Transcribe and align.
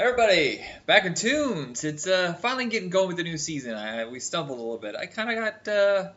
Everybody, 0.00 0.64
back 0.86 1.04
in 1.04 1.12
tunes. 1.12 1.84
It's 1.84 2.06
uh, 2.06 2.32
finally 2.32 2.64
getting 2.70 2.88
going 2.88 3.08
with 3.08 3.18
the 3.18 3.22
new 3.22 3.36
season. 3.36 3.74
I, 3.74 4.06
we 4.06 4.18
stumbled 4.18 4.58
a 4.58 4.62
little 4.62 4.78
bit. 4.78 4.96
I 4.96 5.04
kind 5.04 5.28
of 5.28 5.44
got 5.44 5.68
uh, 5.68 6.08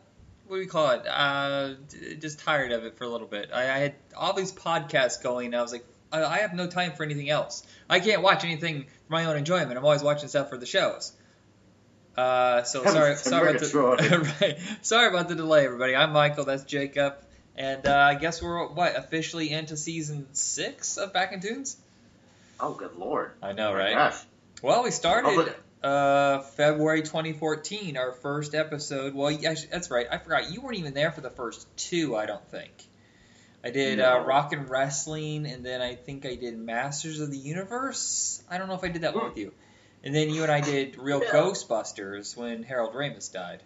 what 0.46 0.56
do 0.56 0.60
we 0.60 0.66
call 0.66 0.92
it? 0.92 1.06
Uh, 1.06 1.74
just 2.18 2.38
tired 2.38 2.72
of 2.72 2.86
it 2.86 2.96
for 2.96 3.04
a 3.04 3.08
little 3.10 3.26
bit. 3.26 3.50
I, 3.52 3.64
I 3.64 3.78
had 3.80 3.94
all 4.16 4.32
these 4.32 4.52
podcasts 4.52 5.22
going. 5.22 5.48
And 5.48 5.56
I 5.56 5.60
was 5.60 5.70
like, 5.70 5.84
I, 6.10 6.24
I 6.24 6.38
have 6.38 6.54
no 6.54 6.66
time 6.66 6.92
for 6.92 7.02
anything 7.02 7.28
else. 7.28 7.62
I 7.90 8.00
can't 8.00 8.22
watch 8.22 8.42
anything 8.42 8.84
for 8.84 9.12
my 9.12 9.26
own 9.26 9.36
enjoyment. 9.36 9.76
I'm 9.76 9.84
always 9.84 10.02
watching 10.02 10.30
stuff 10.30 10.48
for 10.48 10.56
the 10.56 10.64
shows. 10.64 11.12
Uh, 12.16 12.62
so 12.62 12.84
sorry, 12.84 13.16
sorry 13.16 13.50
about 13.50 13.60
the 13.60 14.34
right. 14.40 14.58
Sorry 14.80 15.08
about 15.08 15.28
the 15.28 15.34
delay, 15.34 15.66
everybody. 15.66 15.94
I'm 15.94 16.12
Michael. 16.12 16.46
That's 16.46 16.64
Jacob, 16.64 17.16
and 17.54 17.84
uh, 17.86 17.94
I 17.94 18.14
guess 18.14 18.40
we're 18.40 18.66
what 18.66 18.96
officially 18.96 19.50
into 19.50 19.76
season 19.76 20.28
six 20.32 20.96
of 20.96 21.12
Back 21.12 21.32
in 21.32 21.40
Tunes. 21.40 21.76
Oh, 22.60 22.72
good 22.74 22.94
lord! 22.96 23.32
I 23.42 23.52
know, 23.52 23.70
Oh 23.72 23.74
right? 23.74 23.94
Gosh. 23.94 24.16
Well, 24.62 24.82
we 24.84 24.90
started 24.90 25.54
uh, 25.82 26.40
February 26.40 27.02
2014, 27.02 27.96
our 27.96 28.12
first 28.12 28.54
episode. 28.54 29.14
Well, 29.14 29.30
yeah, 29.30 29.54
that's 29.70 29.90
right. 29.90 30.06
I 30.10 30.18
forgot 30.18 30.50
you 30.52 30.60
weren't 30.62 30.78
even 30.78 30.94
there 30.94 31.12
for 31.12 31.20
the 31.20 31.30
first 31.30 31.66
two. 31.76 32.16
I 32.16 32.26
don't 32.26 32.46
think. 32.48 32.72
I 33.62 33.70
did 33.70 33.98
uh, 34.00 34.22
Rock 34.26 34.52
and 34.52 34.68
Wrestling, 34.68 35.46
and 35.46 35.64
then 35.64 35.80
I 35.82 35.94
think 35.94 36.26
I 36.26 36.34
did 36.36 36.58
Masters 36.58 37.20
of 37.20 37.30
the 37.30 37.38
Universe. 37.38 38.42
I 38.50 38.58
don't 38.58 38.68
know 38.68 38.74
if 38.74 38.84
I 38.84 38.88
did 38.88 39.02
that 39.02 39.14
one 39.14 39.24
Hmm. 39.24 39.28
with 39.30 39.38
you. 39.38 39.52
And 40.02 40.14
then 40.14 40.28
you 40.28 40.42
and 40.42 40.52
I 40.52 40.60
did 40.60 40.98
Real 40.98 41.22
Yeah. 41.24 41.30
Ghostbusters 41.30 42.36
when 42.36 42.62
Harold 42.62 42.94
Ramis 42.94 43.32
died. 43.32 43.62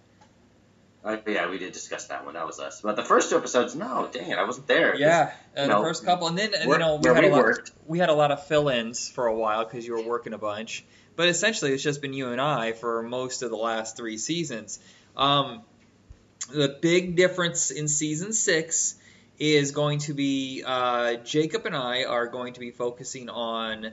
Uh, 1.08 1.16
yeah, 1.26 1.48
we 1.48 1.58
did 1.58 1.72
discuss 1.72 2.06
that 2.08 2.24
one. 2.24 2.34
That 2.34 2.46
was 2.46 2.60
us. 2.60 2.82
But 2.82 2.96
the 2.96 3.04
first 3.04 3.30
two 3.30 3.36
episodes, 3.36 3.74
no, 3.74 4.08
dang 4.12 4.30
it, 4.30 4.38
I 4.38 4.44
wasn't 4.44 4.66
there. 4.66 4.94
Yeah, 4.94 5.32
uh, 5.56 5.62
the 5.62 5.68
know, 5.68 5.82
first 5.82 6.04
couple, 6.04 6.28
and 6.28 6.36
then 6.36 6.52
you 6.62 6.68
where- 6.68 6.78
know 6.78 6.96
we 6.96 7.08
had 7.08 7.24
a 7.24 7.28
we 7.28 7.32
lot. 7.32 7.70
We 7.86 7.98
had 7.98 8.08
a 8.10 8.14
lot 8.14 8.30
of 8.30 8.46
fill-ins 8.46 9.08
for 9.08 9.26
a 9.26 9.34
while 9.34 9.64
because 9.64 9.86
you 9.86 9.94
were 9.94 10.02
working 10.02 10.34
a 10.34 10.38
bunch. 10.38 10.84
But 11.16 11.28
essentially, 11.28 11.72
it's 11.72 11.82
just 11.82 12.02
been 12.02 12.12
you 12.12 12.28
and 12.28 12.40
I 12.40 12.72
for 12.72 13.02
most 13.02 13.42
of 13.42 13.50
the 13.50 13.56
last 13.56 13.96
three 13.96 14.18
seasons. 14.18 14.78
Um, 15.16 15.62
the 16.52 16.78
big 16.80 17.16
difference 17.16 17.70
in 17.70 17.88
season 17.88 18.32
six 18.32 18.94
is 19.38 19.70
going 19.72 20.00
to 20.00 20.14
be 20.14 20.62
uh, 20.64 21.14
Jacob 21.14 21.66
and 21.66 21.74
I 21.74 22.04
are 22.04 22.26
going 22.26 22.52
to 22.54 22.60
be 22.60 22.70
focusing 22.70 23.28
on. 23.28 23.92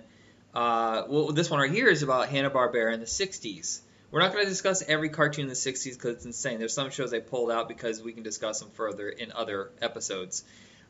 Uh, 0.53 1.03
well, 1.07 1.31
this 1.31 1.49
one 1.49 1.59
right 1.59 1.71
here 1.71 1.87
is 1.87 2.03
about 2.03 2.29
Hanna 2.29 2.49
Barbera 2.49 2.93
in 2.93 2.99
the 2.99 3.05
'60s. 3.05 3.79
We're 4.15 4.21
not 4.21 4.31
going 4.31 4.45
to 4.45 4.49
discuss 4.49 4.81
every 4.81 5.09
cartoon 5.09 5.41
in 5.41 5.49
the 5.49 5.55
'60s 5.55 5.95
because 5.95 6.15
it's 6.15 6.25
insane. 6.25 6.57
There's 6.57 6.73
some 6.73 6.89
shows 6.89 7.13
I 7.13 7.19
pulled 7.19 7.51
out 7.51 7.67
because 7.67 8.01
we 8.01 8.13
can 8.13 8.23
discuss 8.23 8.61
them 8.61 8.69
further 8.69 9.09
in 9.09 9.33
other 9.33 9.71
episodes. 9.81 10.45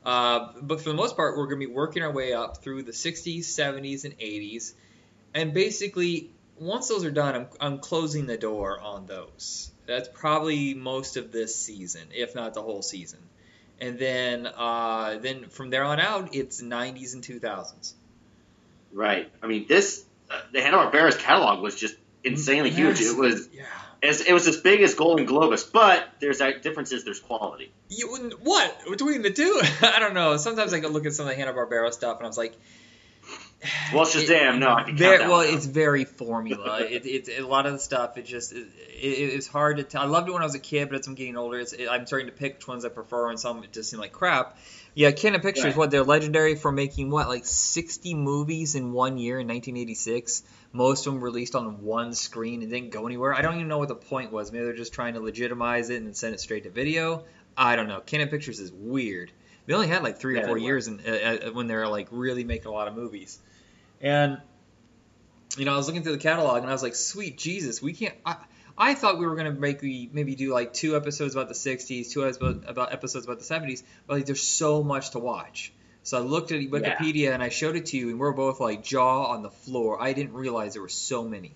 Uh, 0.06 0.50
but 0.62 0.80
for 0.80 0.90
the 0.90 0.95
most 0.95 1.16
part, 1.16 1.36
we're 1.36 1.48
going 1.48 1.59
to 1.59 1.66
be 1.66 1.73
working 1.73 2.03
our 2.03 2.12
way 2.12 2.34
up 2.34 2.58
through 2.58 2.84
the 2.84 2.92
60s, 2.92 3.40
70s, 3.40 4.06
and 4.06 4.16
80s. 4.20 4.73
And 5.34 5.56
basically, 5.56 6.30
once 6.59 6.88
those 6.88 7.03
are 7.03 7.09
done, 7.09 7.34
I'm, 7.34 7.48
I'm 7.59 7.80
closing 7.80 8.28
the 8.28 8.38
door 8.38 8.80
on 8.80 9.08
those. 9.08 9.72
That's 9.88 10.08
probably 10.08 10.76
most 10.76 11.18
of 11.18 11.31
this 11.31 11.56
season, 11.56 12.03
if 12.14 12.36
not 12.36 12.53
the 12.53 12.62
whole 12.62 12.84
season. 12.84 13.22
And 13.81 13.98
then, 13.98 14.46
uh, 14.46 15.18
then 15.20 15.46
from 15.50 15.72
there 15.72 15.84
on 15.84 16.00
out, 16.00 16.36
it's 16.36 16.62
90s 16.62 17.16
and 17.16 17.23
2000s. 17.23 17.94
Right. 18.94 19.31
I 19.42 19.48
mean, 19.48 19.66
this 19.68 20.06
uh, 20.30 20.42
the 20.52 20.62
Hanna 20.62 20.78
Barbera's 20.78 21.18
catalog 21.18 21.64
was 21.64 21.76
just 21.76 21.96
insanely 22.26 22.72
mm-hmm. 22.72 22.80
huge. 22.80 23.02
It 23.02 23.18
was 23.18 23.48
Yeah. 23.52 23.64
as 24.04 24.22
it 24.22 24.34
was 24.34 24.48
as 24.48 24.58
big 24.58 24.81
as 24.81 24.95
Golan-Globus, 24.95 25.72
but 25.72 26.08
there's 26.20 26.40
that 26.40 26.62
difference 26.64 26.92
is 26.92 27.04
there's 27.04 27.20
quality. 27.20 27.72
You 27.90 28.34
what 28.42 28.78
between 28.90 29.22
the 29.22 29.31
two? 29.31 29.62
I 29.81 30.00
don't 30.00 30.14
know. 30.14 30.38
Sometimes 30.38 30.73
I 30.73 30.80
go 30.80 30.90
look 30.90 31.06
at 31.06 31.14
some 31.14 31.26
of 31.28 31.30
the 31.31 31.36
Hanna 31.36 31.53
Barbera 31.53 31.92
stuff, 31.94 32.18
and 32.18 32.26
I 32.26 32.28
was 32.28 32.38
like, 32.38 32.56
Well, 33.94 34.06
Shazam, 34.06 34.59
no, 34.59 34.70
I 34.70 34.84
can 34.84 34.90
count 34.90 35.00
Very, 35.00 35.18
that 35.20 35.30
well, 35.30 35.42
it's 35.42 35.66
very 35.66 36.06
formula. 36.06 36.81
it, 36.81 37.06
it, 37.06 37.40
a 37.40 37.48
lot 37.48 37.66
of 37.66 37.73
the 37.73 37.80
stuff, 37.80 38.18
it 38.18 38.26
just 38.26 38.53
it, 38.53 38.68
it, 39.00 39.34
it's 39.34 39.48
hard 39.48 39.78
to 39.78 39.84
tell. 39.84 40.02
I 40.02 40.06
loved 40.06 40.30
it 40.30 40.34
when 40.34 40.42
I 40.42 40.46
was 40.46 40.56
a 40.56 40.59
kid, 40.59 40.90
but 40.90 41.00
as 41.00 41.08
I'm 41.08 41.16
getting 41.16 41.38
older, 41.38 41.64
I'm 41.90 42.06
starting 42.06 42.28
to 42.28 42.34
pick 42.34 42.56
which 42.56 42.68
ones 42.68 42.86
I 42.86 42.90
prefer, 42.90 43.30
and 43.30 43.40
some 43.40 43.63
just 43.72 43.90
seem 43.90 44.00
like 44.00 44.12
crap. 44.12 44.57
Yeah, 44.94 45.12
Cannon 45.12 45.42
Pictures, 45.42 45.66
Right. 45.66 45.75
what 45.75 45.92
they're 45.92 46.03
legendary 46.06 46.56
for 46.56 46.72
making 46.72 47.09
what 47.09 47.28
like 47.28 47.46
60 47.46 48.13
movies 48.13 48.75
in 48.75 48.94
one 48.94 49.18
year 49.18 49.40
in 49.40 49.47
1986. 49.47 50.42
Most 50.75 51.08
of 51.08 51.13
them 51.13 51.24
released 51.24 51.56
on 51.56 51.84
one 51.84 52.13
screen 52.13 52.62
and 52.62 52.69
didn't 52.69 52.90
go 52.90 53.08
anywhere. 53.08 53.34
I 53.34 53.41
don't 53.41 53.56
even 53.56 53.69
know 53.69 53.78
what 53.78 53.88
the 53.88 53.96
point 53.96 54.34
was. 54.34 54.52
Maybe 54.52 54.66
they're 54.66 54.74
just 54.74 54.91
trying 54.91 55.13
to 55.13 55.22
legitimize 55.22 55.90
it 55.90 56.02
and 56.02 56.16
send 56.16 56.34
it 56.34 56.41
straight 56.41 56.63
to 56.63 56.69
video. 56.69 57.24
I 57.56 57.78
don't 57.78 57.88
know. 57.88 58.02
Cannon 58.02 58.28
Pictures 58.28 58.59
is 58.59 58.74
weird. 58.74 59.31
They 59.66 59.74
only 59.74 59.88
had 59.88 60.03
like 60.03 60.19
three 60.19 60.36
Yeah, 60.36 60.41
or 60.41 60.47
four 60.47 60.58
years 60.58 60.90
in, 60.90 61.00
uh, 61.08 61.12
uh, 61.47 61.52
when 61.53 61.68
they 61.68 61.75
were 61.75 61.88
like 61.88 62.09
really 62.12 62.44
making 62.44 62.68
a 62.68 62.72
lot 62.72 62.90
of 62.90 62.94
movies. 62.94 63.40
And 64.02 64.41
you 65.58 65.63
know, 65.63 65.74
I 65.74 65.78
was 65.78 65.88
looking 65.88 66.03
through 66.03 66.12
the 66.12 66.18
catalog 66.18 66.58
and 66.58 66.69
I 66.69 66.74
was 66.74 66.84
like, 66.84 66.96
"Sweet 66.96 67.38
Jesus, 67.38 67.81
we 67.81 67.94
can't." 67.94 68.16
I, 68.25 68.36
I 68.78 68.94
thought 68.96 69.18
we 69.18 69.25
were 69.25 69.38
gonna 69.38 69.53
make 69.53 69.80
the, 69.80 70.09
maybe 70.12 70.36
do 70.36 70.52
like 70.52 70.74
two 70.74 70.97
episodes 70.97 71.36
about 71.36 71.47
the 71.47 71.53
'60s, 71.53 72.12
two 72.12 72.25
episodes 72.25 72.66
about 72.68 72.92
episodes 72.92 73.25
about 73.25 73.40
the 73.40 73.46
'70s, 73.46 73.81
but 74.07 74.16
like 74.18 74.25
there's 74.25 74.44
so 74.44 74.84
much 74.84 75.12
to 75.12 75.19
watch. 75.19 75.72
So 76.06 76.20
I 76.20 76.22
looked 76.22 76.52
at 76.52 76.62
Wikipedia 76.62 77.34
and 77.34 77.42
I 77.42 77.50
showed 77.50 77.76
it 77.76 77.88
to 77.88 77.98
you, 77.98 78.10
and 78.10 78.20
we're 78.20 78.32
both 78.32 78.60
like 78.60 78.84
jaw 78.84 79.24
on 79.32 79.42
the 79.42 79.50
floor. 79.50 80.00
I 80.00 80.14
didn't 80.14 80.34
realize 80.34 80.74
there 80.74 80.84
were 80.84 80.88
so 80.88 81.24
many. 81.28 81.56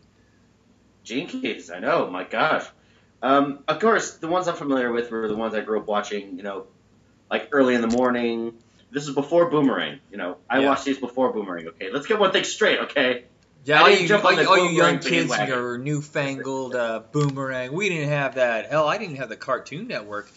Keys, 1.05 1.69
I 1.69 1.77
know, 1.77 2.09
my 2.09 2.23
gosh. 2.23 2.65
Um, 3.21 3.63
of 3.67 3.79
course, 3.79 4.17
the 4.17 4.27
ones 4.27 4.47
I'm 4.47 4.55
familiar 4.55 4.91
with 4.91 5.11
were 5.11 5.27
the 5.27 5.35
ones 5.35 5.53
I 5.53 5.61
grew 5.61 5.79
up 5.79 5.87
watching, 5.87 6.35
you 6.37 6.41
know, 6.41 6.65
like 7.29 7.49
early 7.51 7.75
in 7.75 7.81
the 7.81 7.87
morning. 7.87 8.53
This 8.91 9.07
is 9.07 9.13
before 9.13 9.51
Boomerang, 9.51 9.99
you 10.09 10.17
know. 10.17 10.37
I 10.49 10.61
Yeah. 10.61 10.69
watched 10.69 10.85
these 10.85 10.97
before 10.97 11.31
Boomerang, 11.31 11.67
okay? 11.67 11.91
Let's 11.91 12.07
get 12.07 12.17
one 12.17 12.31
thing 12.31 12.43
straight, 12.43 12.79
okay? 12.79 13.25
Yeah, 13.65 13.81
all 13.81 13.89
you, 13.91 14.07
jump 14.07 14.25
all, 14.25 14.47
all 14.47 14.57
you 14.71 14.75
young 14.75 14.97
kids 14.97 15.31
and 15.31 15.47
your 15.47 15.77
newfangled 15.77 16.73
uh, 16.73 17.01
boomerang. 17.11 17.73
We 17.73 17.89
didn't 17.89 18.09
have 18.09 18.35
that. 18.35 18.71
Hell, 18.71 18.87
I 18.87 18.97
didn't 18.97 19.17
have 19.17 19.29
the 19.29 19.35
Cartoon 19.35 19.87
Network. 19.87 20.31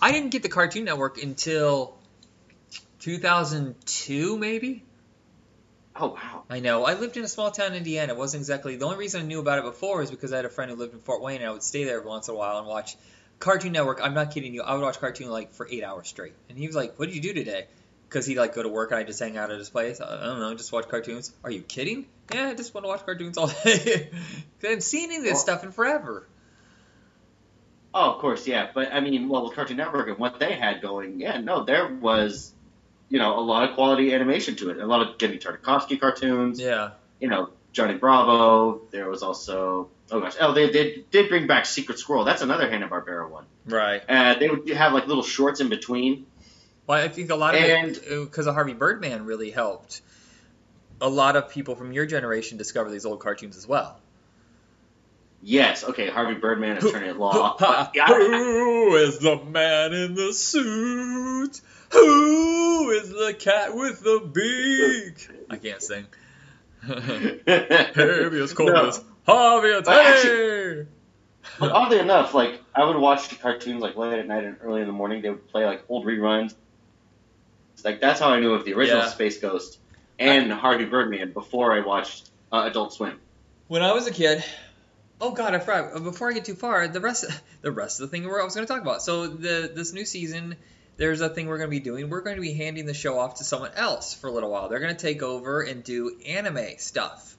I 0.00 0.12
didn't 0.12 0.30
get 0.30 0.42
the 0.42 0.48
Cartoon 0.48 0.84
Network 0.84 1.22
until 1.22 1.97
2002, 3.08 4.36
maybe. 4.38 4.84
Oh, 5.96 6.08
wow. 6.08 6.44
I 6.50 6.60
know. 6.60 6.84
I 6.84 6.92
lived 6.94 7.16
in 7.16 7.24
a 7.24 7.28
small 7.28 7.50
town 7.50 7.68
in 7.68 7.78
Indiana. 7.78 8.12
It 8.12 8.18
wasn't 8.18 8.42
exactly 8.42 8.76
the 8.76 8.84
only 8.84 8.98
reason 8.98 9.22
I 9.22 9.24
knew 9.24 9.40
about 9.40 9.58
it 9.58 9.64
before 9.64 10.02
is 10.02 10.10
because 10.10 10.32
I 10.32 10.36
had 10.36 10.44
a 10.44 10.50
friend 10.50 10.70
who 10.70 10.76
lived 10.76 10.92
in 10.92 11.00
Fort 11.00 11.22
Wayne, 11.22 11.40
and 11.40 11.46
I 11.48 11.52
would 11.52 11.62
stay 11.62 11.84
there 11.84 11.96
every 11.98 12.08
once 12.08 12.28
in 12.28 12.34
a 12.34 12.36
while 12.36 12.58
and 12.58 12.66
watch 12.66 12.96
Cartoon 13.38 13.72
Network. 13.72 14.00
I'm 14.02 14.12
not 14.12 14.30
kidding 14.32 14.52
you. 14.52 14.62
I 14.62 14.74
would 14.74 14.82
watch 14.82 15.00
cartoon 15.00 15.30
like 15.30 15.54
for 15.54 15.66
eight 15.70 15.82
hours 15.82 16.06
straight. 16.08 16.34
And 16.50 16.58
he 16.58 16.66
was 16.66 16.76
like, 16.76 16.98
"What 16.98 17.06
did 17.06 17.14
you 17.14 17.22
do 17.22 17.32
today?" 17.32 17.66
Because 18.08 18.26
he'd 18.26 18.36
like 18.36 18.54
go 18.54 18.62
to 18.62 18.68
work 18.68 18.90
and 18.90 19.00
I 19.00 19.04
just 19.04 19.18
hang 19.20 19.36
out 19.38 19.50
at 19.50 19.58
his 19.58 19.70
place. 19.70 20.00
I 20.00 20.24
don't 20.26 20.38
know, 20.40 20.54
just 20.54 20.70
watch 20.72 20.88
cartoons. 20.88 21.32
Are 21.44 21.50
you 21.50 21.62
kidding? 21.62 22.06
Yeah, 22.34 22.48
I 22.48 22.54
just 22.54 22.74
want 22.74 22.84
to 22.84 22.88
watch 22.88 23.04
cartoons 23.06 23.38
all 23.38 23.48
day. 23.64 24.10
I 24.62 24.66
haven't 24.66 24.82
seen 24.82 25.04
any 25.04 25.16
of 25.16 25.22
this 25.24 25.32
Well- 25.32 25.40
stuff 25.40 25.64
in 25.64 25.72
forever. 25.72 26.26
Oh, 27.94 28.12
of 28.12 28.18
course, 28.20 28.46
yeah. 28.46 28.68
But, 28.72 28.92
I 28.92 29.00
mean, 29.00 29.28
well, 29.30 29.44
with 29.46 29.54
Cartoon 29.54 29.78
Network 29.78 30.08
and 30.08 30.18
what 30.18 30.38
they 30.38 30.52
had 30.52 30.82
going, 30.82 31.20
yeah, 31.20 31.38
no, 31.40 31.64
there 31.64 31.88
was, 31.88 32.52
you 33.08 33.18
know, 33.18 33.38
a 33.38 33.40
lot 33.40 33.68
of 33.68 33.74
quality 33.74 34.12
animation 34.14 34.56
to 34.56 34.70
it. 34.70 34.78
A 34.78 34.86
lot 34.86 35.06
of 35.06 35.18
Genndy 35.18 35.40
Tartakovsky 35.42 35.98
cartoons. 36.00 36.60
Yeah. 36.60 36.90
you 37.20 37.28
know, 37.28 37.50
Johnny 37.72 37.94
Bravo. 37.94 38.82
There 38.90 39.08
was 39.08 39.22
also 39.22 39.88
oh 40.10 40.20
gosh, 40.20 40.34
oh 40.40 40.52
they 40.52 40.70
did 40.70 41.10
did 41.10 41.28
bring 41.28 41.46
back 41.46 41.66
Secret 41.66 41.98
Squirrel. 41.98 42.24
That's 42.24 42.42
another 42.42 42.68
Hanna 42.70 42.88
Barbera 42.88 43.28
one. 43.30 43.44
Right. 43.66 44.02
Uh, 44.08 44.34
they 44.38 44.48
would 44.48 44.68
have 44.70 44.92
like 44.92 45.06
little 45.06 45.22
shorts 45.22 45.60
in 45.60 45.68
between. 45.68 46.26
Well, 46.86 47.02
I 47.04 47.08
think 47.08 47.30
a 47.30 47.34
lot 47.36 47.54
of 47.54 47.60
And- 47.62 47.96
it 47.96 48.20
because 48.24 48.46
of 48.46 48.54
Harvey 48.54 48.72
Birdman 48.74 49.24
really 49.26 49.50
helped. 49.50 50.00
A 51.00 51.08
lot 51.08 51.36
of 51.36 51.50
people 51.50 51.76
from 51.76 51.92
your 51.92 52.06
generation 52.06 52.58
discover 52.58 52.90
these 52.90 53.04
old 53.06 53.20
cartoons 53.20 53.56
as 53.56 53.66
well. 53.68 54.00
Yes, 55.40 55.84
okay, 55.84 56.08
Harvey 56.10 56.34
Birdman 56.34 56.78
is 56.78 56.90
turning 56.90 57.10
it 57.10 57.16
law. 57.16 57.56
Ha, 57.56 57.90
But, 57.90 57.94
yeah, 57.94 58.06
I- 58.06 58.14
Who 58.16 58.96
is 58.96 59.18
the 59.20 59.36
man 59.36 59.92
in 59.92 60.14
the 60.14 60.32
suit? 60.32 61.60
Who 61.90 62.90
is 62.90 63.10
the 63.10 63.34
cat 63.38 63.74
with 63.74 64.00
the 64.00 64.20
beak? 64.32 65.28
I 65.50 65.56
can't 65.56 65.82
sing. 65.82 66.06
Habeas 66.82 68.52
corpus. 68.54 69.00
Well, 69.26 69.82
actually- 69.88 70.86
but 71.58 71.72
oddly 71.72 71.98
enough, 71.98 72.34
like 72.34 72.60
I 72.74 72.84
would 72.84 72.96
watch 72.96 73.28
the 73.28 73.36
cartoons 73.36 73.80
like 73.80 73.96
late 73.96 74.18
at 74.18 74.26
night 74.26 74.44
and 74.44 74.56
early 74.62 74.80
in 74.82 74.86
the 74.86 74.92
morning. 74.92 75.22
They 75.22 75.30
would 75.30 75.48
play 75.48 75.64
like 75.64 75.82
old 75.88 76.04
reruns. 76.04 76.54
Like 77.84 78.00
that's 78.00 78.20
how 78.20 78.30
I 78.30 78.40
knew 78.40 78.52
of 78.54 78.64
the 78.64 78.74
original 78.74 79.00
Yeah. 79.02 79.08
Space 79.08 79.38
Ghost 79.40 79.78
and 80.18 80.52
Harvey 80.52 80.84
Birdman 80.84 81.32
before 81.32 81.72
I 81.72 81.80
watched 81.80 82.28
uh, 82.52 82.64
Adult 82.70 82.92
Swim. 82.92 83.18
When 83.68 83.82
I 83.82 83.92
was 83.92 84.06
a 84.06 84.10
kid, 84.12 84.44
oh 85.20 85.30
god, 85.32 85.54
I 85.54 85.58
forgot. 85.58 86.02
Before 86.02 86.28
I 86.30 86.32
get 86.34 86.44
too 86.44 86.54
far, 86.54 86.86
the 86.88 87.00
rest, 87.00 87.24
the 87.62 87.72
rest 87.72 88.00
of 88.00 88.10
the 88.10 88.16
thing 88.16 88.26
we're 88.28 88.40
I 88.40 88.44
was 88.44 88.54
going 88.54 88.66
to 88.66 88.72
talk 88.72 88.82
about. 88.82 89.02
So 89.02 89.26
the 89.26 89.70
this 89.74 89.92
new 89.92 90.04
season, 90.04 90.56
there's 90.98 91.22
a 91.22 91.30
thing 91.30 91.46
we're 91.46 91.56
going 91.56 91.70
to 91.70 91.76
be 91.76 91.80
doing. 91.80 92.10
We're 92.10 92.20
going 92.20 92.36
to 92.36 92.42
be 92.42 92.52
handing 92.52 92.84
the 92.84 92.92
show 92.92 93.18
off 93.18 93.36
to 93.36 93.44
someone 93.44 93.70
else 93.74 94.12
for 94.12 94.26
a 94.26 94.30
little 94.30 94.50
while. 94.50 94.68
They're 94.68 94.80
going 94.80 94.94
to 94.94 95.00
take 95.00 95.22
over 95.22 95.62
and 95.62 95.82
do 95.82 96.18
anime 96.26 96.76
stuff. 96.76 97.36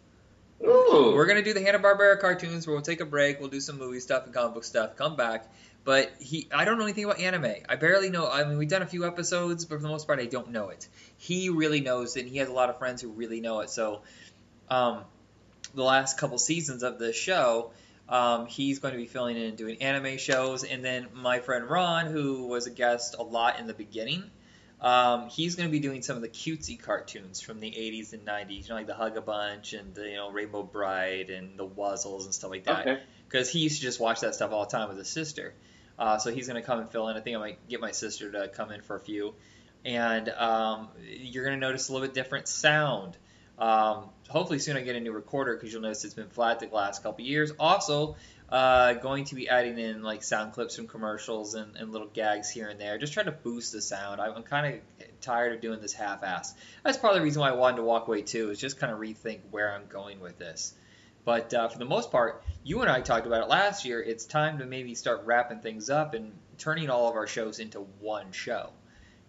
Ooh, 0.61 1.13
We're 1.15 1.25
gonna 1.25 1.41
do 1.41 1.53
the 1.53 1.61
Hanna 1.61 1.79
Barbera 1.79 2.19
cartoons. 2.19 2.67
Where 2.67 2.75
we'll 2.75 2.83
take 2.83 2.99
a 2.99 3.05
break. 3.05 3.39
We'll 3.39 3.49
do 3.49 3.61
some 3.61 3.77
movie 3.77 4.01
stuff 4.01 4.25
and 4.25 4.33
comic 4.33 4.55
book 4.55 4.63
stuff. 4.65 4.97
Come 4.97 5.15
back. 5.15 5.49
But 5.85 6.11
he, 6.19 6.49
I 6.51 6.65
don't 6.65 6.77
know 6.77 6.83
anything 6.83 7.05
about 7.05 7.19
anime. 7.19 7.63
I 7.67 7.77
barely 7.77 8.09
know. 8.09 8.29
I 8.29 8.43
mean, 8.43 8.57
we've 8.57 8.69
done 8.69 8.81
a 8.81 8.87
few 8.87 9.07
episodes, 9.07 9.63
but 9.63 9.77
for 9.77 9.81
the 9.81 9.87
most 9.87 10.05
part, 10.05 10.19
I 10.19 10.25
don't 10.25 10.51
know 10.51 10.69
it. 10.69 10.87
He 11.17 11.49
really 11.49 11.79
knows 11.79 12.17
it. 12.17 12.21
and 12.21 12.29
He 12.29 12.39
has 12.39 12.49
a 12.49 12.53
lot 12.53 12.69
of 12.69 12.77
friends 12.77 13.01
who 13.01 13.09
really 13.09 13.39
know 13.39 13.61
it. 13.61 13.69
So, 13.69 14.01
um, 14.69 15.03
the 15.73 15.83
last 15.83 16.17
couple 16.17 16.37
seasons 16.37 16.83
of 16.83 16.99
the 16.99 17.13
show. 17.13 17.71
Um, 18.09 18.47
he's 18.47 18.79
going 18.79 18.93
to 18.93 18.97
be 18.97 19.05
filling 19.05 19.37
in 19.37 19.43
and 19.43 19.57
doing 19.57 19.81
anime 19.81 20.17
shows, 20.17 20.63
and 20.63 20.83
then 20.83 21.07
my 21.13 21.39
friend 21.39 21.69
Ron, 21.69 22.07
who 22.07 22.47
was 22.47 22.65
a 22.65 22.71
guest 22.71 23.15
a 23.17 23.23
lot 23.23 23.59
in 23.59 23.67
the 23.67 23.73
beginning, 23.73 24.23
um, 24.81 25.29
he's 25.29 25.55
going 25.55 25.67
to 25.67 25.71
be 25.71 25.79
doing 25.79 26.01
some 26.01 26.15
of 26.15 26.23
the 26.23 26.29
cutesy 26.29 26.81
cartoons 26.81 27.41
from 27.41 27.59
the 27.59 27.69
80s 27.69 28.13
and 28.13 28.25
90s, 28.25 28.63
you 28.63 28.69
know, 28.69 28.75
like 28.75 28.87
the 28.87 28.93
Hug 28.93 29.15
a 29.17 29.21
Bunch 29.21 29.73
and 29.73 29.93
the, 29.93 30.09
you 30.09 30.15
know 30.15 30.31
Rainbow 30.31 30.63
Brite 30.63 31.29
and 31.29 31.57
the 31.57 31.67
Wuzzles 31.67 32.25
and 32.25 32.33
stuff 32.33 32.49
like 32.49 32.63
that. 32.63 32.87
Okay. 32.87 33.01
Because 33.27 33.49
he 33.49 33.59
used 33.59 33.75
to 33.75 33.81
just 33.81 33.99
watch 33.99 34.21
that 34.21 34.33
stuff 34.33 34.51
all 34.51 34.65
the 34.65 34.71
time 34.71 34.89
with 34.89 34.97
his 34.97 35.09
sister. 35.09 35.53
Uh, 35.99 36.17
so 36.17 36.31
he's 36.31 36.47
going 36.47 36.59
to 36.59 36.65
come 36.65 36.79
and 36.79 36.89
fill 36.89 37.09
in. 37.09 37.17
I 37.17 37.19
think 37.19 37.35
I 37.35 37.39
might 37.39 37.67
get 37.67 37.81
my 37.81 37.91
sister 37.91 38.31
to 38.31 38.47
come 38.47 38.71
in 38.71 38.81
for 38.81 38.95
a 38.95 38.99
few, 38.99 39.35
and 39.83 40.29
um, 40.29 40.87
you're 41.05 41.43
going 41.43 41.59
to 41.59 41.65
notice 41.65 41.89
a 41.89 41.93
little 41.93 42.07
bit 42.07 42.15
different 42.15 42.47
sound. 42.47 43.17
Um, 43.59 44.05
hopefully 44.29 44.59
soon 44.59 44.77
I 44.77 44.81
get 44.81 44.95
a 44.95 44.99
new 45.01 45.11
recorder 45.11 45.55
because 45.55 45.73
you'll 45.73 45.81
notice 45.81 46.05
it's 46.05 46.13
been 46.13 46.29
flat 46.29 46.59
the 46.59 46.67
last 46.67 47.03
couple 47.03 47.25
years. 47.25 47.51
Also, 47.59 48.15
uh, 48.47 48.93
going 48.93 49.25
to 49.25 49.35
be 49.35 49.49
adding 49.49 49.77
in 49.77 50.01
like 50.01 50.23
sound 50.23 50.53
clips 50.53 50.75
from 50.77 50.87
commercials 50.87 51.55
and, 51.55 51.75
and 51.75 51.91
little 51.91 52.07
gags 52.07 52.49
here 52.49 52.69
and 52.69 52.79
there, 52.79 52.97
just 52.97 53.13
trying 53.13 53.25
to 53.25 53.33
boost 53.33 53.73
the 53.73 53.81
sound. 53.81 54.21
I'm, 54.21 54.43
kind 54.43 54.75
of 54.75 55.21
tired 55.21 55.53
of 55.53 55.61
doing 55.61 55.81
this 55.81 55.93
half-assed. 55.93 56.53
That's 56.83 56.97
part 56.97 57.13
of 57.13 57.19
the 57.19 57.23
reason 57.23 57.41
why 57.41 57.49
I 57.49 57.53
wanted 57.53 57.77
to 57.77 57.83
walk 57.83 58.07
away 58.07 58.21
too, 58.21 58.49
is 58.49 58.59
just 58.59 58.79
kind 58.79 58.93
of 58.93 58.99
rethink 58.99 59.39
where 59.51 59.73
I'm 59.73 59.87
going 59.87 60.21
with 60.21 60.39
this. 60.39 60.73
But 61.25 61.53
uh, 61.53 61.67
for 61.67 61.77
the 61.77 61.85
most 61.85 62.11
part, 62.11 62.43
you 62.63 62.81
and 62.81 62.89
I 62.89 63.01
talked 63.01 63.27
about 63.27 63.43
it 63.43 63.49
last 63.49 63.83
year. 63.85 64.01
It's 64.01 64.25
time 64.25 64.59
to 64.59 64.65
maybe 64.65 64.95
start 64.95 65.23
wrapping 65.25 65.59
things 65.59 65.89
up 65.89 66.13
and 66.13 66.31
turning 66.57 66.89
all 66.89 67.09
of 67.09 67.15
our 67.15 67.27
shows 67.27 67.59
into 67.59 67.81
one 67.99 68.31
show 68.31 68.71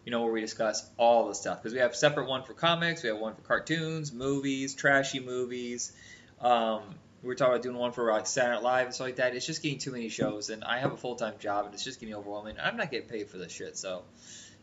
you 0.04 0.10
know, 0.10 0.22
where 0.22 0.32
we 0.32 0.40
discuss 0.40 0.88
all 0.96 1.28
the 1.28 1.34
stuff 1.34 1.62
because 1.62 1.72
we 1.72 1.80
have 1.80 1.94
separate 1.94 2.28
one 2.28 2.42
for 2.42 2.54
comics, 2.54 3.02
we 3.02 3.08
have 3.08 3.18
one 3.18 3.34
for 3.34 3.42
cartoons, 3.42 4.12
movies, 4.12 4.74
trashy 4.74 5.20
movies. 5.20 5.92
Um, 6.40 6.82
we 7.22 7.28
were 7.28 7.34
talking 7.34 7.52
about 7.52 7.62
doing 7.62 7.76
one 7.76 7.92
for 7.92 8.10
like 8.10 8.26
Saturday 8.26 8.54
Night 8.54 8.62
Live 8.62 8.86
and 8.86 8.94
stuff 8.94 9.08
like 9.08 9.16
that. 9.16 9.34
It's 9.34 9.46
just 9.46 9.62
getting 9.62 9.78
too 9.78 9.92
many 9.92 10.08
shows, 10.08 10.48
and 10.48 10.64
I 10.64 10.78
have 10.78 10.92
a 10.92 10.96
full 10.96 11.16
time 11.16 11.34
job, 11.38 11.66
and 11.66 11.74
it's 11.74 11.84
just 11.84 12.00
getting 12.00 12.14
overwhelming. 12.14 12.56
I'm 12.62 12.76
not 12.76 12.90
getting 12.90 13.08
paid 13.08 13.28
for 13.28 13.36
this 13.36 13.52
shit, 13.52 13.76
so 13.76 14.02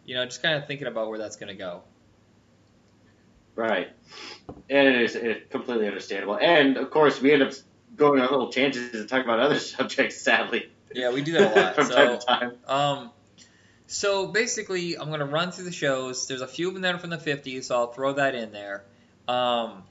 you 0.06 0.16
know, 0.16 0.26
just 0.26 0.42
kind 0.42 0.56
of 0.56 0.68
thinking 0.68 0.88
about 0.88 1.10
where 1.10 1.20
that's 1.20 1.36
gonna 1.36 1.54
go. 1.54 1.84
Right. 3.56 3.90
And 4.70 4.88
it 4.88 5.02
is 5.02 5.16
it's 5.16 5.52
completely 5.52 5.88
understandable. 5.88 6.38
And 6.40 6.78
of 6.78 6.92
course, 6.92 7.20
we 7.20 7.34
end 7.34 7.44
up 7.44 7.54
going 7.96 8.22
on 8.22 8.30
little 8.30 8.52
tangents 8.52 8.96
and 8.96 9.10
talking 9.10 9.26
about 9.26 9.40
other 9.40 9.60
subjects. 9.60 10.22
Sadly. 10.22 10.72
Yeah, 10.94 11.12
we 11.12 11.22
do 11.22 11.34
that 11.34 11.58
a 11.58 11.60
lot. 11.60 11.76
from 11.76 11.88
so, 11.88 11.96
time 11.96 12.20
to 12.20 12.26
time. 12.26 12.52
Um, 12.68 13.12
so 13.88 14.28
basically, 14.28 14.98
I'm 14.98 15.10
gonna 15.10 15.26
run 15.26 15.52
through 15.52 15.66
the 15.66 15.72
shows. 15.72 16.28
There's 16.28 16.42
a 16.42 16.48
few 16.48 16.68
of 16.68 16.74
them 16.74 16.84
that 16.84 16.96
are 16.96 17.00
from 17.00 17.10
the 17.10 17.18
50s, 17.18 17.66
so 17.66 17.76
I'll 17.76 17.92
throw 17.92 18.14
that 18.14 18.36
in 18.36 18.52
there. 18.52 18.84
Um, 19.28 19.84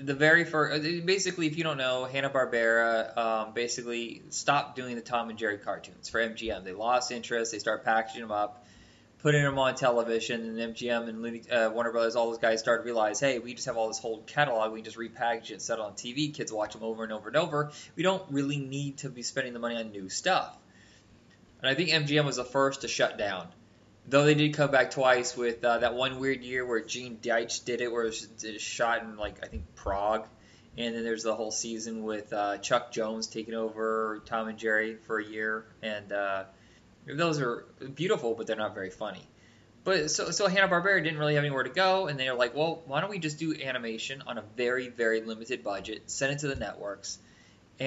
the 0.00 0.14
very 0.14 0.44
first, 0.44 0.82
basically, 1.04 1.46
if 1.46 1.56
you 1.56 1.64
don't 1.64 1.76
know, 1.76 2.04
Hanna 2.04 2.30
Barbera 2.30 3.16
um, 3.16 3.52
basically 3.52 4.22
stopped 4.30 4.76
doing 4.76 4.96
the 4.96 5.02
Tom 5.02 5.28
and 5.28 5.38
Jerry 5.38 5.58
cartoons 5.58 6.08
for 6.08 6.20
MGM. 6.20 6.64
They 6.64 6.72
lost 6.72 7.10
interest. 7.10 7.52
They 7.52 7.58
started 7.58 7.84
packaging 7.84 8.22
them 8.22 8.30
up, 8.30 8.64
putting 9.18 9.42
them 9.42 9.58
on 9.58 9.74
television, 9.74 10.58
and 10.58 10.74
MGM 10.74 11.08
and 11.08 11.22
Looney, 11.22 11.42
uh, 11.50 11.70
Warner 11.70 11.92
Brothers, 11.92 12.16
all 12.16 12.30
those 12.30 12.38
guys 12.38 12.60
started 12.60 12.82
to 12.82 12.86
realize, 12.86 13.20
hey, 13.20 13.38
we 13.38 13.54
just 13.54 13.66
have 13.66 13.76
all 13.76 13.88
this 13.88 13.98
whole 13.98 14.22
catalog. 14.22 14.72
We 14.72 14.82
just 14.82 14.96
repackage 14.96 15.50
it, 15.50 15.52
and 15.52 15.62
set 15.62 15.78
it 15.78 15.82
on 15.82 15.92
TV. 15.92 16.32
Kids 16.32 16.52
watch 16.52 16.72
them 16.72 16.82
over 16.82 17.02
and 17.02 17.12
over 17.12 17.28
and 17.28 17.36
over. 17.36 17.72
We 17.96 18.02
don't 18.02 18.22
really 18.30 18.58
need 18.58 18.98
to 18.98 19.10
be 19.10 19.22
spending 19.22 19.52
the 19.52 19.58
money 19.58 19.76
on 19.76 19.90
new 19.90 20.08
stuff. 20.08 20.56
And 21.62 21.70
I 21.70 21.74
think 21.74 21.90
MGM 21.90 22.24
was 22.24 22.36
the 22.36 22.44
first 22.44 22.80
to 22.80 22.88
shut 22.88 23.16
down. 23.16 23.48
Though 24.08 24.24
they 24.24 24.34
did 24.34 24.54
come 24.54 24.72
back 24.72 24.90
twice 24.90 25.36
with 25.36 25.64
uh, 25.64 25.78
that 25.78 25.94
one 25.94 26.18
weird 26.18 26.42
year 26.42 26.66
where 26.66 26.80
Gene 26.80 27.18
Deitch 27.22 27.64
did 27.64 27.80
it, 27.80 27.90
where 27.90 28.02
it 28.02 28.06
was, 28.06 28.28
it 28.44 28.54
was 28.54 28.62
shot 28.62 29.02
in 29.02 29.16
like 29.16 29.44
I 29.44 29.46
think 29.46 29.62
Prague, 29.76 30.26
and 30.76 30.94
then 30.94 31.04
there's 31.04 31.22
the 31.22 31.36
whole 31.36 31.52
season 31.52 32.02
with 32.02 32.32
uh, 32.32 32.58
Chuck 32.58 32.90
Jones 32.90 33.28
taking 33.28 33.54
over 33.54 34.20
Tom 34.26 34.48
and 34.48 34.58
Jerry 34.58 34.96
for 35.06 35.20
a 35.20 35.24
year, 35.24 35.66
and 35.82 36.12
uh, 36.12 36.44
those 37.06 37.40
are 37.40 37.64
beautiful, 37.94 38.34
but 38.34 38.48
they're 38.48 38.56
not 38.56 38.74
very 38.74 38.90
funny. 38.90 39.22
But 39.84 40.10
so 40.10 40.32
so 40.32 40.48
Hanna 40.48 40.68
Barbera 40.68 41.02
didn't 41.02 41.18
really 41.18 41.36
have 41.36 41.44
anywhere 41.44 41.62
to 41.62 41.70
go, 41.70 42.08
and 42.08 42.18
they 42.18 42.28
were 42.28 42.36
like, 42.36 42.56
well, 42.56 42.82
why 42.86 43.00
don't 43.00 43.10
we 43.10 43.20
just 43.20 43.38
do 43.38 43.54
animation 43.62 44.24
on 44.26 44.36
a 44.36 44.42
very 44.56 44.88
very 44.88 45.20
limited 45.20 45.62
budget, 45.62 46.10
send 46.10 46.32
it 46.32 46.40
to 46.40 46.48
the 46.48 46.56
networks, 46.56 47.18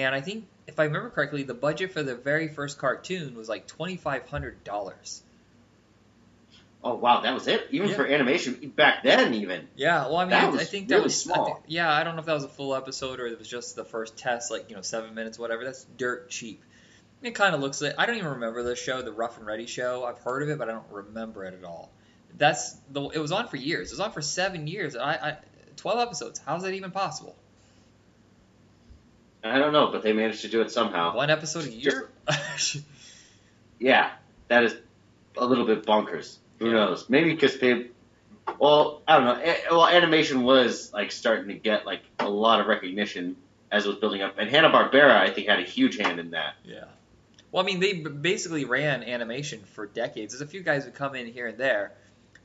and 0.04 0.14
I 0.14 0.20
think 0.20 0.46
if 0.66 0.78
I 0.80 0.84
remember 0.84 1.10
correctly, 1.10 1.42
the 1.44 1.54
budget 1.54 1.92
for 1.92 2.02
the 2.02 2.14
very 2.14 2.48
first 2.48 2.78
cartoon 2.78 3.34
was 3.36 3.48
like 3.48 3.66
twenty 3.66 3.96
five 3.96 4.28
hundred 4.28 4.62
dollars. 4.64 5.22
Oh 6.84 6.94
wow, 6.94 7.22
that 7.22 7.34
was 7.34 7.48
it. 7.48 7.66
Even 7.72 7.88
Yeah. 7.88 7.96
for 7.96 8.06
animation 8.06 8.72
back 8.76 9.02
then, 9.02 9.34
even. 9.34 9.66
Yeah, 9.76 10.06
well, 10.06 10.16
I 10.18 10.24
mean, 10.26 10.52
was 10.52 10.60
I 10.60 10.64
think 10.64 10.88
that 10.88 10.96
really 10.96 11.04
was 11.04 11.28
I 11.30 11.44
think- 11.44 11.58
yeah, 11.66 11.92
I 11.92 12.04
don't 12.04 12.14
know 12.14 12.20
if 12.20 12.26
that 12.26 12.34
was 12.34 12.44
a 12.44 12.48
full 12.48 12.74
episode 12.74 13.18
or 13.18 13.26
it 13.26 13.38
was 13.38 13.48
just 13.48 13.74
the 13.74 13.84
first 13.84 14.16
test, 14.16 14.50
like 14.50 14.70
you 14.70 14.76
know, 14.76 14.82
seven 14.82 15.14
minutes, 15.14 15.38
whatever. 15.38 15.64
That's 15.64 15.84
dirt 15.96 16.30
cheap. 16.30 16.62
It 17.22 17.34
kind 17.34 17.54
of 17.54 17.60
looks 17.60 17.80
like 17.80 17.94
I 17.98 18.06
don't 18.06 18.16
even 18.16 18.30
remember 18.32 18.62
the 18.62 18.76
show, 18.76 19.02
the 19.02 19.10
Ruff 19.12 19.38
and 19.38 19.46
Reddy 19.46 19.66
show. 19.66 20.04
I've 20.04 20.18
heard 20.18 20.42
of 20.42 20.48
it, 20.50 20.58
but 20.58 20.68
I 20.68 20.72
don't 20.72 20.90
remember 20.92 21.44
it 21.44 21.54
at 21.54 21.64
all. 21.64 21.90
That's 22.36 22.74
the. 22.92 23.08
It 23.08 23.18
was 23.18 23.32
on 23.32 23.48
for 23.48 23.56
years. 23.56 23.88
It 23.90 23.94
was 23.94 24.00
on 24.00 24.12
for 24.12 24.20
seven 24.22 24.66
years. 24.66 24.94
I, 24.94 25.12
I 25.14 25.36
twelve 25.76 25.98
episodes. 25.98 26.40
How's 26.44 26.62
that 26.62 26.74
even 26.74 26.90
possible? 26.92 27.34
I 29.46 29.58
don't 29.58 29.72
know, 29.72 29.90
but 29.90 30.02
they 30.02 30.12
managed 30.12 30.42
to 30.42 30.48
do 30.48 30.60
it 30.62 30.70
somehow. 30.70 31.14
One 31.16 31.30
episode 31.30 31.64
a 31.64 31.70
year. 31.70 32.10
Yeah, 33.78 34.10
that 34.48 34.64
is 34.64 34.74
a 35.36 35.44
little 35.44 35.66
bit 35.66 35.84
bonkers. 35.84 36.36
Who 36.58 36.72
knows? 36.72 37.08
Maybe 37.08 37.34
because 37.34 37.58
they. 37.58 37.88
Well, 38.58 39.02
I 39.06 39.18
don't 39.18 39.24
know. 39.26 39.54
Well, 39.70 39.86
animation 39.86 40.44
was 40.44 40.92
like 40.92 41.12
starting 41.12 41.48
to 41.48 41.54
get 41.54 41.84
like 41.84 42.00
a 42.18 42.28
lot 42.28 42.60
of 42.60 42.66
recognition 42.66 43.36
as 43.70 43.84
it 43.84 43.88
was 43.88 43.98
building 43.98 44.22
up, 44.22 44.38
and 44.38 44.48
Hanna 44.48 44.70
Barbera 44.70 45.10
I 45.10 45.30
think 45.30 45.48
had 45.48 45.58
a 45.58 45.64
huge 45.64 45.98
hand 45.98 46.20
in 46.20 46.30
that. 46.30 46.54
Yeah. 46.64 46.84
Well, 47.52 47.62
I 47.62 47.66
mean, 47.66 47.80
they 47.80 47.94
basically 47.94 48.64
ran 48.64 49.02
animation 49.02 49.60
for 49.74 49.86
decades. 49.86 50.32
There's 50.32 50.42
a 50.42 50.46
few 50.46 50.62
guys 50.62 50.84
who 50.84 50.90
come 50.90 51.14
in 51.14 51.26
here 51.26 51.48
and 51.48 51.58
there, 51.58 51.92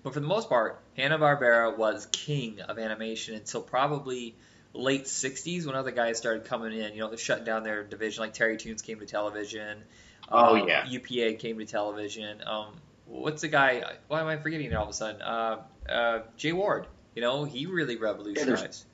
but 0.03 0.13
for 0.13 0.19
the 0.19 0.27
most 0.27 0.49
part, 0.49 0.81
Hanna 0.97 1.19
Barbera 1.19 1.77
was 1.77 2.07
king 2.11 2.61
of 2.61 2.79
animation 2.79 3.35
until 3.35 3.61
probably 3.61 4.35
late 4.73 5.05
'60s 5.05 5.65
when 5.65 5.75
other 5.75 5.91
guys 5.91 6.17
started 6.17 6.45
coming 6.45 6.73
in. 6.73 6.93
You 6.93 6.99
know, 7.01 7.09
they 7.09 7.17
shut 7.17 7.45
down 7.45 7.63
their 7.63 7.83
division. 7.83 8.21
Like 8.21 8.33
Terry 8.33 8.57
Toons 8.57 8.81
came 8.81 8.99
to 8.99 9.05
television. 9.05 9.83
Oh, 10.29 10.59
um, 10.61 10.67
yeah. 10.67 10.85
UPA 10.87 11.33
came 11.39 11.59
to 11.59 11.65
television. 11.65 12.41
Um, 12.45 12.67
what's 13.05 13.41
the 13.41 13.47
guy? 13.49 13.83
Why 14.07 14.21
am 14.21 14.27
I 14.27 14.37
forgetting 14.37 14.67
it 14.67 14.73
all 14.75 14.83
of 14.83 14.89
a 14.89 14.93
sudden? 14.93 15.21
Uh, 15.21 15.57
uh, 15.89 16.19
Jay 16.37 16.53
Ward. 16.53 16.87
You 17.15 17.21
know, 17.21 17.43
he 17.43 17.65
really 17.65 17.97
revolutionized. 17.97 18.85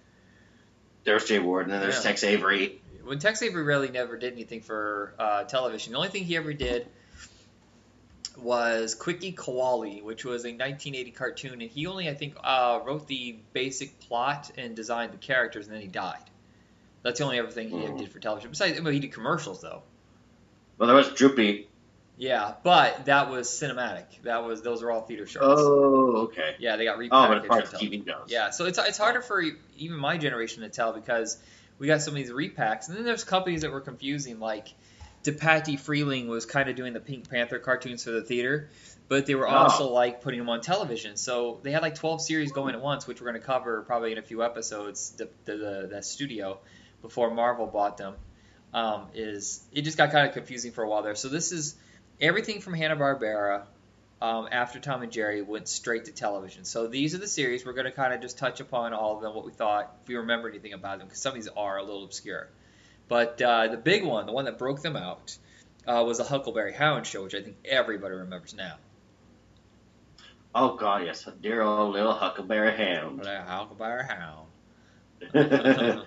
There's 1.04 1.26
Jay 1.26 1.40
Ward, 1.40 1.66
and 1.66 1.74
then 1.74 1.82
there's 1.82 1.98
Yeah. 1.98 2.02
Tex 2.10 2.24
Avery. 2.24 2.82
when 3.04 3.20
Tex 3.20 3.42
Avery 3.42 3.64
really 3.64 3.90
never 3.90 4.18
did 4.18 4.34
anything 4.34 4.62
for 4.62 5.14
uh, 5.20 5.44
television. 5.44 5.92
The 5.94 5.98
only 5.98 6.10
thing 6.10 6.26
he 6.26 6.36
ever 6.36 6.52
did 6.54 6.88
was 8.38 8.96
Kwicky 8.96 9.36
Koala, 9.36 10.04
which 10.04 10.24
was 10.26 10.44
a 10.46 10.50
1980 10.50 11.12
cartoon, 11.12 11.54
and 11.62 11.72
he 11.72 11.88
only, 11.88 12.10
I 12.10 12.14
think, 12.14 12.36
uh, 12.44 12.80
wrote 12.86 13.08
the 13.08 13.38
basic 13.54 14.00
plot 14.02 14.52
and 14.58 14.76
designed 14.76 15.14
the 15.14 15.18
characters, 15.18 15.66
and 15.68 15.76
then 15.76 15.82
he 15.82 15.88
died. 15.88 16.20
That's 17.04 17.20
the 17.20 17.26
only 17.26 17.40
other 17.40 17.52
thing 17.52 17.70
he 17.70 17.88
Oh. 17.88 17.98
did 17.98 18.12
for 18.12 18.20
television. 18.20 18.50
Besides, 18.52 18.80
well, 18.82 18.92
he 18.94 19.00
did 19.00 19.12
commercials 19.14 19.62
though. 19.62 19.84
Well, 20.78 20.88
there 20.88 20.96
was 20.96 21.10
Droopy. 21.10 21.68
Yeah, 22.20 22.54
but 22.64 23.06
that 23.06 23.30
was 23.30 23.48
cinematic. 23.48 24.06
That 24.24 24.44
was 24.44 24.62
those 24.64 24.82
are 24.82 24.90
all 24.92 25.02
theater 25.02 25.28
shows. 25.28 25.44
Oh, 25.44 26.16
okay. 26.26 26.56
Yeah, 26.60 26.76
they 26.76 26.84
got 26.86 26.98
repackaged. 26.98 27.10
Oh, 27.12 27.28
but 27.28 27.38
as 27.42 27.46
far 27.48 27.62
for 27.66 27.76
as. 27.76 27.82
TV. 27.82 28.04
Yeah, 28.28 28.50
so 28.50 28.66
it's 28.66 28.80
it's 28.80 28.98
harder 28.98 29.22
for 29.22 29.44
even 29.78 29.98
my 29.98 30.18
generation 30.18 30.64
to 30.64 30.70
tell 30.70 30.94
because 30.94 31.38
we 31.78 31.86
got 31.86 32.02
some 32.02 32.14
of 32.14 32.18
these 32.18 32.32
repacks, 32.32 32.88
and 32.90 32.98
then 32.98 33.06
there's 33.06 33.24
companies 33.24 33.62
that 33.62 33.72
were 33.72 33.82
confusing, 33.82 34.40
like 34.40 34.68
DePatie 35.32 35.80
Freleng 35.80 36.28
was 36.28 36.46
kind 36.46 36.70
of 36.70 36.76
doing 36.76 36.94
the 36.94 37.00
Pink 37.00 37.30
Panther 37.30 37.60
cartoons 37.60 38.04
for 38.04 38.12
the 38.12 38.22
theater, 38.22 38.70
but 39.08 39.26
they 39.26 39.36
were 39.36 39.48
Oh. 39.48 39.52
also 39.52 39.90
like 39.90 40.22
putting 40.22 40.40
them 40.40 40.50
on 40.50 40.62
television. 40.62 41.18
So 41.18 41.60
they 41.64 41.72
had 41.72 41.82
like 41.82 41.96
12 41.96 42.22
series 42.22 42.52
going 42.52 42.76
at 42.76 42.82
once, 42.82 43.06
which 43.08 43.22
we're 43.22 43.30
going 43.32 43.42
to 43.42 43.46
cover 43.46 43.82
probably 43.82 44.12
in 44.14 44.18
a 44.18 44.22
few 44.22 44.44
episodes. 44.44 45.12
The 45.12 45.30
the, 45.46 45.58
the, 45.58 45.88
the 45.92 46.02
studio 46.04 46.60
before 47.02 47.30
Marvel 47.32 47.68
bought 47.68 47.98
them 47.98 48.16
um, 48.74 49.08
is 49.14 49.64
it 49.72 49.82
just 49.84 49.98
got 49.98 50.12
kind 50.12 50.28
of 50.28 50.34
confusing 50.34 50.72
for 50.72 50.84
a 50.84 50.90
while 50.90 51.04
there. 51.04 51.16
So 51.16 51.30
this 51.30 51.52
is 51.52 51.76
everything 52.20 52.62
from 52.62 52.74
Hanna 52.74 52.96
Barbera 52.96 53.64
um, 54.22 54.48
after 54.52 54.80
Tom 54.80 55.04
and 55.04 55.12
Jerry 55.12 55.42
went 55.42 55.68
straight 55.68 56.06
to 56.06 56.12
television. 56.12 56.66
So 56.66 56.88
these 56.88 57.14
are 57.14 57.20
the 57.20 57.28
series 57.28 57.66
we're 57.66 57.74
going 57.74 57.86
to 57.86 57.92
kind 57.92 58.14
of 58.14 58.22
just 58.22 58.38
touch 58.40 58.60
upon 58.62 58.94
all 58.94 59.16
of 59.18 59.22
them, 59.22 59.36
what 59.36 59.46
we 59.46 59.52
thought, 59.52 59.96
if 60.02 60.08
we 60.08 60.16
remember 60.16 60.50
anything 60.50 60.74
about 60.74 60.98
them, 61.00 61.08
because 61.08 61.22
some 61.22 61.30
of 61.32 61.36
these 61.36 61.48
are 61.50 61.78
a 61.78 61.84
little 61.84 62.04
obscure. 62.04 62.48
But 63.08 63.42
uh, 63.42 63.70
the 63.70 63.78
big 63.78 64.04
one, 64.04 64.26
the 64.26 64.32
one 64.32 64.46
that 64.46 64.58
broke 64.58 64.82
them 64.82 64.96
out, 64.96 65.38
uh, 65.88 66.04
was 66.06 66.18
the 66.18 66.24
Huckleberry 66.24 66.74
Hound 66.74 67.08
show, 67.08 67.24
which 67.24 67.34
I 67.34 67.42
think 67.42 67.58
everybody 67.66 68.16
remembers 68.16 68.54
now. 68.54 68.76
Oh 70.54 70.76
God, 70.76 71.06
yes, 71.06 71.28
dear 71.42 71.62
old 71.62 71.94
little 71.94 72.14
Huckleberry 72.14 72.76
Hound. 72.76 73.26
Huckleberry 73.26 74.04
Hound. 74.06 74.48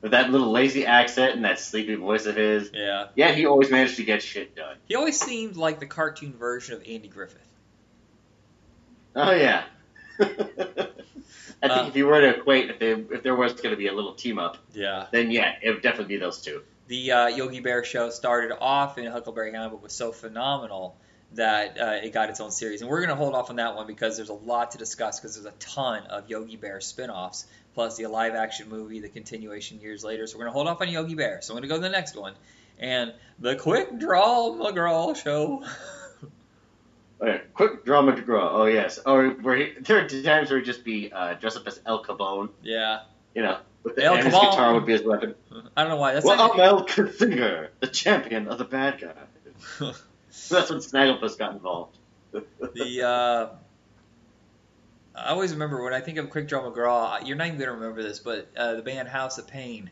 With 0.00 0.10
that 0.10 0.30
little 0.30 0.50
lazy 0.50 0.84
accent 0.84 1.34
and 1.34 1.44
that 1.44 1.58
sleepy 1.58 1.94
voice 1.94 2.26
of 2.26 2.36
his. 2.36 2.70
Yeah. 2.74 3.06
Yeah, 3.14 3.32
he 3.32 3.46
always 3.46 3.70
managed 3.70 3.96
to 3.96 4.04
get 4.04 4.22
shit 4.22 4.54
done. 4.54 4.76
He 4.86 4.96
always 4.96 5.18
seemed 5.18 5.56
like 5.56 5.80
the 5.80 5.86
cartoon 5.86 6.34
version 6.34 6.74
of 6.74 6.82
Andy 6.86 7.08
Griffith. 7.08 7.40
Oh 9.16 9.32
yeah. 9.32 9.64
I 11.64 11.68
think 11.68 11.86
Uh, 11.86 11.88
if 11.88 11.96
you 11.96 12.06
were 12.06 12.20
to 12.20 12.38
equate, 12.38 12.70
if, 12.70 12.78
they, 12.78 12.90
if 12.92 13.22
there 13.22 13.34
was 13.34 13.52
going 13.54 13.70
to 13.70 13.76
be 13.76 13.86
a 13.88 13.92
little 13.92 14.14
team 14.14 14.38
up, 14.38 14.58
Yeah. 14.72 15.06
then 15.10 15.30
yeah, 15.30 15.54
it 15.62 15.70
would 15.72 15.82
definitely 15.82 16.14
be 16.14 16.20
those 16.20 16.40
two. 16.42 16.62
The 16.88 17.12
uh, 17.12 17.26
Yogi 17.28 17.60
Bear 17.60 17.82
show 17.84 18.10
started 18.10 18.54
off 18.60 18.98
in 18.98 19.06
Huckleberry 19.06 19.52
Hound, 19.52 19.70
but 19.72 19.82
was 19.82 19.92
so 19.92 20.12
phenomenal 20.12 20.96
that 21.32 21.80
uh, 21.80 21.98
it 22.04 22.12
got 22.12 22.28
its 22.30 22.40
own 22.40 22.50
series. 22.50 22.82
And 22.82 22.90
we're 22.90 22.98
going 22.98 23.08
to 23.08 23.16
hold 23.16 23.34
off 23.34 23.50
on 23.50 23.56
that 23.56 23.74
one 23.74 23.86
because 23.86 24.16
there's 24.16 24.28
a 24.28 24.34
lot 24.34 24.72
to 24.72 24.78
discuss 24.78 25.18
because 25.18 25.34
there's 25.34 25.46
a 25.52 25.56
ton 25.58 26.02
of 26.08 26.28
Yogi 26.28 26.56
Bear 26.56 26.80
spin-offs, 26.80 27.46
plus 27.74 27.96
the 27.96 28.06
live 28.06 28.34
action 28.34 28.68
movie, 28.68 29.00
the 29.00 29.08
continuation 29.08 29.80
years 29.80 30.04
later. 30.04 30.26
So 30.26 30.36
we're 30.36 30.44
going 30.44 30.52
to 30.52 30.54
hold 30.54 30.68
off 30.68 30.80
on 30.82 30.88
Yogi 30.90 31.14
Bear. 31.14 31.40
So 31.42 31.52
I'm 31.52 31.56
going 31.56 31.62
to 31.62 31.68
go 31.68 31.76
to 31.76 31.80
the 31.82 31.88
next 31.88 32.14
one. 32.16 32.34
And 32.78 33.14
the 33.38 33.56
Quick 33.56 33.98
Draw 33.98 34.50
McGraw 34.58 35.16
show. 35.16 35.64
Okay, 37.24 37.40
quick 37.54 37.86
drama 37.86 38.14
to 38.14 38.20
grow. 38.20 38.50
Oh 38.50 38.66
yes. 38.66 38.98
Or 39.06 39.30
where 39.30 39.56
he, 39.56 39.72
there 39.80 40.04
are 40.04 40.08
times 40.08 40.50
where 40.50 40.58
he'd 40.58 40.66
just 40.66 40.84
be 40.84 41.10
uh, 41.10 41.34
dressed 41.34 41.56
up 41.56 41.66
as 41.66 41.80
El 41.86 42.04
Kabong. 42.04 42.50
yeah. 42.62 43.04
You 43.34 43.42
know, 43.42 43.58
with 43.82 43.96
the, 43.96 44.04
El 44.04 44.14
and 44.16 44.24
his 44.24 44.34
Kabong. 44.34 44.50
guitar 44.50 44.74
would 44.74 44.84
be 44.84 44.92
his 44.92 45.02
weapon. 45.02 45.34
I 45.74 45.82
don't 45.82 45.90
know 45.90 45.96
why. 45.96 46.12
That's 46.12 46.26
well, 46.26 46.36
not, 46.36 46.52
I'm 46.52 46.60
El 46.60 46.86
Singer, 46.86 47.70
the 47.80 47.86
champion 47.86 48.48
of 48.48 48.58
the 48.58 48.64
bad 48.64 49.00
guy. 49.00 49.12
That's 50.50 50.70
when 50.70 50.80
Snagglepuss 50.80 51.38
got 51.38 51.52
involved. 51.52 51.96
the 52.32 53.02
uh, 53.02 53.48
I 55.14 55.30
always 55.30 55.52
remember 55.52 55.82
when 55.82 55.94
I 55.94 56.00
think 56.00 56.18
of 56.18 56.28
Quick 56.28 56.46
Draw 56.46 56.70
McGraw. 56.70 57.26
You're 57.26 57.36
not 57.36 57.46
even 57.46 57.58
gonna 57.58 57.72
remember 57.72 58.02
this, 58.02 58.18
but 58.18 58.48
uh, 58.54 58.74
the 58.74 58.82
band 58.82 59.08
House 59.08 59.38
of 59.38 59.46
Pain. 59.46 59.90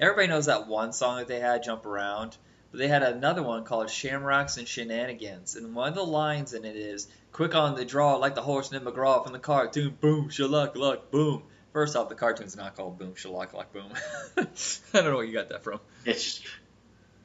Everybody 0.00 0.26
knows 0.26 0.46
that 0.46 0.66
one 0.66 0.92
song 0.92 1.18
that 1.18 1.28
they 1.28 1.38
had, 1.38 1.62
"Jump 1.62 1.86
Around," 1.86 2.36
but 2.70 2.78
they 2.78 2.88
had 2.88 3.02
another 3.02 3.42
one 3.42 3.64
called 3.64 3.90
"Shamrocks 3.90 4.56
and 4.56 4.66
Shenanigans," 4.66 5.56
and 5.56 5.74
one 5.74 5.88
of 5.88 5.94
the 5.94 6.04
lines 6.04 6.52
in 6.52 6.64
it 6.64 6.76
is 6.76 7.08
"Quick 7.32 7.54
on 7.54 7.74
the 7.74 7.84
draw, 7.84 8.16
like 8.16 8.34
the 8.34 8.42
horse 8.42 8.72
named 8.72 8.84
McGraw 8.84 9.22
from 9.22 9.32
the 9.32 9.38
cartoon. 9.38 9.96
Boom, 10.00 10.28
shaluck, 10.28 10.76
luck, 10.76 11.10
boom." 11.10 11.42
First 11.72 11.94
off, 11.94 12.08
the 12.08 12.14
cartoon's 12.14 12.56
not 12.56 12.74
called 12.74 12.98
Boom, 12.98 13.12
shaluck, 13.12 13.52
luck, 13.52 13.70
boom. 13.70 13.92
I 14.38 14.46
don't 14.94 15.04
know 15.04 15.16
where 15.16 15.24
you 15.24 15.34
got 15.34 15.50
that 15.50 15.62
from. 15.62 15.78
It's 16.06 16.38
just, 16.38 16.46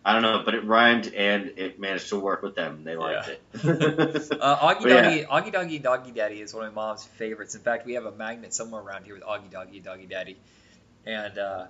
I 0.04 0.12
don't 0.12 0.24
know, 0.24 0.42
but 0.44 0.56
it 0.56 0.66
rhymed 0.66 1.14
and 1.14 1.54
it 1.58 1.80
managed 1.80 2.10
to 2.10 2.20
work 2.20 2.42
with 2.42 2.56
them. 2.56 2.84
They 2.84 2.96
liked 2.98 3.30
it. 3.30 3.42
Uh, 4.42 4.74
Augie 4.74 4.82
But 4.82 4.90
yeah. 4.90 5.02
Doggie, 5.04 5.24
Augie 5.24 5.52
Doggie 5.54 5.80
Doggie 5.80 6.12
Daddy 6.12 6.42
is 6.42 6.54
one 6.54 6.66
of 6.66 6.74
my 6.74 6.88
mom's 6.88 7.06
favorites. 7.06 7.56
In 7.56 7.62
fact, 7.62 7.86
we 7.86 7.94
have 7.94 8.06
a 8.06 8.12
magnet 8.12 8.54
somewhere 8.54 8.82
around 8.82 9.06
here 9.06 9.14
with 9.14 9.24
Augie 9.24 9.50
Doggie 9.52 9.80
Doggie 9.80 10.08
Daddy, 10.08 10.38
and 11.06 11.38
uh, 11.38 11.68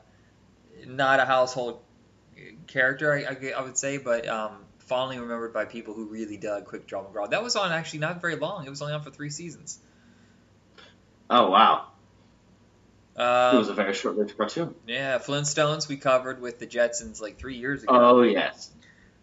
not 0.87 1.19
a 1.19 1.25
household 1.25 1.81
character, 2.67 3.13
I, 3.13 3.23
I, 3.23 3.51
I 3.57 3.61
would 3.61 3.77
say, 3.77 3.97
but 3.97 4.27
um, 4.27 4.51
fondly 4.79 5.19
remembered 5.19 5.53
by 5.53 5.65
people 5.65 5.93
who 5.93 6.05
really 6.05 6.37
dug 6.37 6.65
Quick 6.65 6.87
Draw 6.87 7.03
McGraw. 7.05 7.29
That 7.29 7.43
was 7.43 7.55
on 7.55 7.71
actually 7.71 7.99
not 7.99 8.21
very 8.21 8.35
long. 8.35 8.65
It 8.65 8.69
was 8.69 8.81
only 8.81 8.93
on 8.93 9.01
for 9.03 9.11
three 9.11 9.29
seasons. 9.29 9.79
oh 11.29 11.49
wow, 11.49 11.87
it 13.15 13.57
was 13.57 13.67
Um, 13.67 13.73
a 13.73 13.75
very 13.75 13.93
short-lived 13.93 14.37
cartoon. 14.37 14.75
yeah, 14.87 15.17
Flintstones 15.19 15.87
we 15.87 15.97
covered 15.97 16.41
with 16.41 16.59
the 16.59 16.67
Jetsons 16.67 17.21
like 17.21 17.37
three 17.37 17.55
years 17.57 17.83
ago. 17.83 17.93
Oh 17.93 18.21
yes. 18.21 18.69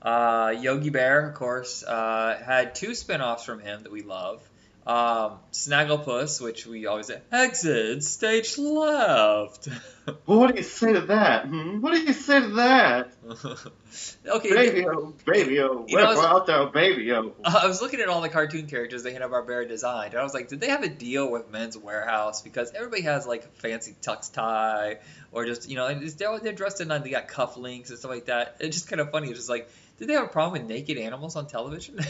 Uh, 0.01 0.55
Yogi 0.61 0.91
Bear, 0.91 1.29
of 1.29 1.35
course, 1.35 1.83
uh, 1.83 2.41
had 2.45 2.75
two 2.77 2.95
spin-offs 2.95 3.45
from 3.45 3.59
him 3.59 3.83
that 3.83 3.91
we 3.91 4.03
love. 4.03 4.41
Um, 4.89 5.41
Snagglepuss, 5.53 6.41
which 6.41 6.67
we 6.67 6.87
always 6.87 7.09
say, 7.09 7.21
exit 7.31 8.03
stage 8.03 8.57
left. 8.57 9.69
Well, 10.25 10.39
what 10.39 10.53
do 10.53 10.57
you 10.57 10.63
say 10.63 10.95
to 10.95 11.03
that? 11.03 11.45
Hmm? 11.45 11.83
What 11.83 11.93
do 11.93 12.01
you 12.01 12.15
say 12.15 12.41
to 12.41 12.49
that? 12.55 13.13
okay, 14.27 14.51
Baby, 14.51 14.87
oh, 14.89 15.13
baby, 15.27 15.61
oh, 15.61 15.85
You 15.87 15.99
know, 15.99 16.07
was- 16.07 16.25
out 16.25 16.47
there, 16.47 16.65
baby, 16.65 17.13
oh. 17.13 17.35
I 17.45 17.67
was 17.67 17.83
looking 17.83 18.01
at 18.01 18.09
all 18.09 18.23
the 18.23 18.31
cartoon 18.31 18.69
characters 18.69 19.03
they 19.03 19.13
had 19.13 19.21
Hanna 19.21 19.35
Barbera 19.35 19.69
designed, 19.69 20.15
and 20.15 20.21
I 20.21 20.25
was 20.25 20.33
like, 20.33 20.49
did 20.49 20.61
they 20.61 20.71
have 20.71 20.83
a 20.83 20.89
deal 20.89 21.31
with 21.31 21.51
Men's 21.51 21.77
Wearhouse? 21.77 22.43
Because 22.43 22.73
everybody 22.73 23.03
has 23.03 23.27
like 23.27 23.45
a 23.45 23.49
fancy 23.61 23.97
tux 24.01 24.33
tie, 24.33 25.01
or 25.31 25.45
just 25.45 25.69
you 25.69 25.77
know, 25.77 25.93
they're, 25.93 26.39
they're 26.39 26.53
dressed 26.55 26.81
in 26.81 26.89
they 26.89 27.11
got 27.11 27.29
cufflinks 27.29 27.91
and 27.91 27.99
stuff 27.99 28.11
like 28.11 28.25
that. 28.27 28.57
It's 28.61 28.75
just 28.75 28.89
kind 28.89 29.01
of 29.01 29.11
funny. 29.11 29.29
It's 29.29 29.41
just 29.41 29.51
like, 29.51 29.69
did 29.99 30.09
they 30.09 30.15
have 30.15 30.25
a 30.25 30.29
problem 30.29 30.63
with 30.63 30.71
naked 30.71 30.97
animals 30.97 31.37
on 31.37 31.49
television? 31.49 32.01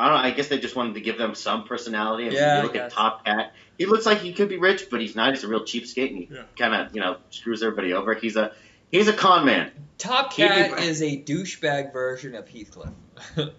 I 0.00 0.08
don't 0.08 0.14
know. 0.22 0.28
I 0.28 0.30
guess 0.32 0.48
they 0.48 0.58
just 0.58 0.74
wanted 0.76 0.94
to 0.94 1.00
give 1.00 1.18
them 1.18 1.34
some 1.34 1.64
personality. 1.64 2.24
And 2.24 2.32
Yeah, 2.34 2.54
you 2.56 2.60
I 2.60 2.62
look 2.64 2.72
guess. 2.74 2.92
at 2.92 2.92
Top 2.92 3.24
Cat. 3.24 3.54
He 3.78 3.86
looks 3.86 4.06
like 4.06 4.18
he 4.18 4.32
could 4.32 4.48
be 4.48 4.58
rich, 4.58 4.88
but 4.90 5.00
he's 5.00 5.14
not. 5.16 5.34
He's 5.34 5.44
a 5.44 5.48
real 5.48 5.60
cheapskate, 5.60 6.08
and 6.08 6.18
he 6.18 6.28
Yeah. 6.32 6.42
kind 6.58 6.74
of, 6.74 6.94
you 6.94 7.00
know, 7.00 7.16
screws 7.30 7.62
everybody 7.62 7.92
over. 7.92 8.14
He's 8.14 8.36
a 8.36 8.52
he's 8.90 9.08
a 9.08 9.12
con 9.12 9.46
man, 9.46 9.70
Top 9.98 10.32
Keep 10.32 10.48
Cat 10.48 10.72
it- 10.78 10.84
is 10.84 11.00
a 11.02 11.16
douchebag 11.22 11.92
version 11.92 12.34
of 12.34 12.48
Heathcliff. 12.48 12.90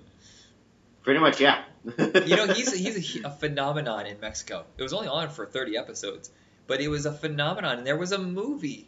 pretty 1.03 1.19
much. 1.19 1.39
Yeah. 1.41 1.63
you 1.98 2.36
know, 2.36 2.48
he's 2.48 2.71
he's 2.77 3.24
a, 3.24 3.27
a 3.27 3.31
phenomenon 3.31 4.05
in 4.05 4.19
Mexico. 4.19 4.65
It 4.77 4.83
was 4.83 4.93
only 4.93 5.07
on 5.07 5.29
for 5.29 5.45
30 5.45 5.77
episodes, 5.77 6.29
but 6.67 6.81
it 6.81 6.88
was 6.89 7.05
a 7.05 7.12
phenomenon. 7.13 7.79
And 7.79 7.88
there 7.88 7.98
was 7.98 8.12
a 8.12 8.19
movie, 8.19 8.88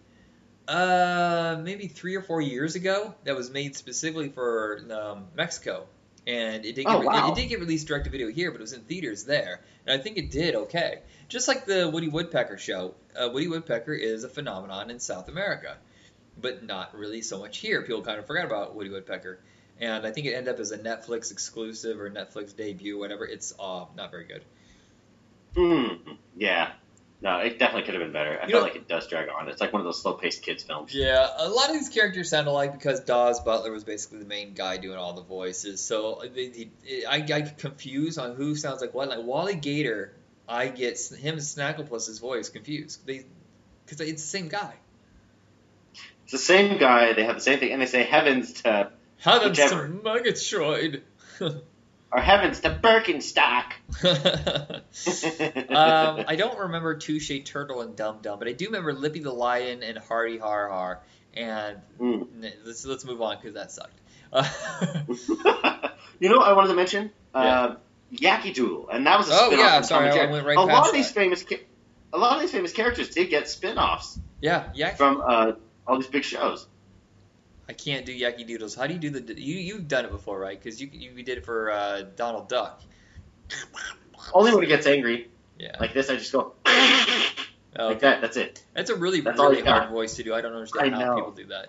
uh, 0.67 1.59
maybe 1.61 1.87
three 1.87 2.15
or 2.15 2.21
four 2.21 2.41
years 2.41 2.75
ago 2.75 3.15
that 3.23 3.35
was 3.35 3.49
made 3.49 3.75
specifically 3.75 4.29
for 4.29 4.79
um, 4.91 5.25
Mexico, 5.35 5.87
and 6.25 6.65
it 6.65 6.75
did 6.75 6.85
get, 6.85 6.95
Oh, 6.95 7.01
wow. 7.01 7.27
it, 7.27 7.31
it 7.31 7.35
did 7.41 7.49
get 7.49 7.59
released 7.59 7.87
direct 7.87 8.05
to 8.05 8.11
video 8.11 8.29
here, 8.29 8.51
but 8.51 8.57
it 8.57 8.61
was 8.61 8.73
in 8.73 8.81
theaters 8.81 9.23
there, 9.25 9.61
and 9.85 9.99
I 9.99 10.03
think 10.03 10.17
it 10.17 10.31
did 10.31 10.55
okay. 10.55 10.99
Just 11.29 11.47
like 11.47 11.65
the 11.65 11.89
Woody 11.89 12.07
Woodpecker 12.07 12.57
show, 12.57 12.95
uh, 13.15 13.29
Woody 13.29 13.47
Woodpecker 13.47 13.93
is 13.93 14.23
a 14.23 14.29
phenomenon 14.29 14.91
in 14.91 14.99
South 14.99 15.27
America, 15.29 15.77
but 16.39 16.63
not 16.63 16.95
really 16.97 17.21
so 17.21 17.39
much 17.39 17.57
here. 17.57 17.81
People 17.81 18.01
kind 18.01 18.19
of 18.19 18.27
forgot 18.27 18.45
about 18.45 18.75
Woody 18.75 18.89
Woodpecker 18.89 19.39
and 19.79 20.05
I 20.05 20.11
think 20.11 20.27
it 20.27 20.33
ended 20.33 20.53
up 20.53 20.59
as 20.59 20.71
a 20.71 20.77
Netflix 20.77 21.31
exclusive 21.31 21.99
or 21.99 22.09
Netflix 22.09 22.55
debut, 22.55 22.97
whatever. 22.97 23.25
It's 23.25 23.53
uh, 23.59 23.85
not 23.95 24.11
very 24.11 24.25
good. 24.25 24.43
Mm, 25.55 26.17
yeah. 26.37 26.71
No, 27.23 27.37
it 27.39 27.57
definitely 27.57 27.83
could 27.83 27.93
have 27.93 28.03
been 28.03 28.11
better. 28.11 28.37
I 28.37 28.43
You 28.43 28.49
feel 28.49 28.57
know- 28.59 28.63
like 28.65 28.75
it 28.75 28.87
does 28.89 29.07
drag 29.07 29.29
on. 29.29 29.47
It's 29.47 29.61
like 29.61 29.71
one 29.71 29.79
of 29.79 29.85
those 29.85 30.01
slow-paced 30.01 30.41
kids 30.43 30.61
films. 30.63 30.93
Yeah, 30.93 31.25
a 31.37 31.47
lot 31.47 31.69
of 31.69 31.73
these 31.75 31.87
characters 31.87 32.29
sound 32.29 32.47
alike 32.47 32.73
because 32.73 32.99
Daws 32.99 33.39
Butler 33.39 33.71
was 33.71 33.85
basically 33.85 34.19
the 34.19 34.25
main 34.25 34.53
guy 34.53 34.75
doing 34.75 34.97
all 34.97 35.13
the 35.13 35.21
voices. 35.23 35.79
So 35.81 36.15
uh, 36.15 36.25
they, 36.35 36.47
they, 36.49 37.05
I, 37.05 37.15
I 37.15 37.19
get 37.21 37.57
confused 37.57 38.19
on 38.19 38.35
who 38.35 38.55
sounds 38.55 38.81
like 38.81 38.93
what. 38.93 39.07
Like 39.07 39.23
Wally 39.23 39.55
Gator, 39.55 40.13
I 40.49 40.67
get 40.67 40.99
him 41.17 41.35
and 41.35 41.41
Snagglepuss's 41.41 42.19
voice 42.19 42.49
confused. 42.49 43.05
They, 43.07 43.25
because 43.85 44.01
it's 44.01 44.21
the 44.21 44.27
same 44.27 44.49
guy. 44.49 44.73
It's 46.23 46.33
the 46.33 46.37
same 46.37 46.77
guy. 46.77 47.13
They 47.13 47.23
have 47.23 47.35
the 47.35 47.41
same 47.41 47.59
thing, 47.59 47.71
and 47.71 47.81
they 47.81 47.85
say 47.85 48.03
heavens 48.03 48.51
to 48.63 48.91
Heavens 49.19 49.57
Whichever. 49.57 49.87
to 49.87 49.93
Murgatroyd. 50.03 51.03
or 52.13 52.21
heavens 52.21 52.59
to 52.61 52.69
Birkenstock. 52.69 53.71
um, 55.75 56.25
I 56.27 56.35
don't 56.37 56.59
remember 56.59 56.95
Touche 56.97 57.31
Turtle 57.45 57.81
and 57.81 57.95
Dum 57.95 58.19
Dum, 58.21 58.37
but 58.39 58.47
I 58.47 58.51
do 58.53 58.65
remember 58.65 58.93
Lippy 58.93 59.19
the 59.19 59.31
Lion 59.33 59.81
and 59.83 59.97
Hardy 59.97 60.37
Har 60.37 60.69
Har. 60.69 61.01
And 61.35 61.77
Mm. 61.99 62.27
let's 62.65 62.85
let's 62.85 63.05
move 63.05 63.21
on 63.21 63.37
because 63.41 63.55
that 63.55 63.71
sucked. 63.71 63.99
You 66.19 66.29
know, 66.29 66.37
what 66.37 66.47
I 66.47 66.53
wanted 66.53 66.69
to 66.69 66.75
mention 66.75 67.11
uh, 67.33 67.75
Yakky 68.13 68.53
Doodle, 68.53 68.87
and 68.89 69.05
that 69.07 69.17
was 69.17 69.29
a 69.29 69.33
Oh, 69.33 69.47
spin-off 69.47 69.65
yeah, 69.65 69.81
sorry, 69.81 70.09
I 70.09 70.31
went 70.31 70.45
right 70.45 70.57
a 70.57 70.61
lot 70.61 70.87
of 70.87 70.93
these 70.93 71.07
that. 71.11 71.19
famous, 71.19 71.43
a 72.13 72.17
lot 72.17 72.35
of 72.35 72.41
these 72.41 72.51
famous 72.51 72.71
characters 72.71 73.09
did 73.09 73.29
get 73.29 73.49
spin-offs 73.49 74.17
yeah, 74.39 74.69
Yak. 74.73 74.97
from 74.97 75.21
uh, 75.25 75.53
all 75.85 75.97
these 75.97 76.07
big 76.07 76.23
shows. 76.23 76.65
I 77.69 77.73
can't 77.73 78.05
do 78.05 78.13
yucky 78.17 78.45
Doodles. 78.45 78.75
How 78.75 78.87
do 78.87 78.93
you 78.93 78.99
do 78.99 79.09
the? 79.09 79.41
You 79.41 79.55
you've 79.55 79.87
done 79.87 80.05
it 80.05 80.11
before, 80.11 80.37
right? 80.39 80.59
Because 80.61 80.81
you 80.81 80.89
you 80.91 81.23
did 81.23 81.37
it 81.39 81.45
for 81.45 81.71
uh, 81.71 82.01
Donald 82.15 82.49
Duck. 82.49 82.81
Only 84.33 84.53
when 84.53 84.63
he 84.63 84.67
gets 84.67 84.87
angry, 84.87 85.29
Yeah. 85.59 85.75
like 85.79 85.93
this, 85.93 86.09
I 86.09 86.15
just 86.15 86.31
go 86.31 86.53
Oh, 87.75 87.87
like 87.87 87.99
that. 88.01 88.21
That's 88.21 88.37
it. 88.37 88.63
That's 88.73 88.89
a 88.89 88.95
really 88.95 89.21
That's 89.21 89.39
really 89.39 89.55
he's 89.57 89.65
got. 89.65 89.79
hard 89.79 89.91
voice 89.91 90.15
to 90.17 90.23
do. 90.23 90.33
I 90.33 90.41
don't 90.41 90.53
understand 90.53 90.93
I 90.95 90.99
how 90.99 91.05
know. 91.05 91.15
people 91.15 91.31
do 91.31 91.45
that. 91.47 91.65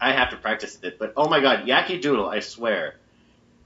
I 0.00 0.12
have 0.12 0.30
to 0.30 0.36
practice 0.36 0.78
it, 0.82 0.98
but 0.98 1.14
oh 1.16 1.28
my 1.28 1.40
god, 1.40 1.66
Yakky 1.66 2.00
Doodle, 2.00 2.28
I 2.28 2.40
swear, 2.40 2.96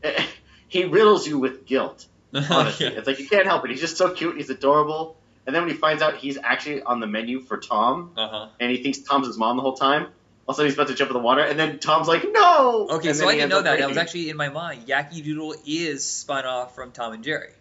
he 0.68 0.84
riddles 0.84 1.26
you 1.26 1.38
with 1.38 1.66
guilt. 1.66 2.06
Honestly, 2.34 2.86
Yeah. 2.86 2.92
it's 2.92 3.06
like 3.06 3.18
you 3.18 3.28
can't 3.28 3.46
help 3.46 3.64
it. 3.64 3.70
He's 3.72 3.80
just 3.80 3.96
so 3.96 4.12
cute. 4.14 4.36
He's 4.36 4.50
adorable. 4.50 5.16
And 5.46 5.54
then 5.54 5.62
when 5.62 5.70
he 5.70 5.76
finds 5.76 6.00
out 6.02 6.16
he's 6.16 6.38
actually 6.38 6.82
on 6.82 7.00
the 7.00 7.06
menu 7.08 7.40
for 7.40 7.58
Tom, 7.58 8.12
Uh 8.16 8.28
huh. 8.28 8.48
and 8.60 8.70
he 8.70 8.82
thinks 8.82 8.98
Tom's 8.98 9.26
his 9.26 9.36
mom 9.36 9.56
the 9.56 9.62
whole 9.62 9.76
time. 9.76 10.08
Also, 10.50 10.64
he's 10.64 10.74
about 10.74 10.88
to 10.88 10.94
jump 10.94 11.12
in 11.12 11.14
the 11.14 11.22
water, 11.22 11.42
and 11.42 11.56
then 11.56 11.78
Tom's 11.78 12.08
like, 12.08 12.24
"No!" 12.28 12.88
Okay, 12.90 13.12
so 13.12 13.28
I 13.28 13.36
didn't 13.36 13.50
know 13.50 13.62
that. 13.62 13.78
That 13.78 13.88
was 13.88 13.96
actually 13.96 14.30
in 14.30 14.36
my 14.36 14.48
mind. 14.48 14.88
Yakky 14.88 15.22
Doodle 15.22 15.54
is 15.64 16.04
spun 16.04 16.44
off 16.44 16.74
from 16.74 16.90
Tom 16.90 17.12
and 17.12 17.22
Jerry. 17.22 17.52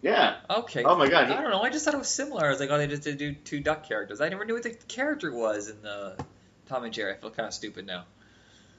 yeah. 0.00 0.36
Okay. 0.48 0.84
Oh 0.84 0.94
my 0.96 1.08
god. 1.08 1.28
I 1.28 1.42
don't 1.42 1.50
know. 1.50 1.60
I 1.60 1.70
just 1.70 1.84
thought 1.84 1.94
it 1.94 1.98
was 1.98 2.06
similar. 2.08 2.46
I 2.46 2.50
was 2.50 2.60
like, 2.60 2.70
oh, 2.70 2.78
they 2.78 2.86
just 2.86 3.02
did 3.02 3.18
do 3.18 3.32
two 3.32 3.58
duck 3.58 3.88
characters. 3.88 4.20
I 4.20 4.28
never 4.28 4.44
knew 4.44 4.54
what 4.54 4.62
the 4.62 4.70
character 4.86 5.32
was 5.32 5.68
in 5.68 5.82
the 5.82 6.14
Tom 6.68 6.84
and 6.84 6.94
Jerry. 6.94 7.14
I 7.14 7.16
feel 7.16 7.30
kind 7.30 7.48
of 7.48 7.52
stupid 7.52 7.86
now. 7.88 8.04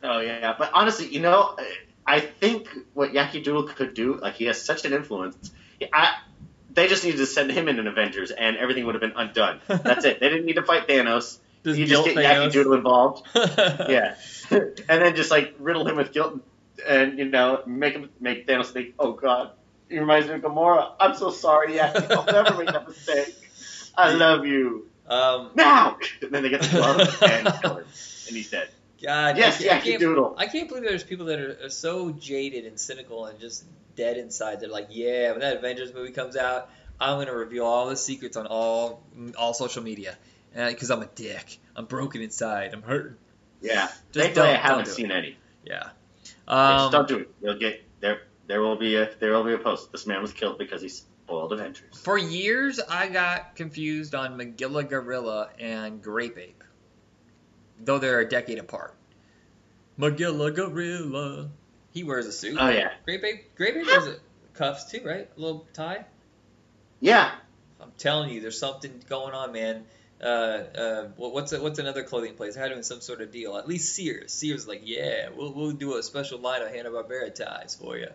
Oh 0.02 0.22
yeah, 0.22 0.56
but 0.58 0.72
honestly, 0.74 1.08
you 1.08 1.20
know, 1.20 1.58
I 2.08 2.22
think 2.22 2.70
what 2.94 3.12
Yakky 3.12 3.44
Doodle 3.44 3.64
could 3.64 3.94
do, 3.94 4.16
like 4.16 4.36
he 4.36 4.46
has 4.46 4.64
such 4.64 4.86
an 4.86 4.94
influence. 4.94 5.52
I, 5.92 6.16
they 6.74 6.88
just 6.88 7.04
needed 7.04 7.18
to 7.18 7.26
send 7.26 7.52
him 7.52 7.68
in 7.68 7.78
an 7.78 7.88
Avengers, 7.88 8.32
and 8.32 8.56
everything 8.56 8.86
would 8.86 8.96
have 8.96 9.02
been 9.02 9.18
undone. 9.18 9.60
That's 9.68 10.06
it. 10.06 10.22
They 10.22 10.30
didn't 10.30 10.46
need 10.46 10.56
to 10.56 10.64
fight 10.64 10.88
Thanos. 10.88 11.40
Just 11.66 11.80
you 11.80 11.86
just 11.86 12.06
get 12.06 12.16
Yakky 12.16 12.48
Thanos. 12.48 12.52
Doodle 12.54 12.74
involved. 12.74 13.26
Yeah, 13.36 14.16
and 14.52 14.74
then 14.88 15.16
just 15.16 15.32
like 15.32 15.56
riddle 15.60 15.88
him 15.88 15.98
with 15.98 16.12
guilt, 16.14 16.40
and 16.88 17.18
you 17.20 17.26
know, 17.26 17.62
make 17.66 17.94
him 17.94 18.10
make 18.20 18.48
Thanos 18.48 18.68
think, 18.68 18.96
"Oh 19.00 19.12
God, 19.14 19.52
he 19.90 20.00
reminds 20.00 20.28
me 20.28 20.36
of 20.36 20.42
Gamora. 20.42 20.92
I'm 21.00 21.16
so 21.16 21.32
sorry, 21.32 21.74
Yakky. 21.74 22.10
I'll 22.12 22.26
never 22.26 22.58
make 22.58 22.72
that 22.72 22.88
mistake. 22.88 23.36
I 23.98 24.14
love 24.26 24.46
you. 24.46 24.88
Um, 25.08 25.50
Now! 25.56 25.98
And 26.22 26.32
then 26.32 26.44
they 26.44 26.50
get 26.50 26.62
the 26.62 26.70
glove 26.70 27.00
and 27.24 27.62
kill 27.62 27.78
him. 27.78 27.86
And 28.28 28.36
he's 28.38 28.52
dead. 28.52 28.70
God, 29.02 29.38
Yes, 29.38 29.60
I, 29.60 29.64
can't- 29.64 29.74
I 29.74 29.80
can't, 29.86 30.00
Doodle. 30.00 30.36
I 30.38 30.46
can't 30.46 30.68
believe 30.70 30.84
there's 30.84 31.04
people 31.04 31.26
that 31.28 31.40
are, 31.40 31.58
are 31.66 31.70
so 31.70 32.12
jaded 32.12 32.66
and 32.66 32.80
cynical 32.80 33.26
and 33.26 33.40
just 33.40 33.64
dead 33.96 34.18
inside. 34.18 34.60
They're 34.60 34.70
like, 34.70 34.88
yeah, 34.92 35.32
when 35.32 35.40
that 35.40 35.58
Avengers 35.58 35.94
movie 35.94 36.12
comes 36.12 36.36
out, 36.38 36.70
I'm 37.00 37.18
gonna 37.18 37.34
reveal 37.34 37.66
all 37.66 37.88
the 37.88 37.96
secrets 37.98 38.38
on 38.38 38.46
all 38.46 39.02
all 39.38 39.54
social 39.56 39.82
media 39.82 40.16
because 40.54 40.92
I'm 40.92 41.02
a 41.02 41.08
dick. 41.08 41.60
I'm 41.76 41.86
broken 41.86 42.22
inside. 42.22 42.74
I'm 42.74 42.82
hurt. 42.82 43.18
Yeah. 43.62 43.88
Just 43.88 44.00
Thankfully, 44.14 44.48
don't- 44.48 44.56
I 44.56 44.60
haven't 44.60 44.86
do 44.86 44.92
it. 44.92 44.94
seen 44.94 45.12
any. 45.12 45.38
Yeah. 45.66 45.90
just 46.26 46.34
Um, 46.48 46.92
don't 46.92 47.08
do 47.08 47.18
it. 47.20 47.30
You'll 47.42 47.58
get 47.60 47.84
there. 48.00 48.22
There 48.48 48.62
will 48.62 48.78
be 48.78 48.96
a 48.96 49.10
there 49.20 49.32
will 49.34 49.44
be 49.44 49.54
a 49.54 49.58
post. 49.60 49.92
This 49.92 50.08
man 50.08 50.22
was 50.22 50.34
killed 50.34 50.58
because 50.58 50.82
he 50.82 50.90
spoiled 50.90 51.54
Avengers. 51.54 52.00
for 52.02 52.18
years, 52.18 52.80
I 52.80 53.08
got 53.08 53.56
confused 53.56 54.16
on 54.16 54.38
Magilla 54.40 54.88
Gorilla 54.90 55.50
and 55.60 56.02
Grape 56.02 56.38
Ape, 56.38 56.64
though 57.80 58.00
they're 58.00 58.22
a 58.22 58.28
decade 58.28 58.58
apart. 58.58 58.96
Magilla 60.00 60.54
Gorilla. 60.56 61.50
He 61.92 62.04
wears 62.04 62.26
a 62.26 62.32
suit. 62.32 62.58
Oh 62.60 62.70
yeah, 62.70 62.92
Grape 63.06 63.24
Ape. 63.24 63.56
Grape 63.56 63.76
Ape 63.76 63.86
wears 63.86 64.20
cuffs 64.54 64.90
too, 64.92 65.02
right? 65.06 65.30
A 65.36 65.40
little 65.40 65.68
tie. 65.74 66.06
yeah. 67.00 67.32
I'm 67.82 67.92
telling 67.98 68.30
you, 68.32 68.42
there's 68.42 68.60
something 68.60 69.02
going 69.08 69.34
on, 69.34 69.54
man. 69.54 69.86
Uh, 70.22 70.26
uh, 70.26 71.08
what's 71.16 71.54
a, 71.54 71.62
what's 71.62 71.80
another 71.80 72.04
clothing 72.04 72.36
place? 72.36 72.56
They're 72.56 72.68
doing 72.70 72.84
some 72.84 73.02
sort 73.02 73.22
of 73.22 73.32
deal. 73.32 73.56
At 73.56 73.68
least 73.68 73.96
Sears. 73.96 74.34
Sears 74.34 74.62
is 74.62 74.68
like, 74.68 74.82
yeah, 74.84 75.30
we'll 75.36 75.54
we'll 75.54 75.72
do 75.72 75.98
a 75.98 76.04
special 76.04 76.40
line 76.40 76.62
of 76.62 76.70
Hanna 76.70 76.90
Barbera 76.90 77.34
ties 77.34 77.76
for 77.76 77.98
you. 77.98 78.10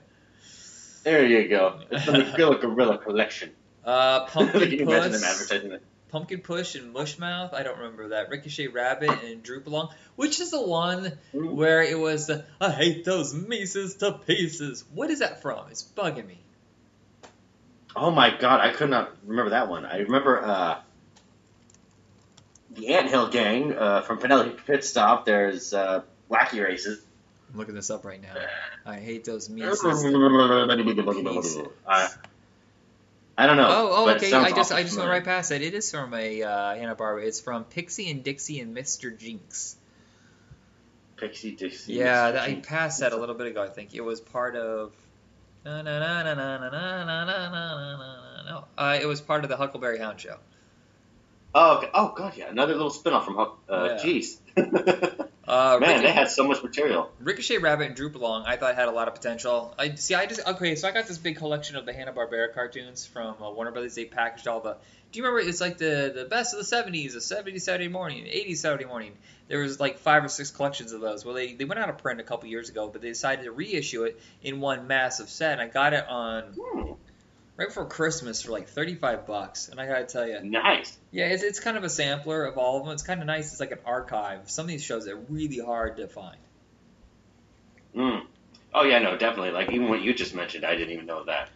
There 1.02 1.26
you 1.26 1.48
go. 1.48 1.80
It's 1.90 2.06
the 2.06 2.12
Magilla 2.12 2.60
Gorilla 2.60 2.98
collection. 2.98 3.52
Uh, 3.84 4.26
Can 4.26 4.48
Pumpkin 4.48 4.70
you 4.70 4.78
imagine 4.80 5.12
them 5.12 5.24
advertising? 5.24 5.78
Punkin' 6.14 6.42
Puss, 6.42 6.76
and 6.76 6.94
Mushmouth. 6.94 7.52
I 7.52 7.64
don't 7.64 7.78
remember 7.78 8.10
that. 8.10 8.30
Ricochet 8.30 8.68
Rabbit 8.68 9.24
and 9.24 9.42
Droop-a-Long, 9.42 9.92
which 10.14 10.38
is 10.38 10.52
the 10.52 10.62
one 10.62 11.18
where 11.32 11.82
it 11.82 11.98
was 11.98 12.28
the 12.28 12.44
I 12.60 12.70
hate 12.70 13.04
those 13.04 13.34
Mises 13.34 13.96
to 13.96 14.12
pieces. 14.12 14.84
What 14.94 15.10
is 15.10 15.18
that 15.18 15.42
from? 15.42 15.66
It's 15.70 15.82
bugging 15.82 16.28
me. 16.28 16.38
Oh 17.96 18.12
my 18.12 18.30
god, 18.38 18.60
I 18.60 18.70
could 18.70 18.90
not 18.90 19.10
remember 19.26 19.50
that 19.50 19.68
one. 19.68 19.84
I 19.84 19.98
remember 19.98 20.40
uh, 20.40 20.80
the 22.74 22.94
Anthill 22.94 23.28
Gang 23.28 23.72
uh, 23.72 24.02
from 24.02 24.18
Penelope 24.18 24.56
Pit 24.66 24.84
Stop. 24.84 25.24
There's 25.24 25.72
uh, 25.72 26.02
Wacky 26.30 26.62
Races. 26.62 27.00
I'm 27.52 27.58
looking 27.58 27.74
this 27.74 27.90
up 27.90 28.04
right 28.04 28.20
now. 28.20 28.34
I 28.84 28.96
hate 28.98 29.24
those 29.24 29.48
Mises. 29.48 29.84
Uh, 31.86 32.08
I 33.36 33.46
don't 33.46 33.56
know. 33.56 33.68
Oh, 33.68 33.90
oh, 33.92 34.10
okay. 34.10 34.32
I 34.32 34.50
just, 34.52 34.72
I 34.72 34.82
just 34.82 34.96
went 34.96 35.08
right 35.08 35.24
past 35.24 35.50
it. 35.50 35.62
It 35.62 35.74
is 35.74 35.90
from 35.90 36.14
a 36.14 36.42
uh, 36.42 36.74
Hanna 36.74 36.94
Barbera. 36.94 37.24
It's 37.24 37.40
from 37.40 37.64
Pixie 37.64 38.10
and 38.10 38.22
Dixie 38.22 38.60
and 38.60 38.76
Mr. 38.76 39.16
Jinx. 39.16 39.76
Pixie 41.16 41.52
Dixie. 41.52 41.94
Yeah, 41.94 42.30
Mr. 42.30 42.32
that, 42.32 42.42
I 42.42 42.50
Jinx. 42.50 42.68
passed 42.68 43.00
that 43.00 43.12
a 43.12 43.16
little 43.16 43.34
bit 43.34 43.48
ago. 43.48 43.62
I 43.62 43.68
think 43.68 43.94
it 43.94 44.02
was 44.02 44.20
part 44.20 44.56
of. 44.56 44.92
Na, 45.64 45.82
na, 45.82 45.98
na, 45.98 46.22
na, 46.22 46.34
na, 46.34 46.58
na, 46.58 46.70
na, 46.70 47.04
na, 47.04 47.24
na, 47.24 47.50
na, 47.50 47.96
na, 47.96 48.42
No, 48.50 48.64
uh, 48.76 48.98
it 49.00 49.06
was 49.06 49.20
part 49.20 49.44
of 49.44 49.50
the 49.50 49.56
Huckleberry 49.56 49.98
Hound 49.98 50.20
show. 50.20 50.36
Oh, 51.54 51.78
okay. 51.78 51.88
oh 51.94 52.12
god, 52.16 52.36
yeah, 52.36 52.50
another 52.50 52.72
little 52.74 52.90
spin-off 52.90 53.24
from 53.24 53.36
Huck. 53.36 53.58
Uh, 53.68 53.96
Yeah. 53.96 54.04
Jeez. 54.04 54.38
Uh, 55.46 55.76
Man, 55.78 55.90
Rico- 55.90 56.02
they 56.04 56.10
had 56.10 56.30
so 56.30 56.48
much 56.48 56.62
material. 56.62 57.10
Ricochet 57.20 57.58
Rabbit 57.58 57.88
and 57.88 57.94
Droop-a-Long, 57.94 58.44
I 58.46 58.56
thought 58.56 58.76
had 58.76 58.88
a 58.88 58.92
lot 58.92 59.08
of 59.08 59.14
potential. 59.14 59.74
I 59.78 59.94
see. 59.94 60.14
I 60.14 60.24
just 60.24 60.40
okay. 60.46 60.74
So 60.74 60.88
I 60.88 60.92
got 60.92 61.06
this 61.06 61.18
big 61.18 61.36
collection 61.36 61.76
of 61.76 61.84
the 61.84 61.92
Hanna 61.92 62.14
Barbera 62.14 62.54
cartoons 62.54 63.04
from 63.04 63.34
uh, 63.42 63.50
Warner 63.50 63.70
Brothers. 63.70 63.94
They 63.94 64.06
packaged 64.06 64.48
all 64.48 64.60
the. 64.60 64.78
Do 65.12 65.18
you 65.18 65.22
remember? 65.26 65.46
It's 65.46 65.60
like 65.60 65.76
the 65.76 66.10
the 66.14 66.24
best 66.24 66.54
of 66.54 66.60
the 66.60 66.64
'70s, 66.76 67.12
the 67.12 67.18
'70s 67.18 67.60
Saturday 67.60 67.88
morning, 67.88 68.24
'80s 68.24 68.56
Saturday 68.56 68.86
morning. 68.86 69.12
There 69.48 69.58
was 69.60 69.78
like 69.78 69.98
five 69.98 70.24
or 70.24 70.28
six 70.28 70.50
collections 70.50 70.92
of 70.92 71.02
those. 71.02 71.26
Well, 71.26 71.34
they 71.34 71.52
they 71.52 71.66
went 71.66 71.78
out 71.78 71.90
of 71.90 71.98
print 71.98 72.20
a 72.20 72.24
couple 72.24 72.48
years 72.48 72.70
ago, 72.70 72.88
but 72.88 73.02
they 73.02 73.08
decided 73.08 73.44
to 73.44 73.52
reissue 73.52 74.04
it 74.04 74.18
in 74.42 74.60
one 74.60 74.86
massive 74.86 75.28
set. 75.28 75.52
And 75.52 75.60
I 75.60 75.66
got 75.68 75.92
it 75.92 76.06
on 76.08 76.54
Hmm, 76.58 76.92
right 77.56 77.68
before 77.68 77.86
Christmas 77.86 78.42
for 78.42 78.52
like 78.52 78.68
35 78.68 79.26
bucks. 79.26 79.68
And 79.68 79.80
I 79.80 79.86
gotta 79.86 80.04
tell 80.04 80.26
you, 80.26 80.40
nice. 80.42 80.96
yeah, 81.10 81.26
it's, 81.26 81.42
it's 81.42 81.60
kind 81.60 81.76
of 81.76 81.84
a 81.84 81.90
sampler 81.90 82.44
of 82.44 82.58
all 82.58 82.78
of 82.78 82.84
them. 82.84 82.92
It's 82.92 83.02
kind 83.02 83.20
of 83.20 83.26
nice. 83.26 83.52
It's 83.52 83.60
like 83.60 83.72
an 83.72 83.78
archive. 83.84 84.50
Some 84.50 84.64
of 84.64 84.70
these 84.70 84.84
shows 84.84 85.08
are 85.08 85.16
really 85.16 85.58
hard 85.58 85.96
to 85.98 86.08
find. 86.08 86.38
Mm. 87.96 88.22
Oh 88.72 88.84
yeah, 88.84 88.98
no, 88.98 89.16
definitely. 89.16 89.52
Like 89.52 89.70
even 89.70 89.88
what 89.88 90.02
you 90.02 90.12
just 90.14 90.34
mentioned, 90.34 90.64
I 90.64 90.74
didn't 90.74 90.92
even 90.92 91.06
know 91.06 91.24
that. 91.24 91.48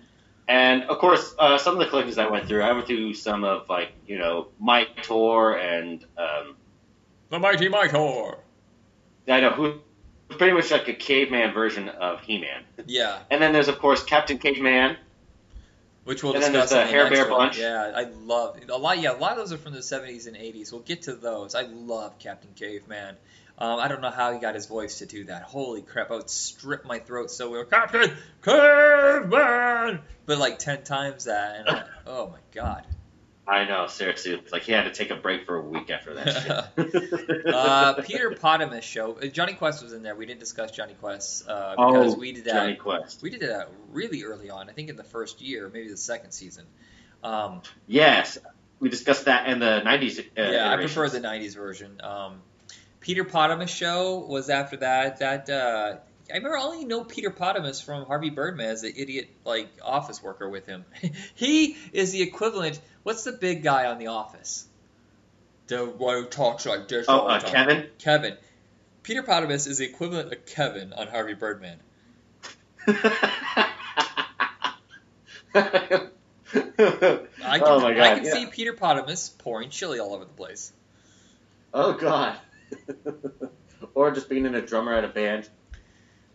And 0.47 0.85
of 0.85 0.99
course, 0.99 1.35
uh, 1.39 1.59
some 1.59 1.75
of 1.75 1.81
the 1.81 1.87
collections 1.87 2.17
I 2.17 2.29
went 2.29 2.47
through, 2.47 2.63
I 2.63 2.73
went 2.73 2.87
through 2.87 3.15
some 3.15 3.45
of 3.45 3.69
like 3.69 3.93
you 4.07 4.19
know 4.19 4.49
Mightor 4.63 5.61
and 5.61 6.05
um, 6.17 6.57
The 7.29 7.39
Mighty 7.39 7.69
Mightor. 7.69 8.39
I 9.27 9.41
know 9.41 9.51
who 9.51 9.81
pretty 10.31 10.55
much 10.55 10.71
like 10.71 10.89
a 10.89 10.95
caveman 10.95 11.53
version 11.53 11.89
of 11.89 12.21
He-Man. 12.21 12.63
Yeah, 12.87 13.19
And 13.31 13.43
then 13.43 13.53
there's 13.53 13.69
of 13.69 13.79
course 13.79 14.03
Captain 14.03 14.39
Caveman. 14.39 14.97
Which 16.09 16.23
we'll 16.23 16.33
And 16.33 16.42
then 16.42 16.53
discuss 16.53 16.71
there's 16.71 16.81
in 16.81 16.87
the 16.87 16.92
the 16.92 16.99
Hair 16.99 17.11
next 17.11 17.18
Bear 17.18 17.31
one. 17.31 17.40
Bunch. 17.49 17.59
Yeah, 17.59 17.92
I 17.94 18.05
love 18.25 18.59
a 18.66 18.79
lot. 18.79 18.99
Yeah, 18.99 19.12
a 19.12 19.18
lot 19.18 19.33
of 19.33 19.37
those 19.37 19.53
are 19.53 19.59
from 19.59 19.75
the 19.75 19.81
70s 19.81 20.27
and 20.27 20.37
80s. 20.37 20.73
We'll 20.73 20.81
get 20.81 21.03
to 21.03 21.14
those. 21.14 21.55
I 21.55 21.62
love 21.62 22.18
Captain 22.18 22.49
Caveman. 22.57 23.14
Um, 23.59 23.79
I 23.79 23.88
don't 23.88 24.01
know 24.01 24.11
how 24.11 24.33
he 24.33 24.38
got 24.38 24.55
his 24.55 24.64
voice 24.64 25.01
to 25.01 25.07
do 25.07 25.25
that. 25.25 25.42
Holy 25.42 25.83
crap! 25.83 26.11
I 26.11 26.14
would 26.14 26.31
strip 26.31 26.87
my 26.87 26.99
throat 26.99 27.31
so 27.31 27.51
well. 27.51 27.64
Captain 27.64 28.11
Caveman, 28.42 30.01
but 30.25 30.38
like 30.38 30.59
ten 30.59 30.83
times 30.83 31.25
that, 31.25 31.57
and 31.61 31.68
I, 31.68 31.85
oh 32.07 32.29
my 32.29 32.38
god. 32.55 32.87
I 33.49 33.65
know, 33.65 33.87
seriously, 33.87 34.33
it's 34.33 34.53
like 34.53 34.63
he 34.63 34.73
had 34.73 34.85
to 34.85 34.93
take 34.93 35.11
a 35.11 35.17
break 35.17 35.47
for 35.47 35.57
a 35.57 35.63
week 35.63 35.91
after 35.91 36.15
that 36.15 36.71
uh, 37.55 37.95
Peter 38.03 38.31
Potamus 38.33 38.85
show. 38.85 39.19
uh, 39.23 39.27
Jonny 39.27 39.55
Quest 39.55 39.83
was 39.83 39.95
in 39.95 40.03
there. 40.03 40.15
We 40.15 40.27
didn't 40.27 40.41
discuss 40.41 40.71
Jonny 40.71 40.93
Quest 40.95 41.49
uh, 41.49 41.71
because 41.71 42.15
oh, 42.15 42.19
we 42.19 42.33
did 42.33 42.45
that. 42.45 42.53
Jonny 42.53 42.77
Quest. 42.77 43.23
We 43.23 43.31
did 43.31 43.41
that 43.41 43.71
really 43.91 44.25
early 44.25 44.51
on. 44.51 44.69
I 44.69 44.73
think 44.73 44.91
in 44.91 44.97
the 44.97 45.05
first 45.05 45.41
year, 45.41 45.71
maybe 45.73 45.89
the 45.89 45.97
second 45.97 46.33
season. 46.33 46.67
Um, 47.25 47.63
Yes, 47.87 48.37
we 48.81 48.91
discussed 48.91 49.25
that 49.25 49.49
in 49.49 49.61
the 49.61 49.83
'90s. 49.85 50.21
Uh, 50.21 50.51
yeah, 50.51 50.71
I 50.71 50.77
prefer 50.77 51.09
the 51.09 51.21
'90s 51.21 51.55
version. 51.55 52.01
Um, 52.03 52.43
Peter 53.01 53.25
Potamus 53.25 53.71
show 53.71 54.19
was 54.19 54.51
after 54.51 54.77
that. 54.79 55.21
That 55.21 55.49
uh, 55.49 55.97
I 56.31 56.37
remember 56.37 56.59
I 56.59 56.62
only 56.62 56.85
know 56.85 57.05
Peter 57.05 57.31
Potamus 57.31 57.81
from 57.81 58.05
Harvey 58.05 58.31
Birdman 58.31 58.69
as 58.69 58.83
the 58.83 58.93
idiot 58.95 59.31
like 59.45 59.69
office 59.83 60.23
worker 60.23 60.49
with 60.49 60.67
him. 60.67 60.85
he 61.35 61.77
is 61.93 62.12
the 62.12 62.23
equivalent. 62.23 62.81
What's 63.03 63.25
the 63.25 63.33
big 63.33 63.62
guy 63.62 63.87
on 63.87 63.99
The 63.99 64.09
Office? 64.09 64.67
The 65.69 65.87
one 65.87 66.17
who 66.17 66.25
talks 66.27 66.67
like 66.67 66.88
this 66.88 67.07
Oh, 67.09 67.27
uh. 67.27 67.41
Kevin. 67.41 67.87
Kevin. 67.99 68.37
Peter 69.03 69.23
Potamus 69.23 69.67
is 69.67 69.79
the 69.79 69.87
equivalent 69.87 70.33
of 70.33 70.45
Kevin 70.45 70.93
on 70.93 71.07
Harvey 71.07 71.35
Birdman. 71.35 71.79
I 75.55 77.59
can, 77.59 77.62
oh 77.62 77.81
my 77.81 77.95
god! 77.95 78.01
I 78.01 78.14
can 78.17 78.25
yeah. 78.25 78.33
see 78.33 78.47
Peter 78.47 78.73
Potamus 78.73 79.31
pouring 79.31 79.71
chili 79.71 79.99
all 79.99 80.14
over 80.14 80.25
the 80.25 80.33
place. 80.33 80.73
Oh 81.73 81.95
god. 81.95 82.37
or 83.95 84.11
just 84.11 84.29
being 84.29 84.47
in 84.47 84.55
a 84.55 84.62
drummer 84.62 84.95
at 84.95 85.05
a 85.05 85.09
band. 85.09 85.49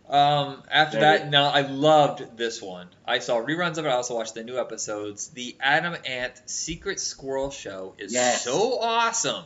Um, 0.08 0.62
after 0.70 1.00
that, 1.00 1.30
no, 1.30 1.44
I 1.44 1.62
loved 1.62 2.36
this 2.36 2.60
one. 2.60 2.88
I 3.06 3.20
saw 3.20 3.36
reruns 3.42 3.78
of 3.78 3.86
it. 3.86 3.88
I 3.88 3.92
also 3.92 4.14
watched 4.14 4.34
the 4.34 4.44
new 4.44 4.58
episodes. 4.58 5.28
The 5.28 5.56
Atom 5.60 5.96
Ant 6.04 6.34
Secret 6.46 7.00
Squirrel 7.00 7.50
Show 7.50 7.94
is 7.98 8.12
Yes. 8.12 8.44
so 8.44 8.78
awesome. 8.80 9.44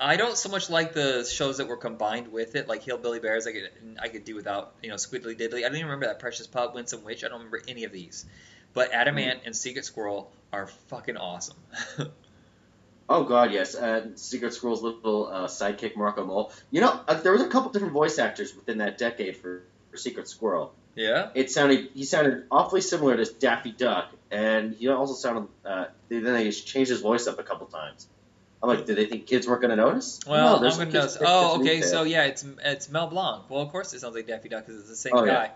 I 0.00 0.16
don't 0.16 0.36
so 0.36 0.48
much 0.48 0.68
like 0.70 0.94
the 0.94 1.24
shows 1.24 1.58
that 1.58 1.68
were 1.68 1.76
combined 1.76 2.32
with 2.32 2.56
it, 2.56 2.66
like 2.66 2.82
Hillbilly 2.82 3.20
Bears. 3.20 3.46
I 3.46 3.52
could 3.52 3.70
I 4.00 4.08
could 4.08 4.24
do 4.24 4.34
without, 4.34 4.72
you 4.82 4.88
know, 4.88 4.96
Squiddly 4.96 5.38
Diddly. 5.38 5.58
I 5.58 5.68
don't 5.68 5.74
even 5.76 5.84
remember 5.86 6.06
that 6.06 6.18
Precious 6.18 6.46
Pup, 6.46 6.74
Winsome 6.74 7.04
Witch. 7.04 7.22
I 7.22 7.28
don't 7.28 7.38
remember 7.38 7.62
any 7.68 7.84
of 7.84 7.92
these. 7.92 8.24
But 8.74 8.92
Atom 8.92 9.16
Mm. 9.16 9.20
Ant 9.26 9.40
and 9.44 9.54
Secret 9.54 9.84
Squirrel 9.84 10.32
are 10.52 10.66
fucking 10.88 11.16
awesome. 11.18 11.56
Oh 13.08 13.24
god, 13.24 13.52
yes. 13.52 13.74
And 13.74 14.18
Secret 14.18 14.54
Squirrel's 14.54 14.82
little 14.82 15.28
uh, 15.28 15.46
sidekick 15.46 15.96
Morocco 15.96 16.24
Mole. 16.24 16.52
You 16.70 16.80
know, 16.80 17.00
uh, 17.08 17.14
there 17.20 17.32
was 17.32 17.42
a 17.42 17.48
couple 17.48 17.70
different 17.70 17.92
voice 17.92 18.18
actors 18.18 18.54
within 18.54 18.78
that 18.78 18.96
decade 18.98 19.36
for, 19.36 19.62
for 19.90 19.96
Secret 19.96 20.28
Squirrel. 20.28 20.72
yeah. 20.94 21.30
It 21.34 21.50
sounded 21.50 21.90
he 21.94 22.04
sounded 22.04 22.44
awfully 22.50 22.80
similar 22.80 23.16
to 23.22 23.30
Daffy 23.34 23.72
Duck, 23.72 24.12
and 24.30 24.74
he 24.74 24.88
also 24.88 25.14
sounded. 25.14 25.48
Uh, 25.64 25.86
then 26.08 26.24
they 26.24 26.50
changed 26.50 26.90
his 26.90 27.00
voice 27.00 27.26
up 27.26 27.38
a 27.38 27.42
couple 27.42 27.66
times. 27.66 28.06
I'm 28.62 28.68
like, 28.68 28.86
did 28.86 28.96
they 28.96 29.06
think 29.06 29.26
kids 29.26 29.48
weren't 29.48 29.60
going 29.60 29.70
to 29.70 29.76
notice? 29.76 30.20
Well, 30.24 30.60
No, 30.60 30.68
I'm 30.68 30.78
gonna 30.78 30.90
notice. 30.92 31.18
Oh, 31.20 31.60
okay. 31.60 31.80
So 31.82 32.04
there. 32.04 32.06
yeah, 32.06 32.24
it's 32.26 32.44
it's 32.64 32.88
Mel 32.88 33.08
Blanc. 33.08 33.50
Well, 33.50 33.60
of 33.60 33.70
course 33.70 33.92
it 33.92 34.00
sounds 34.00 34.14
like 34.14 34.28
Daffy 34.28 34.48
Duck 34.48 34.64
because 34.66 34.80
it's 34.82 34.88
the 34.90 34.94
same 34.96 35.12
Oh, 35.16 35.24
yeah. 35.24 35.32
guy. 35.32 35.50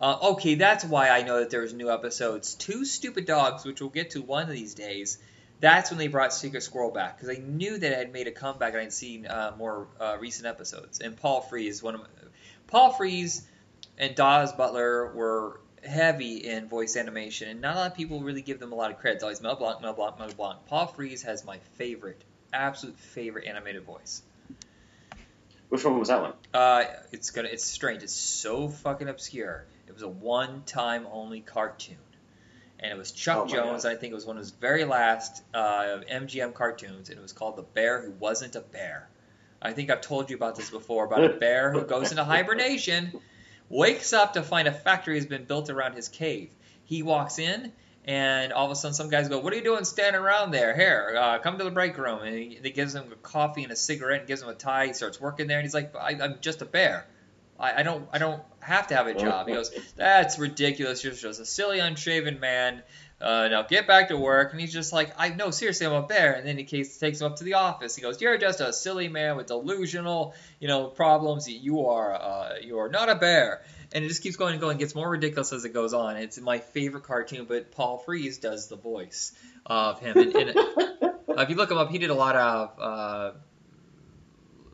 Uh, 0.00 0.18
okay, 0.32 0.56
that's 0.56 0.84
why 0.84 1.08
I 1.10 1.22
know 1.22 1.38
that 1.40 1.50
there's 1.50 1.72
new 1.72 1.90
episodes. 1.90 2.54
Two 2.54 2.84
Stupid 2.84 3.26
Dogs, 3.26 3.64
which 3.64 3.80
we'll 3.80 3.90
get 3.90 4.10
to 4.10 4.22
one 4.22 4.42
of 4.44 4.48
these 4.50 4.74
days. 4.74 5.18
That's 5.60 5.90
when 5.90 5.98
they 5.98 6.06
brought 6.06 6.32
Secret 6.32 6.62
Squirrel 6.62 6.92
back 6.92 7.16
because 7.16 7.36
I 7.36 7.40
knew 7.40 7.78
that 7.78 7.92
it 7.92 7.98
had 7.98 8.12
made 8.12 8.28
a 8.28 8.32
comeback 8.32 8.74
and 8.74 8.82
I'd 8.82 8.92
seen 8.92 9.26
uh, 9.26 9.54
more 9.58 9.88
uh, 9.98 10.16
recent 10.20 10.46
episodes. 10.46 11.00
And 11.00 11.16
Paul 11.16 11.40
Frees, 11.40 11.82
one 11.82 11.96
of 11.96 12.00
my, 12.02 12.06
Paul 12.68 12.92
Frees 12.92 13.46
and 13.96 14.14
Daws 14.14 14.52
Butler 14.52 15.12
were 15.14 15.60
heavy 15.84 16.36
in 16.36 16.68
voice 16.68 16.96
animation, 16.96 17.48
and 17.48 17.60
not 17.60 17.74
a 17.74 17.78
lot 17.78 17.90
of 17.90 17.96
people 17.96 18.20
really 18.20 18.42
give 18.42 18.60
them 18.60 18.72
a 18.72 18.74
lot 18.74 18.90
of 18.90 18.98
credit. 18.98 19.16
It's 19.16 19.24
always 19.24 19.40
Mel 19.40 19.56
Blanc, 19.56 19.80
Mel 19.80 19.94
Blanc, 19.94 20.18
Mel 20.18 20.28
Blanc. 20.36 20.58
Paul 20.66 20.86
Frees 20.86 21.22
has 21.22 21.44
my 21.44 21.58
favorite, 21.76 22.22
absolute 22.52 22.98
favorite 22.98 23.46
animated 23.46 23.84
voice. 23.84 24.22
Which 25.68 25.84
one 25.84 25.98
was 25.98 26.08
that 26.08 26.22
one? 26.22 26.32
Uh, 26.54 26.84
it's 27.12 27.30
gonna, 27.30 27.48
it's 27.48 27.64
strange. 27.64 28.02
It's 28.02 28.14
so 28.14 28.68
fucking 28.68 29.08
obscure. 29.08 29.66
It 29.86 29.92
was 29.92 30.02
a 30.02 30.08
one-time 30.08 31.06
only 31.10 31.40
cartoon, 31.40 31.96
and 32.80 32.92
it 32.92 32.98
was 32.98 33.12
Chuck 33.12 33.44
Oh 33.44 33.46
Jones. 33.46 33.84
I 33.84 33.96
think 33.96 34.12
it 34.12 34.14
was 34.14 34.26
one 34.26 34.36
of 34.36 34.40
his 34.40 34.50
very 34.50 34.84
last 34.84 35.42
uh, 35.52 35.98
MGM 36.10 36.54
cartoons, 36.54 37.08
and 37.08 37.18
it 37.18 37.22
was 37.22 37.32
called 37.32 37.56
The 37.56 37.62
Bear 37.62 38.00
Who 38.00 38.12
Wasn't 38.12 38.56
a 38.56 38.60
Bear. 38.60 39.08
I 39.60 39.72
think 39.72 39.90
I've 39.90 40.00
told 40.00 40.30
you 40.30 40.36
about 40.36 40.54
this 40.54 40.70
before 40.70 41.04
about 41.04 41.24
a 41.24 41.30
bear 41.30 41.72
who 41.72 41.82
goes 41.86 42.10
into 42.12 42.22
hibernation, 42.22 43.20
wakes 43.68 44.12
up 44.12 44.34
to 44.34 44.42
find 44.42 44.68
a 44.68 44.72
factory 44.72 45.16
has 45.16 45.26
been 45.26 45.44
built 45.44 45.68
around 45.70 45.94
his 45.94 46.08
cave. 46.08 46.50
He 46.84 47.02
walks 47.02 47.40
in, 47.40 47.72
and 48.04 48.52
all 48.52 48.66
of 48.66 48.70
a 48.70 48.76
sudden, 48.76 48.94
some 48.94 49.10
guys 49.10 49.28
go, 49.28 49.40
"What 49.40 49.52
are 49.52 49.56
you 49.56 49.64
doing 49.64 49.84
standing 49.84 50.22
around 50.22 50.52
there? 50.52 50.74
Here, 50.76 51.16
uh, 51.20 51.38
come 51.40 51.58
to 51.58 51.64
the 51.64 51.70
break 51.70 51.98
room." 51.98 52.20
And 52.22 52.34
he, 52.34 52.60
he 52.62 52.70
gives 52.70 52.94
him 52.94 53.10
a 53.12 53.16
coffee 53.16 53.64
and 53.64 53.72
a 53.72 53.76
cigarette, 53.76 54.20
and 54.20 54.28
gives 54.28 54.42
him 54.42 54.48
a 54.48 54.54
tie. 54.54 54.86
He 54.86 54.92
starts 54.92 55.20
working 55.20 55.48
there, 55.48 55.58
and 55.58 55.64
he's 55.66 55.74
like, 55.74 55.94
I, 55.96 56.16
"I'm 56.22 56.36
just 56.40 56.62
a 56.62 56.64
bear. 56.64 57.06
I, 57.58 57.80
I 57.80 57.82
don't, 57.82 58.08
I 58.12 58.18
don't 58.18 58.42
have 58.60 58.88
to 58.88 58.96
have 58.96 59.06
a 59.06 59.14
job." 59.14 59.48
He 59.48 59.54
goes, 59.54 59.70
"That's 59.96 60.38
ridiculous. 60.38 61.02
You're 61.02 61.12
just 61.12 61.40
a 61.40 61.46
silly, 61.46 61.78
unshaven 61.78 62.40
man." 62.40 62.82
Uh, 63.20 63.48
now 63.48 63.62
get 63.62 63.88
back 63.88 64.08
to 64.08 64.16
work. 64.16 64.52
And 64.52 64.60
he's 64.60 64.72
just 64.72 64.92
like, 64.92 65.12
I 65.18 65.30
no, 65.30 65.50
seriously, 65.50 65.86
I'm 65.86 65.92
a 65.92 66.02
bear. 66.02 66.34
And 66.34 66.46
then 66.46 66.56
he 66.56 66.64
takes 66.64 66.98
takes 66.98 67.20
him 67.20 67.26
up 67.26 67.36
to 67.38 67.44
the 67.44 67.54
office. 67.54 67.96
He 67.96 68.02
goes, 68.02 68.20
You're 68.20 68.38
just 68.38 68.60
a 68.60 68.72
silly 68.72 69.08
man 69.08 69.36
with 69.36 69.46
delusional, 69.46 70.34
you 70.60 70.68
know, 70.68 70.86
problems. 70.86 71.48
You 71.48 71.86
are, 71.86 72.14
uh, 72.14 72.54
you 72.62 72.78
are 72.78 72.88
not 72.88 73.08
a 73.08 73.16
bear. 73.16 73.62
And 73.92 74.04
it 74.04 74.08
just 74.08 74.22
keeps 74.22 74.36
going 74.36 74.52
and 74.52 74.60
going. 74.60 74.76
It 74.76 74.80
gets 74.80 74.94
more 74.94 75.08
ridiculous 75.08 75.52
as 75.52 75.64
it 75.64 75.72
goes 75.72 75.94
on. 75.94 76.16
It's 76.16 76.38
my 76.40 76.58
favorite 76.58 77.04
cartoon, 77.04 77.46
but 77.46 77.72
Paul 77.72 77.98
Frees 77.98 78.38
does 78.38 78.68
the 78.68 78.76
voice 78.76 79.32
of 79.66 79.98
him. 79.98 80.16
And, 80.16 80.34
and 80.36 80.48
if 81.28 81.50
you 81.50 81.56
look 81.56 81.70
him 81.70 81.78
up, 81.78 81.90
he 81.90 81.98
did 81.98 82.10
a 82.10 82.14
lot 82.14 82.36
of 82.36 82.78
uh, 82.78 83.32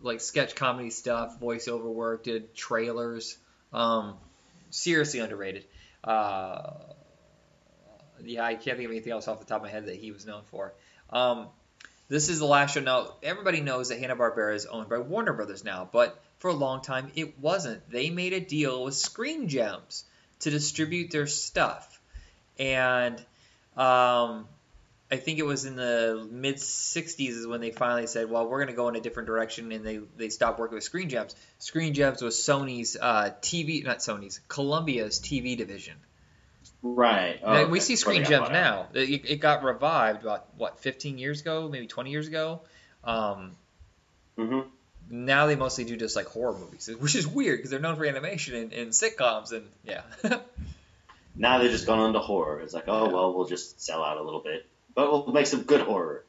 like 0.05 0.21
sketch 0.21 0.55
comedy 0.55 0.91
stuff, 0.91 1.41
voiceover 1.41 1.93
work, 1.93 2.25
did 2.25 2.55
trailers. 2.55 3.37
Um, 3.73 4.15
seriously 4.71 5.21
underrated. 5.21 5.65
Uh, 6.03 6.75
yeah, 8.23 8.45
I 8.45 8.55
can't 8.55 8.77
think 8.77 8.87
of 8.87 8.93
anything 8.93 9.13
else 9.13 9.29
off 9.29 9.41
the 9.41 9.47
top 9.47 9.59
of 9.59 9.63
my 9.65 9.71
head 9.71 9.87
that 9.87 9.97
he 9.97 10.13
was 10.13 10.27
known 10.27 10.43
for. 10.51 10.75
Um, 11.11 11.49
this 12.09 12.29
is 12.29 12.39
the 12.39 12.47
last 12.47 12.75
show. 12.75 12.81
Now, 12.81 13.15
everybody 13.23 13.61
knows 13.61 13.89
that 13.89 13.99
Hanna-Barbera 13.99 14.55
is 14.55 14.67
owned 14.67 14.89
by 14.89 14.99
Warner 14.99 15.33
Brothers 15.33 15.65
now, 15.65 15.89
but 15.91 16.21
for 16.39 16.49
a 16.49 16.55
long 16.55 16.83
time 16.83 17.11
it 17.15 17.39
wasn't. 17.41 17.89
They 17.91 18.11
made 18.11 18.33
a 18.33 18.41
deal 18.41 18.85
with 18.85 18.95
Screen 18.95 19.49
Gems 19.49 20.05
to 20.41 20.51
distribute 20.51 21.11
their 21.11 21.27
stuff. 21.27 22.01
And 22.59 23.25
um, 23.77 24.47
I 25.11 25.17
think 25.17 25.39
it 25.39 25.45
was 25.47 25.65
in 25.65 25.77
the 25.77 26.27
mid 26.31 26.57
60s 26.57 27.29
is 27.29 27.47
when 27.47 27.61
they 27.61 27.71
finally 27.71 28.07
said, 28.07 28.31
well, 28.31 28.49
we're 28.49 28.59
going 28.59 28.69
to 28.69 28.75
go 28.75 28.89
in 28.89 28.97
a 28.97 29.01
different 29.01 29.27
direction, 29.27 29.71
and 29.71 29.85
they, 29.85 30.01
they 30.17 30.29
stopped 30.31 30.59
working 30.59 30.75
with 30.75 30.85
Screen 30.85 31.09
Gems. 31.09 31.37
Screen 31.59 31.95
Gems 31.95 32.23
was 32.23 32.37
Sony's 32.37 32.97
uh, 33.01 33.31
TV, 33.43 33.85
not 33.85 33.99
Sony's, 33.99 34.41
Columbia's 34.49 35.21
TV 35.21 35.57
division. 35.57 35.95
Right. 36.83 37.39
Oh, 37.43 37.67
we 37.67 37.81
see 37.81 37.97
Screen 37.97 38.25
Gems 38.25 38.49
now. 38.51 38.89
It, 38.95 39.31
it 39.31 39.41
got 39.41 39.63
revived 39.63 40.23
about 40.23 40.47
what 40.57 40.79
15 40.81 41.19
years 41.19 41.41
ago, 41.43 41.69
maybe 41.71 41.87
20 41.87 42.11
years 42.11 42.27
ago. 42.29 42.61
Um, 43.05 43.53
Mhm. 44.39 44.67
now 45.11 45.47
they 45.47 45.55
mostly 45.55 45.85
do 45.85 45.97
just 45.97 46.17
like 46.17 46.27
horror 46.27 46.59
movies, 46.59 46.91
which 46.99 47.15
is 47.15 47.27
weird 47.27 47.59
because 47.59 47.71
they're 47.71 47.79
known 47.79 47.97
for 47.97 48.05
animation 48.05 48.55
and, 48.55 48.73
and 48.73 48.91
sitcoms 48.91 49.53
and 49.53 49.67
yeah. 49.85 50.03
Now 51.37 51.59
they've 51.59 51.71
just 51.71 51.87
gone 51.87 51.99
on 51.99 52.13
to 52.13 52.21
horror. 52.21 52.61
It's 52.61 52.75
like, 52.75 52.85
oh 52.89 53.09
well, 53.11 53.35
we'll 53.35 53.47
just 53.47 53.81
sell 53.81 54.03
out 54.03 54.17
a 54.17 54.23
little 54.23 54.41
bit, 54.41 54.67
but 54.95 55.11
we'll 55.11 55.33
make 55.33 55.47
some 55.47 55.63
good 55.63 55.81
horror. 55.81 56.25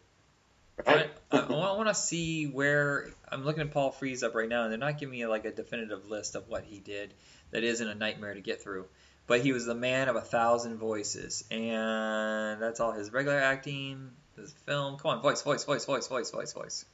Right? 0.86 1.10
I, 1.32 1.38
I 1.38 1.50
want 1.50 1.88
to 1.88 1.96
see 1.96 2.48
where 2.48 3.10
I'm 3.30 3.46
looking 3.46 3.62
at 3.62 3.72
Paul 3.72 3.92
Frees 3.92 4.24
up 4.24 4.36
right 4.36 4.50
now, 4.50 4.64
and 4.64 4.72
they're 4.72 4.78
not 4.78 5.00
giving 5.00 5.12
me 5.12 5.26
like 5.26 5.46
a 5.46 5.52
definitive 5.52 6.10
list 6.10 6.36
of 6.36 6.50
what 6.50 6.64
he 6.64 6.80
did. 6.80 7.14
That 7.52 7.64
isn't 7.64 7.88
a 7.88 7.96
nightmare 7.96 8.34
to 8.34 8.42
get 8.42 8.62
through. 8.62 8.86
But 9.28 9.42
he 9.42 9.54
was 9.54 9.66
the 9.66 9.76
man 9.76 10.10
of 10.10 10.16
a 10.16 10.22
thousand 10.22 10.78
voices, 10.78 11.44
and 11.50 12.62
that's 12.62 12.80
all 12.80 12.92
his 12.92 13.12
regular 13.12 13.40
acting, 13.40 14.12
his 14.36 14.52
film. 14.66 14.98
Come 14.98 15.12
on, 15.12 15.22
voice, 15.22 15.42
voice, 15.42 15.64
voice, 15.64 15.86
voice, 15.86 16.08
voice, 16.08 16.30
voice, 16.30 16.54
voice. 16.54 16.86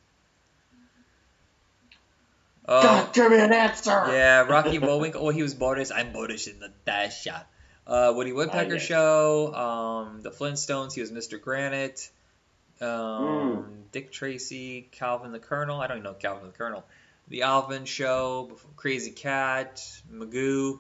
Oh, 2.68 2.82
God, 2.82 3.14
give 3.14 3.32
me 3.32 3.40
an 3.40 3.52
answer. 3.52 3.90
yeah, 3.90 4.42
Rocky 4.42 4.78
Bullwinkle. 4.78 5.24
Well, 5.24 5.34
he 5.34 5.42
was 5.42 5.56
Boris. 5.56 5.92
I'm 5.92 6.14
Boris 6.14 6.48
in 6.48 6.60
the 6.60 6.72
Dasha. 6.86 7.46
Uh, 7.88 8.14
Woody 8.16 8.32
Woodpecker. 8.32 8.80
Show. 8.80 9.54
Um, 9.54 10.22
the 10.22 10.32
Flintstones. 10.32 10.94
He 10.94 11.02
was 11.02 11.12
Mr. 11.12 11.40
Granite. 11.42 12.10
Um, 12.80 12.88
Mm. 12.90 13.92
Dick 13.92 14.12
Tracy. 14.12 14.88
Calvin 14.92 15.32
the 15.32 15.40
Colonel. 15.40 15.82
I 15.82 15.88
don't 15.88 15.98
even 15.98 16.04
know 16.04 16.14
Calvin 16.14 16.48
the 16.48 16.58
Colonel. 16.58 16.86
The 17.28 17.44
Alvin 17.44 17.86
Show. 17.86 18.58
Krazy 18.78 19.16
Kat. 19.16 19.82
Magoo. 20.12 20.80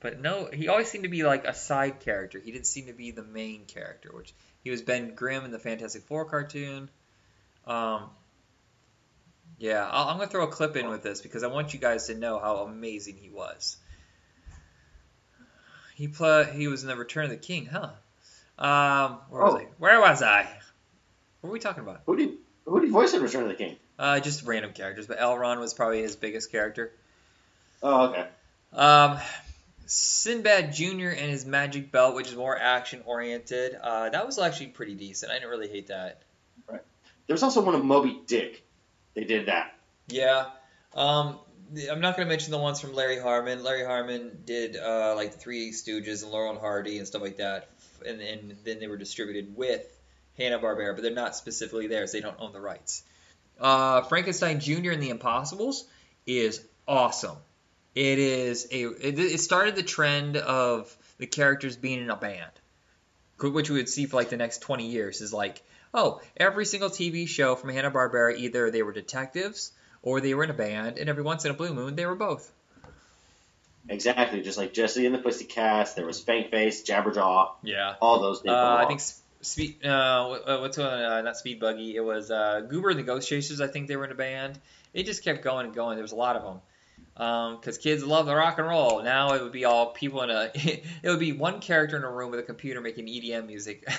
But 0.00 0.20
no, 0.20 0.48
he 0.52 0.68
always 0.68 0.88
seemed 0.88 1.04
to 1.04 1.10
be 1.10 1.22
like 1.22 1.46
a 1.46 1.54
side 1.54 2.00
character. 2.00 2.40
He 2.40 2.50
didn't 2.50 2.66
seem 2.66 2.86
to 2.86 2.92
be 2.92 3.12
the 3.12 3.22
main 3.22 3.64
character, 3.66 4.10
which 4.12 4.34
he 4.64 4.70
was 4.70 4.82
Ben 4.82 5.14
Grimm 5.14 5.44
in 5.44 5.52
the 5.52 5.60
Fantastic 5.60 6.02
Four 6.02 6.24
cartoon. 6.24 6.88
Um, 7.66 8.10
yeah, 9.58 9.86
I'll, 9.88 10.08
I'm 10.08 10.16
gonna 10.18 10.28
throw 10.28 10.42
a 10.44 10.48
clip 10.48 10.76
in 10.76 10.88
with 10.88 11.04
this 11.04 11.20
because 11.20 11.44
I 11.44 11.46
want 11.46 11.72
you 11.72 11.78
guys 11.78 12.08
to 12.08 12.14
know 12.16 12.40
how 12.40 12.56
amazing 12.58 13.16
he 13.16 13.28
was. 13.28 13.76
He 15.94 16.08
play, 16.08 16.50
he 16.54 16.68
was 16.68 16.82
in 16.82 16.88
the 16.88 16.96
Return 16.96 17.24
of 17.24 17.30
the 17.30 17.36
King, 17.36 17.66
huh? 17.66 17.90
Um, 18.58 19.18
where 19.30 19.42
was 19.42 19.54
Oh. 19.54 19.58
I? 19.58 19.66
Where 19.78 20.00
was 20.00 20.22
I? 20.22 20.42
What 21.40 21.48
were 21.48 21.52
we 21.52 21.58
talking 21.60 21.82
about? 21.82 22.02
Who 22.06 22.16
did 22.16 22.30
who 22.64 22.80
did 22.80 22.90
voice 22.90 23.12
in 23.14 23.22
Return 23.22 23.42
of 23.42 23.48
the 23.48 23.54
King? 23.54 23.76
Uh, 23.98 24.20
just 24.20 24.44
random 24.44 24.72
characters, 24.72 25.06
but 25.06 25.18
Elrond 25.18 25.58
was 25.60 25.74
probably 25.74 26.00
his 26.02 26.16
biggest 26.16 26.50
character. 26.52 26.92
Oh, 27.82 28.06
okay. 28.08 28.26
Um, 28.72 29.18
Sinbad 29.86 30.72
Jr. 30.72 31.08
and 31.08 31.30
his 31.30 31.44
Magic 31.44 31.90
Belt, 31.92 32.14
which 32.14 32.28
is 32.28 32.36
more 32.36 32.56
action 32.56 33.02
oriented. 33.04 33.74
Uh, 33.80 34.08
that 34.10 34.24
was 34.26 34.38
actually 34.38 34.68
pretty 34.68 34.94
decent. 34.94 35.30
I 35.32 35.34
didn't 35.34 35.50
really 35.50 35.68
hate 35.68 35.88
that. 35.88 36.22
Right. 36.68 36.80
There 37.26 37.34
was 37.34 37.42
also 37.42 37.60
one 37.62 37.74
of 37.74 37.84
Moby 37.84 38.20
Dick. 38.26 38.64
They 39.14 39.24
did 39.24 39.46
that. 39.46 39.74
Yeah. 40.08 40.46
Um, 40.94 41.38
I'm 41.90 42.00
not 42.00 42.16
going 42.16 42.26
to 42.26 42.30
mention 42.30 42.50
the 42.50 42.58
ones 42.58 42.80
from 42.80 42.94
Larry 42.94 43.18
Harmon. 43.18 43.62
Larry 43.62 43.84
Harmon 43.84 44.42
did 44.44 44.76
uh, 44.76 45.14
like 45.16 45.34
Three 45.34 45.70
Stooges 45.70 46.22
and 46.22 46.30
Laurel 46.30 46.50
and 46.50 46.60
Hardy 46.60 46.98
and 46.98 47.06
stuff 47.06 47.22
like 47.22 47.38
that, 47.38 47.68
and, 48.06 48.20
and 48.20 48.56
then 48.64 48.78
they 48.78 48.88
were 48.88 48.98
distributed 48.98 49.56
with 49.56 49.86
Hanna 50.36 50.58
Barbera, 50.58 50.94
but 50.94 51.02
they're 51.02 51.14
not 51.14 51.34
specifically 51.34 51.86
theirs. 51.86 52.12
They 52.12 52.20
don't 52.20 52.36
own 52.38 52.52
the 52.52 52.60
rights. 52.60 53.04
Uh, 53.58 54.02
Frankenstein 54.02 54.60
Jr. 54.60 54.90
and 54.90 55.02
the 55.02 55.10
Impossibles 55.10 55.86
is 56.26 56.62
awesome. 56.86 57.36
It 57.94 58.18
is 58.18 58.66
a. 58.70 58.84
It, 58.84 59.18
it 59.18 59.40
started 59.40 59.76
the 59.76 59.82
trend 59.82 60.36
of 60.36 60.94
the 61.18 61.26
characters 61.26 61.76
being 61.76 62.00
in 62.00 62.10
a 62.10 62.16
band, 62.16 62.50
which 63.40 63.70
we 63.70 63.76
would 63.76 63.88
see 63.88 64.06
for 64.06 64.16
like 64.16 64.30
the 64.30 64.36
next 64.36 64.58
20 64.60 64.88
years. 64.88 65.20
Is 65.20 65.32
like, 65.32 65.62
oh, 65.94 66.20
every 66.36 66.66
single 66.66 66.90
TV 66.90 67.26
show 67.28 67.54
from 67.54 67.70
Hanna 67.70 67.90
Barbera, 67.90 68.36
either 68.36 68.70
they 68.70 68.82
were 68.82 68.92
detectives 68.92 69.72
or 70.02 70.20
they 70.20 70.34
were 70.34 70.44
in 70.44 70.50
a 70.50 70.54
band, 70.54 70.98
and 70.98 71.08
every 71.08 71.22
once 71.22 71.44
in 71.44 71.50
a 71.50 71.54
blue 71.54 71.72
moon 71.72 71.94
they 71.96 72.06
were 72.06 72.14
both. 72.14 72.52
Exactly, 73.88 74.42
just 74.42 74.58
like 74.58 74.72
Jesse 74.72 75.06
and 75.06 75.14
the 75.14 75.18
Pussycats. 75.18 75.94
There 75.94 76.06
was 76.06 76.18
Spank 76.18 76.50
Face, 76.50 76.82
Jabberjaw, 76.84 77.52
Yeah. 77.62 77.94
all 78.00 78.20
those. 78.20 78.40
did 78.42 78.50
Uh, 78.50 78.76
I 78.80 78.86
think 78.86 79.00
Speed. 79.40 79.84
Uh, 79.84 80.38
what's 80.60 80.78
one? 80.78 80.86
Uh, 80.86 81.20
not 81.22 81.36
Speed 81.36 81.58
Buggy. 81.58 81.96
It 81.96 82.04
was 82.04 82.30
uh, 82.30 82.60
Goober 82.68 82.90
and 82.90 82.98
the 82.98 83.02
Ghost 83.02 83.28
Chasers. 83.28 83.60
I 83.60 83.66
think 83.66 83.88
they 83.88 83.96
were 83.96 84.04
in 84.04 84.12
a 84.12 84.16
band. 84.16 84.58
It 84.94 85.04
just 85.04 85.24
kept 85.24 85.42
going 85.42 85.66
and 85.66 85.74
going. 85.74 85.96
There 85.96 86.04
was 86.04 86.12
a 86.12 86.16
lot 86.16 86.36
of 86.36 86.42
them. 86.44 86.60
Because 87.58 87.76
kids 87.78 88.04
love 88.04 88.26
the 88.26 88.34
rock 88.36 88.58
and 88.58 88.68
roll. 88.68 89.02
Now 89.02 89.32
it 89.34 89.42
would 89.42 89.52
be 89.52 89.64
all 89.64 89.86
people 89.92 90.22
in 90.22 90.30
a. 90.30 90.50
it 90.54 90.84
would 91.04 91.18
be 91.18 91.32
one 91.32 91.60
character 91.60 91.96
in 91.96 92.04
a 92.04 92.10
room 92.10 92.30
with 92.30 92.38
a 92.38 92.44
computer 92.44 92.80
making 92.80 93.06
EDM 93.06 93.46
music. 93.46 93.84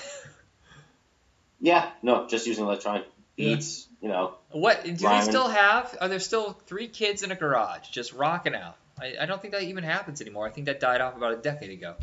Yeah, 1.60 1.90
no, 2.02 2.28
just 2.28 2.46
using 2.46 2.66
electronic 2.66 3.06
beats. 3.36 3.88
You 4.02 4.10
know, 4.10 4.34
what 4.52 4.84
do 4.84 4.92
they 4.94 5.22
still 5.22 5.48
have? 5.48 5.96
Are 6.02 6.10
there 6.10 6.20
still 6.20 6.52
three 6.68 6.88
kids 6.88 7.24
in 7.24 7.32
a 7.32 7.36
garage 7.36 7.90
just 7.90 8.12
rocking 8.14 8.54
out? 8.56 8.76
I, 9.00 9.16
I 9.22 9.26
don't 9.26 9.42
think 9.42 9.54
that 9.54 9.64
even 9.64 9.84
happens 9.84 10.22
anymore. 10.22 10.46
I 10.46 10.52
think 10.52 10.66
that 10.68 10.80
died 10.80 11.02
off 11.02 11.16
about 11.16 11.34
a 11.34 11.38
decade 11.38 11.70
ago. 11.72 11.96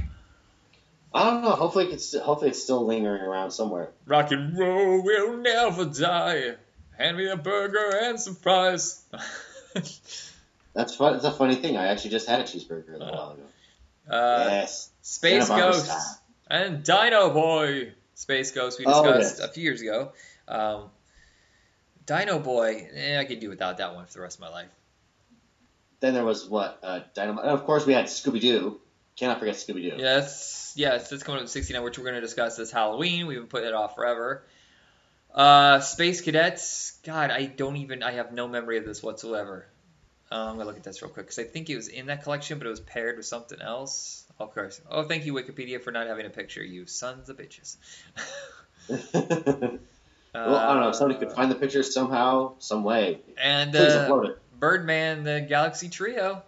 I 1.12 1.25
don't 1.25 1.43
know. 1.43 1.51
Hopefully, 1.51 1.87
it's 1.93 2.16
hopefully 2.19 2.51
it's 2.51 2.62
still 2.62 2.87
lingering 2.87 3.21
around 3.23 3.51
somewhere. 3.51 3.90
Rock 4.07 4.31
and 4.33 4.57
roll 4.57 5.03
will 5.03 5.37
never 5.38 5.85
die. 5.85 6.55
Hand 6.97 7.16
me 7.16 7.29
a 7.29 7.37
burger 7.37 7.99
and 8.03 8.19
some 8.21 8.35
fries. 8.35 9.03
That's 10.75 10.95
fun. 10.95 11.14
It's 11.16 11.25
a 11.25 11.33
funny 11.33 11.57
thing. 11.57 11.77
I 11.77 11.88
actually 11.88 12.11
just 12.11 12.29
had 12.29 12.40
a 12.40 12.45
cheeseburger 12.45 12.95
a 12.95 12.99
little 12.99 13.12
while 13.14 13.31
ago. 13.33 13.43
Uh, 14.09 14.47
yes. 14.51 14.90
Space 15.03 15.49
Ghosts 15.49 16.19
and 16.49 16.83
Dino 16.83 17.31
Boy. 17.31 17.93
Space 18.14 18.51
Ghost 18.53 18.79
we 18.79 18.85
Oh, 18.87 19.03
discussed 19.03 19.38
yes. 19.40 19.49
a 19.49 19.53
few 19.53 19.62
years 19.64 19.81
ago. 19.81 20.12
Um, 20.47 20.90
Dino 22.11 22.40
Boy, 22.40 22.88
eh, 22.92 23.20
I 23.20 23.25
could 23.25 23.38
do 23.38 23.49
without 23.49 23.79
that 23.79 23.94
one 23.94 24.05
for 24.07 24.14
the 24.14 24.20
rest 24.20 24.38
of 24.38 24.40
my 24.40 24.49
life. 24.49 24.68
Then 26.01 26.12
there 26.12 26.25
was 26.25 26.49
what 26.49 26.81
uh, 26.83 27.01
Dynamite. 27.14 27.44
And 27.44 27.53
of 27.53 27.64
course, 27.64 27.87
we 27.87 27.92
had 27.92 28.07
Scooby 28.07 28.40
Doo. 28.40 28.81
Cannot 29.16 29.38
forget 29.38 29.55
Scooby 29.55 29.88
Doo. 29.88 29.96
Yes, 29.96 30.73
yes, 30.75 31.12
it's 31.12 31.23
coming 31.23 31.38
up 31.38 31.42
in 31.42 31.49
69, 31.49 31.85
which 31.85 31.99
we're 31.99 32.05
going 32.05 32.16
to 32.16 32.20
discuss 32.20 32.57
this 32.57 32.73
Halloween. 32.73 33.29
We've 33.29 33.38
been 33.38 33.46
putting 33.46 33.68
it 33.68 33.75
off 33.75 33.94
forever. 33.94 34.42
Uh, 35.33 35.79
Space 35.79 36.20
Cadets. 36.20 36.99
God, 37.05 37.31
I 37.31 37.44
don't 37.44 37.77
even. 37.77 38.03
I 38.03 38.12
have 38.12 38.33
no 38.33 38.49
memory 38.49 38.79
of 38.79 38.85
this 38.85 39.05
whatsoever. 39.05 39.66
Uh, 40.33 40.46
I'm 40.46 40.57
gonna 40.57 40.64
look 40.64 40.77
at 40.77 40.83
this 40.83 41.03
real 41.03 41.12
quick 41.12 41.27
because 41.27 41.38
I 41.38 41.44
think 41.44 41.70
it 41.70 41.77
was 41.77 41.87
in 41.87 42.07
that 42.07 42.25
collection, 42.25 42.59
but 42.59 42.66
it 42.66 42.70
was 42.70 42.81
paired 42.81 43.18
with 43.18 43.27
something 43.27 43.61
else. 43.61 44.25
Of 44.40 44.53
course. 44.53 44.81
Oh, 44.90 45.05
thank 45.05 45.27
you, 45.27 45.35
Wikipedia, 45.35 45.81
for 45.81 45.92
not 45.92 46.09
having 46.09 46.27
a 46.27 46.31
picture. 46.31 46.64
You 46.64 46.87
sons 46.87 47.29
of 47.29 47.37
bitches. 47.37 47.77
well, 50.35 50.57
I 50.57 50.75
don't 50.75 50.83
know. 50.83 50.88
If 50.90 50.97
somebody 50.97 51.19
could 51.19 51.33
find 51.33 51.51
the 51.51 51.57
picture 51.57 51.83
somehow, 51.83 52.55
some 52.59 52.85
way. 52.85 53.21
And 53.37 53.73
Please 53.73 53.93
uh, 53.93 54.09
upload 54.09 54.31
it. 54.31 54.38
Birdman, 54.59 55.25
the 55.25 55.40
Galaxy 55.40 55.88
Trio. 55.88 56.43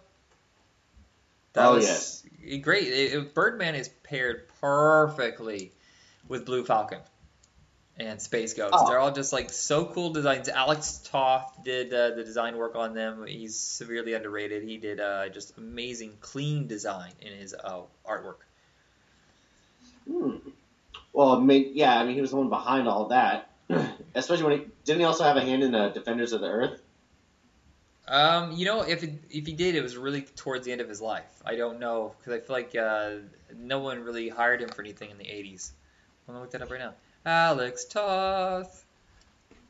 Oh, 1.55 1.75
was 1.75 1.85
yes. 1.85 2.59
great. 2.61 2.87
It, 2.87 3.13
it- 3.13 3.33
Birdman 3.33 3.75
is 3.75 3.89
paired 4.03 4.47
perfectly 4.61 5.71
with 6.27 6.45
Blue 6.45 6.63
Falcon 6.63 6.99
and 7.97 8.21
Space 8.21 8.53
Ghost. 8.53 8.73
Oh. 8.75 8.89
They're 8.89 8.99
all 8.99 9.11
just 9.11 9.33
like 9.33 9.49
so 9.51 9.85
cool 9.85 10.11
designs. 10.11 10.49
Alex 10.49 11.01
Toth 11.11 11.63
did 11.63 11.93
uh, 11.93 12.11
the 12.11 12.23
design 12.23 12.57
work 12.57 12.75
on 12.75 12.93
them. 12.93 13.25
He's 13.27 13.57
severely 13.57 14.13
underrated. 14.13 14.63
He 14.63 14.77
did 14.77 14.99
uh, 14.99 15.29
just 15.29 15.57
amazing, 15.57 16.13
clean 16.21 16.67
design 16.67 17.11
in 17.21 17.33
his 17.33 17.53
uh, 17.53 17.81
artwork. 18.07 18.37
Hmm. 20.09 20.37
Well, 21.11 21.29
I 21.33 21.39
mean, 21.39 21.71
yeah, 21.75 21.99
I 21.99 22.05
mean, 22.05 22.15
he 22.15 22.21
was 22.21 22.31
the 22.31 22.37
one 22.37 22.49
behind 22.49 22.87
all 22.87 23.09
that. 23.09 23.49
Especially 24.15 24.43
when 24.43 24.59
he 24.59 24.65
didn't 24.85 24.99
he 24.99 25.05
also 25.05 25.23
have 25.23 25.37
a 25.37 25.41
hand 25.41 25.63
in 25.63 25.73
uh, 25.73 25.89
Defenders 25.89 26.33
of 26.33 26.41
the 26.41 26.47
Earth? 26.47 26.81
Um, 28.07 28.51
you 28.51 28.65
know, 28.65 28.81
if 28.81 29.03
it, 29.03 29.13
if 29.29 29.45
he 29.45 29.53
did, 29.53 29.75
it 29.75 29.81
was 29.81 29.95
really 29.95 30.21
towards 30.21 30.65
the 30.65 30.71
end 30.71 30.81
of 30.81 30.89
his 30.89 31.01
life. 31.01 31.41
I 31.45 31.55
don't 31.55 31.79
know 31.79 32.13
because 32.19 32.33
I 32.33 32.39
feel 32.45 32.55
like 32.55 32.75
uh, 32.75 33.11
no 33.55 33.79
one 33.79 34.03
really 34.03 34.27
hired 34.27 34.61
him 34.61 34.69
for 34.69 34.81
anything 34.81 35.09
in 35.09 35.17
the 35.17 35.25
'80s. 35.25 35.71
I'm 36.27 36.33
gonna 36.33 36.41
look 36.41 36.51
that 36.51 36.61
up 36.61 36.71
right 36.71 36.79
now. 36.79 36.93
Alex 37.25 37.85
Toth. 37.85 38.85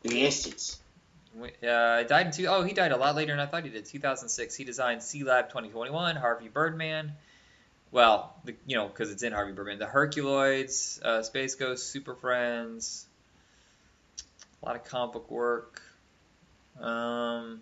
Yes. 0.03 0.79
Uh, 1.41 2.03
died 2.03 2.27
in 2.27 2.31
two, 2.31 2.45
oh, 2.45 2.63
he 2.63 2.73
died 2.73 2.91
a 2.91 2.97
lot 2.97 3.15
later 3.15 3.31
than 3.31 3.39
I 3.39 3.47
thought 3.47 3.63
he 3.63 3.69
did. 3.69 3.85
2006. 3.85 4.55
He 4.55 4.63
designed 4.63 5.01
Sealab 5.01 5.49
2021, 5.49 6.15
Harvey 6.15 6.47
Birdman. 6.47 7.13
Well, 7.91 8.35
the, 8.43 8.55
you 8.67 8.75
know, 8.75 8.87
because 8.87 9.11
it's 9.11 9.23
in 9.23 9.33
Harvey 9.33 9.51
Birdman. 9.51 9.79
The 9.79 9.85
Herculoids, 9.85 11.01
uh, 11.01 11.23
Space 11.23 11.55
Ghost, 11.55 11.89
Super 11.89 12.15
Friends. 12.15 13.07
A 14.63 14.65
lot 14.65 14.75
of 14.77 14.85
comic 14.85 15.13
book 15.13 15.29
work. 15.29 15.81
Um, 16.79 17.61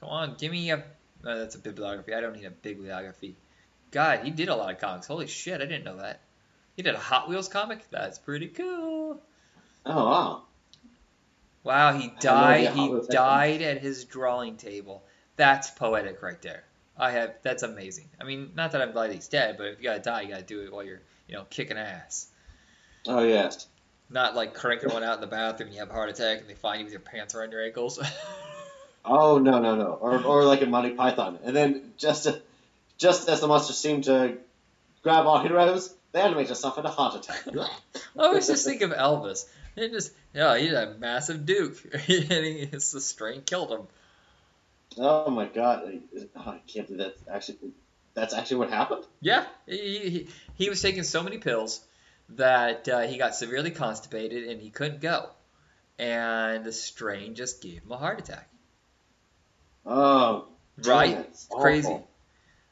come 0.00 0.08
on, 0.08 0.34
give 0.36 0.50
me 0.50 0.70
a. 0.70 0.78
Uh, 0.78 0.82
that's 1.22 1.54
a 1.54 1.58
bibliography. 1.58 2.12
I 2.12 2.20
don't 2.20 2.34
need 2.34 2.44
a 2.44 2.50
bibliography. 2.50 3.36
God, 3.92 4.20
he 4.24 4.30
did 4.30 4.48
a 4.48 4.56
lot 4.56 4.72
of 4.72 4.80
comics. 4.80 5.06
Holy 5.06 5.28
shit, 5.28 5.60
I 5.60 5.66
didn't 5.66 5.84
know 5.84 5.98
that. 5.98 6.20
He 6.74 6.82
did 6.82 6.94
a 6.94 6.98
Hot 6.98 7.28
Wheels 7.28 7.48
comic. 7.48 7.88
That's 7.90 8.18
pretty 8.18 8.48
cool. 8.48 9.20
Oh 9.86 10.04
wow. 10.04 10.42
Wow, 11.62 11.92
he 11.96 12.12
died. 12.20 12.72
He 12.72 12.92
died 13.10 13.62
at 13.62 13.80
his 13.80 14.04
drawing 14.04 14.56
table. 14.56 15.04
That's 15.36 15.70
poetic 15.70 16.20
right 16.22 16.40
there. 16.42 16.64
I 16.98 17.12
have. 17.12 17.34
That's 17.42 17.62
amazing. 17.62 18.08
I 18.20 18.24
mean, 18.24 18.50
not 18.56 18.72
that 18.72 18.82
I'm 18.82 18.92
glad 18.92 19.12
he's 19.12 19.28
dead, 19.28 19.56
but 19.56 19.68
if 19.68 19.78
you 19.78 19.84
gotta 19.84 20.00
die, 20.00 20.22
you 20.22 20.30
gotta 20.30 20.42
do 20.42 20.62
it 20.62 20.72
while 20.72 20.82
you're, 20.82 21.02
you 21.28 21.36
know, 21.36 21.44
kicking 21.48 21.78
ass. 21.78 22.26
Oh 23.06 23.22
yes. 23.22 23.68
Not 24.10 24.34
like 24.34 24.54
cranking 24.54 24.90
one 24.90 25.04
out 25.04 25.14
in 25.14 25.20
the 25.20 25.26
bathroom 25.26 25.68
and 25.68 25.74
you 25.74 25.80
have 25.80 25.90
a 25.90 25.92
heart 25.92 26.10
attack 26.10 26.40
and 26.40 26.48
they 26.48 26.54
find 26.54 26.80
you 26.80 26.84
with 26.84 26.92
your 26.92 27.00
pants 27.00 27.34
around 27.34 27.52
your 27.52 27.64
ankles. 27.64 27.98
Oh 29.04 29.38
no 29.38 29.60
no 29.60 29.76
no. 29.76 29.92
Or 29.94 30.22
or 30.22 30.44
like 30.44 30.60
in 30.60 30.70
Monty 30.70 30.90
Python, 30.90 31.38
and 31.42 31.56
then 31.56 31.92
just 31.96 32.28
just 32.98 33.28
as 33.28 33.40
the 33.40 33.46
monsters 33.46 33.78
seem 33.78 34.02
to 34.02 34.36
grab 35.02 35.26
our 35.26 35.42
heroes, 35.42 35.94
the 36.12 36.18
animator 36.18 36.54
suffered 36.54 36.84
a 36.84 36.88
heart 36.88 37.14
attack. 37.14 37.42
I 37.56 37.68
always 38.16 38.46
just 38.46 38.64
think 38.64 38.82
of 38.82 38.90
Elvis. 38.90 39.46
It 39.76 39.92
just, 39.92 40.12
yeah, 40.34 40.58
he's 40.58 40.72
a 40.72 40.94
massive 40.98 41.46
duke, 41.46 41.78
and 41.92 42.70
the 42.72 42.80
strain 42.80 43.42
killed 43.42 43.70
him. 43.70 43.86
Oh 44.98 45.30
my 45.30 45.46
god! 45.46 46.00
Oh, 46.36 46.50
I 46.50 46.60
can't 46.66 46.86
believe 46.86 46.98
that's 46.98 47.28
actually 47.28 47.72
that's 48.12 48.34
actually 48.34 48.58
what 48.58 48.70
happened. 48.70 49.04
Yeah, 49.20 49.46
he, 49.66 50.10
he, 50.10 50.28
he 50.56 50.68
was 50.68 50.82
taking 50.82 51.04
so 51.04 51.22
many 51.22 51.38
pills 51.38 51.80
that 52.36 52.88
uh, 52.88 53.00
he 53.00 53.18
got 53.18 53.34
severely 53.34 53.70
constipated 53.70 54.48
and 54.48 54.60
he 54.60 54.70
couldn't 54.70 55.00
go. 55.00 55.30
And 55.98 56.64
the 56.64 56.72
strain 56.72 57.34
just 57.34 57.62
gave 57.62 57.82
him 57.82 57.92
a 57.92 57.96
heart 57.96 58.18
attack. 58.18 58.48
Oh, 59.84 60.46
Right? 60.84 61.26
Crazy. 61.50 61.98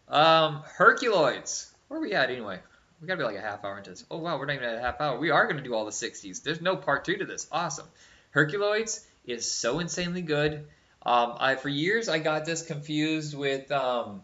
Um, 0.08 0.62
Herculoids. 0.78 1.70
Where 1.88 2.00
are 2.00 2.02
we 2.02 2.12
at 2.12 2.30
anyway? 2.30 2.60
We 3.00 3.06
gotta 3.06 3.18
be 3.18 3.24
like 3.24 3.36
a 3.36 3.40
half 3.40 3.64
hour 3.64 3.78
into 3.78 3.90
this. 3.90 4.04
Oh 4.10 4.18
wow, 4.18 4.38
we're 4.38 4.46
not 4.46 4.54
even 4.54 4.68
at 4.68 4.76
a 4.76 4.80
half 4.80 5.00
hour. 5.00 5.18
We 5.18 5.30
are 5.30 5.46
gonna 5.46 5.62
do 5.62 5.74
all 5.74 5.84
the 5.84 5.90
60s. 5.90 6.42
There's 6.42 6.60
no 6.60 6.76
part 6.76 7.04
two 7.04 7.16
to 7.16 7.24
this. 7.24 7.46
Awesome. 7.52 7.86
Herculoids 8.34 9.04
is 9.26 9.50
so 9.50 9.78
insanely 9.78 10.22
good. 10.22 10.66
Um, 11.04 11.36
I 11.38 11.54
for 11.54 11.68
years 11.68 12.08
I 12.08 12.18
got 12.18 12.44
this 12.44 12.62
confused 12.62 13.36
with 13.36 13.70
um, 13.70 14.22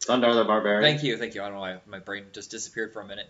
Thundarr 0.00 0.34
the 0.34 0.44
Barbarian. 0.44 0.82
Thank 0.82 1.02
you, 1.02 1.18
thank 1.18 1.34
you. 1.34 1.42
I 1.42 1.46
don't 1.46 1.54
know 1.54 1.60
why 1.60 1.80
my 1.86 1.98
brain 1.98 2.24
just 2.32 2.50
disappeared 2.50 2.92
for 2.92 3.02
a 3.02 3.06
minute. 3.06 3.28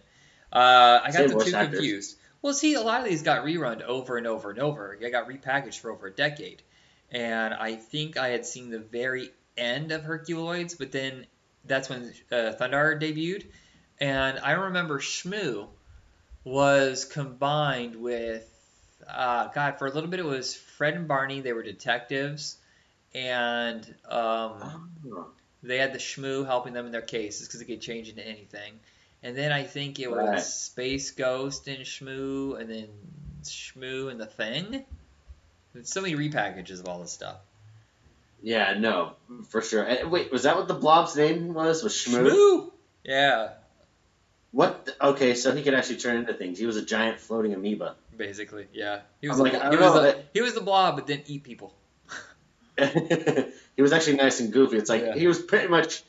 Uh, 0.52 1.00
I 1.02 1.10
got 1.10 1.28
Same 1.28 1.28
the 1.38 1.44
two 1.44 1.54
actors. 1.56 1.78
confused. 1.78 2.16
Well, 2.42 2.54
see, 2.54 2.74
a 2.74 2.80
lot 2.80 3.00
of 3.00 3.06
these 3.08 3.22
got 3.22 3.44
rerun 3.44 3.80
over 3.82 4.16
and 4.18 4.26
over 4.26 4.50
and 4.50 4.58
over. 4.58 4.96
They 5.00 5.10
got 5.10 5.28
repackaged 5.28 5.78
for 5.80 5.90
over 5.90 6.06
a 6.08 6.12
decade, 6.12 6.62
and 7.10 7.54
I 7.54 7.76
think 7.76 8.16
I 8.16 8.28
had 8.28 8.44
seen 8.44 8.70
the 8.70 8.78
very 8.78 9.30
end 9.56 9.92
of 9.92 10.02
Herculoids, 10.02 10.76
but 10.76 10.92
then 10.92 11.26
that's 11.64 11.88
when 11.88 12.12
uh, 12.30 12.52
Thundarr 12.60 13.00
debuted, 13.00 13.46
and 13.98 14.38
I 14.38 14.52
remember 14.52 15.00
Shmoo 15.00 15.68
was 16.44 17.06
combined 17.06 17.96
with 17.96 18.46
uh, 19.08 19.48
God 19.48 19.78
for 19.78 19.86
a 19.86 19.90
little 19.90 20.10
bit. 20.10 20.20
It 20.20 20.26
was 20.26 20.54
Fred 20.54 20.94
and 20.94 21.08
Barney. 21.08 21.40
They 21.40 21.54
were 21.54 21.62
detectives, 21.62 22.58
and 23.14 23.82
um, 24.08 24.90
Oh. 25.10 25.26
they 25.62 25.78
had 25.78 25.94
the 25.94 25.98
Shmoo 25.98 26.44
helping 26.44 26.74
them 26.74 26.84
in 26.86 26.92
their 26.92 27.00
cases 27.00 27.46
because 27.48 27.62
it 27.62 27.64
could 27.64 27.80
change 27.80 28.10
into 28.10 28.26
anything. 28.26 28.78
And 29.24 29.34
then 29.36 29.50
I 29.52 29.62
think 29.64 29.98
it 29.98 30.10
was 30.10 30.18
Right. 30.28 30.40
Space 30.40 31.10
Ghost 31.12 31.66
and 31.66 31.78
Shmoo, 31.84 32.60
and 32.60 32.70
then 32.70 32.88
Shmoo 33.42 34.10
and 34.10 34.20
the 34.20 34.26
Thing. 34.26 34.84
There's 35.72 35.88
so 35.88 36.02
many 36.02 36.14
repackages 36.14 36.78
of 36.78 36.86
all 36.86 37.00
this 37.00 37.10
stuff. 37.10 37.38
Yeah, 38.42 38.76
no, 38.78 39.14
for 39.48 39.62
sure. 39.62 39.82
And 39.82 40.10
wait, 40.10 40.30
was 40.30 40.42
that 40.42 40.56
what 40.56 40.68
the 40.68 40.74
blob's 40.74 41.16
name 41.16 41.54
was? 41.54 41.82
Was 41.82 41.94
Shmoo? 41.94 42.30
Shmoo! 42.30 42.70
Yeah, 43.02 43.48
What? 44.52 44.84
the- 44.84 45.06
okay, 45.08 45.34
so 45.34 45.54
he 45.56 45.62
could 45.62 45.74
actually 45.74 45.96
turn 45.96 46.16
into 46.18 46.34
things. 46.34 46.58
He 46.58 46.66
was 46.66 46.76
a 46.76 46.84
giant 46.84 47.18
floating 47.18 47.54
amoeba. 47.54 47.96
basically, 48.16 48.66
yeah. 48.74 49.00
He 49.22 49.26
I'm 49.26 49.30
was, 49.30 49.40
like, 49.40 49.52
the, 49.52 49.64
I 49.66 49.70
he, 49.70 49.76
was 49.76 49.94
the, 49.94 50.22
he 50.34 50.40
was 50.42 50.54
the 50.54 50.60
blob, 50.60 50.96
but 50.96 51.06
didn't 51.06 51.28
eat 51.30 51.42
people. 51.42 51.74
he 52.78 53.82
was 53.82 53.92
actually 53.92 54.16
nice 54.16 54.40
and 54.40 54.52
goofy. 54.52 54.76
It's 54.76 54.90
like 54.90 55.02
Yeah. 55.02 55.14
he 55.14 55.26
was 55.26 55.38
pretty 55.40 55.68
much 55.68 56.02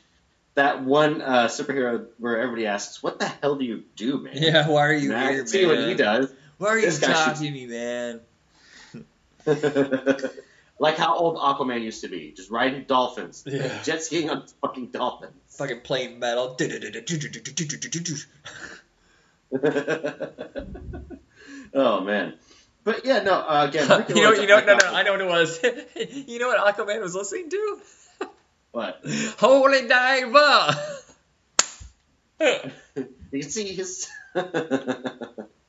that 0.56 0.82
one 0.82 1.22
uh, 1.22 1.46
superhero 1.46 2.06
where 2.18 2.40
everybody 2.40 2.66
asks, 2.66 3.02
"What 3.02 3.18
the 3.18 3.26
hell 3.28 3.54
do 3.56 3.64
you 3.64 3.84
do, 3.94 4.18
man?" 4.18 4.34
Yeah, 4.36 4.68
why 4.68 4.86
are 4.88 4.92
you 4.92 5.12
And 5.14 5.20
I 5.40 5.44
see 5.44 5.64
what 5.66 5.78
he 5.78 5.94
does. 5.94 6.32
Why 6.58 6.68
are 6.70 6.78
you 6.78 6.86
This 6.86 6.98
should- 6.98 7.08
talking 7.08 7.46
to 7.46 7.50
me, 7.52 7.66
man? 7.66 8.20
like 10.78 10.96
how 10.96 11.14
old 11.16 11.36
Aquaman 11.36 11.82
used 11.82 12.00
to 12.02 12.08
be, 12.08 12.32
just 12.32 12.50
riding 12.50 12.84
dolphins, 12.84 13.44
Yeah. 13.46 13.82
jet 13.82 14.02
skiing 14.02 14.28
on 14.30 14.44
fucking 14.60 14.88
dolphins. 14.88 15.34
Fucking 15.56 15.80
playing 15.82 16.18
metal. 16.18 16.56
oh 21.74 22.00
man, 22.00 22.34
but 22.84 23.04
yeah, 23.04 23.22
no. 23.22 23.34
Uh, 23.34 23.66
again, 23.68 24.04
you 24.08 24.14
know, 24.22 24.32
you 24.32 24.46
know, 24.46 24.60
no, 24.60 24.76
no, 24.76 24.92
I 24.92 25.02
know 25.02 25.12
what 25.12 25.20
it 25.20 25.26
was. 25.28 25.60
you 26.26 26.38
know 26.38 26.48
what 26.48 26.58
Aquaman 26.76 27.00
was 27.00 27.14
listening 27.14 27.48
to? 27.50 27.78
What? 28.76 29.00
Holy 29.38 29.88
diver! 29.88 30.76
You 33.32 33.40
can 33.40 33.50
see 33.50 33.72
his. 33.72 34.06
what 34.32 34.44
is 34.44 34.52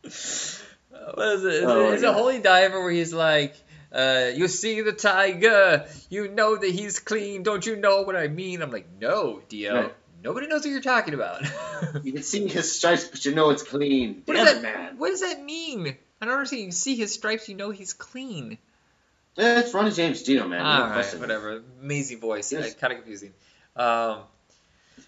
it? 0.03 1.63
Oh, 1.63 1.89
it, 1.89 1.95
is 1.95 2.03
yeah. 2.03 2.09
it 2.09 2.13
Holy 2.13 2.39
Diver 2.39 2.81
where 2.81 2.91
he's 2.91 3.13
like, 3.13 3.55
uh, 3.93 4.31
you 4.35 4.49
see 4.49 4.81
the 4.81 4.91
tiger, 4.91 5.85
you 6.09 6.27
know 6.27 6.57
that 6.57 6.69
he's 6.69 6.99
clean, 6.99 7.43
don't 7.43 7.65
you 7.65 7.77
know 7.77 8.01
what 8.01 8.17
I 8.17 8.27
mean? 8.27 8.61
I'm 8.61 8.71
like, 8.71 8.87
no, 8.99 9.41
Dio. 9.47 9.81
Right. 9.81 9.95
Nobody 10.23 10.47
knows 10.47 10.65
what 10.65 10.71
you're 10.71 10.81
talking 10.81 11.13
about. 11.13 11.43
you 12.03 12.11
can 12.11 12.23
see 12.23 12.47
his 12.47 12.75
stripes, 12.75 13.05
but 13.05 13.23
you 13.23 13.33
know 13.33 13.49
it's 13.49 13.63
clean. 13.63 14.23
what, 14.25 14.35
Damn 14.35 14.45
does 14.45 14.61
that, 14.61 14.61
man. 14.61 14.97
what 14.97 15.09
does 15.09 15.21
that 15.21 15.41
mean? 15.41 15.95
I 16.21 16.25
don't 16.25 16.35
understand. 16.35 16.63
You 16.63 16.71
see 16.73 16.95
his 16.97 17.13
stripes, 17.13 17.47
you 17.47 17.55
know 17.55 17.71
he's 17.71 17.93
clean. 17.93 18.57
Yeah, 19.37 19.59
it's 19.59 19.73
Ronnie 19.73 19.91
James 19.91 20.23
Dio, 20.23 20.47
man. 20.47 20.65
All 20.65 20.89
right, 20.89 21.19
whatever. 21.19 21.61
Amazing 21.81 22.19
voice. 22.19 22.51
Yes. 22.51 22.73
kind 22.75 22.91
of 22.91 22.99
confusing. 22.99 23.33
Um, 23.75 24.23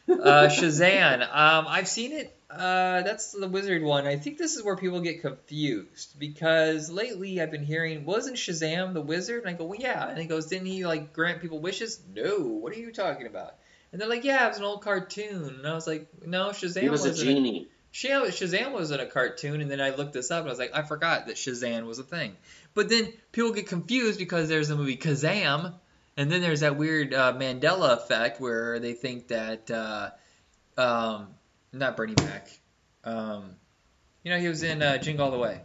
uh, 0.07 0.47
Shazam. 0.49 1.21
Um, 1.21 1.65
I've 1.67 1.87
seen 1.87 2.11
it. 2.11 2.35
Uh, 2.49 3.01
that's 3.01 3.31
the 3.31 3.47
wizard 3.47 3.83
one. 3.83 4.07
I 4.07 4.17
think 4.17 4.37
this 4.37 4.55
is 4.55 4.63
where 4.63 4.75
people 4.75 5.01
get 5.01 5.21
confused 5.21 6.19
because 6.19 6.89
lately 6.89 7.41
I've 7.41 7.51
been 7.51 7.63
hearing, 7.63 8.05
wasn't 8.05 8.37
Shazam 8.37 8.93
the 8.93 9.01
wizard? 9.01 9.41
And 9.41 9.49
I 9.49 9.53
go, 9.53 9.65
well, 9.65 9.79
yeah. 9.79 10.07
And 10.07 10.17
he 10.17 10.25
goes, 10.25 10.47
didn't 10.47 10.67
he 10.67 10.85
like 10.85 11.13
grant 11.13 11.41
people 11.41 11.59
wishes? 11.59 11.99
No. 12.13 12.39
What 12.39 12.73
are 12.73 12.79
you 12.79 12.91
talking 12.91 13.27
about? 13.27 13.55
And 13.91 13.99
they're 13.99 14.09
like, 14.09 14.23
yeah, 14.23 14.45
it 14.45 14.49
was 14.49 14.57
an 14.59 14.63
old 14.63 14.83
cartoon. 14.83 15.55
And 15.57 15.67
I 15.67 15.73
was 15.73 15.87
like, 15.87 16.07
no, 16.25 16.49
Shazam 16.49 16.81
He 16.81 16.89
was 16.89 17.05
a 17.05 17.13
genie. 17.13 17.67
Shazam, 17.91 18.27
Shazam 18.27 18.71
wasn't 18.71 19.01
a 19.01 19.07
cartoon, 19.07 19.61
and 19.61 19.71
then 19.71 19.81
I 19.81 19.95
looked 19.95 20.13
this 20.13 20.29
up, 20.29 20.41
and 20.41 20.47
I 20.47 20.51
was 20.51 20.59
like, 20.59 20.75
I 20.75 20.83
forgot 20.83 21.25
that 21.25 21.37
Shazam 21.37 21.85
was 21.85 21.97
a 21.97 22.03
thing. 22.03 22.35
But 22.79 22.87
then 22.87 23.11
people 23.33 23.51
get 23.51 23.67
confused 23.67 24.17
because 24.17 24.47
there's 24.47 24.69
the 24.69 24.77
movie 24.77 24.95
Kazam, 24.95 25.73
and 26.15 26.31
then 26.31 26.39
there's 26.39 26.61
that 26.61 26.77
weird 26.77 27.13
uh, 27.13 27.33
Mandela 27.33 27.97
effect 27.97 28.39
where 28.39 28.79
they 28.79 28.93
think 28.93 29.27
that, 29.27 29.69
uh, 29.69 30.11
um, 30.77 31.27
not 31.73 31.97
Bernie 31.97 32.13
Mac, 32.15 32.47
um, 33.03 33.57
you 34.23 34.31
know, 34.31 34.39
he 34.39 34.47
was 34.47 34.63
in 34.63 34.81
uh, 34.81 34.97
Jingle 34.97 35.25
All 35.25 35.31
the 35.31 35.37
Way, 35.37 35.59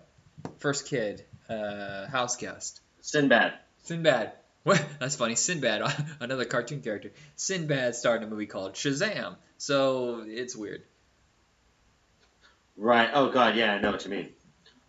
First 0.58 0.88
Kid, 0.88 1.24
uh, 1.48 2.08
House 2.08 2.34
Guest, 2.34 2.80
Sinbad. 3.00 3.52
Sinbad. 3.84 4.32
What? 4.64 4.84
That's 4.98 5.14
funny. 5.14 5.36
Sinbad, 5.36 5.82
another 6.18 6.46
cartoon 6.46 6.80
character. 6.80 7.12
Sinbad 7.36 7.94
starred 7.94 8.22
in 8.22 8.26
a 8.26 8.30
movie 8.32 8.46
called 8.46 8.74
Shazam. 8.74 9.36
So 9.56 10.24
it's 10.26 10.56
weird. 10.56 10.82
Right. 12.76 13.08
Oh 13.14 13.30
God, 13.30 13.54
yeah, 13.54 13.74
I 13.74 13.80
know 13.80 13.92
what 13.92 14.04
you 14.04 14.10
mean. 14.10 14.30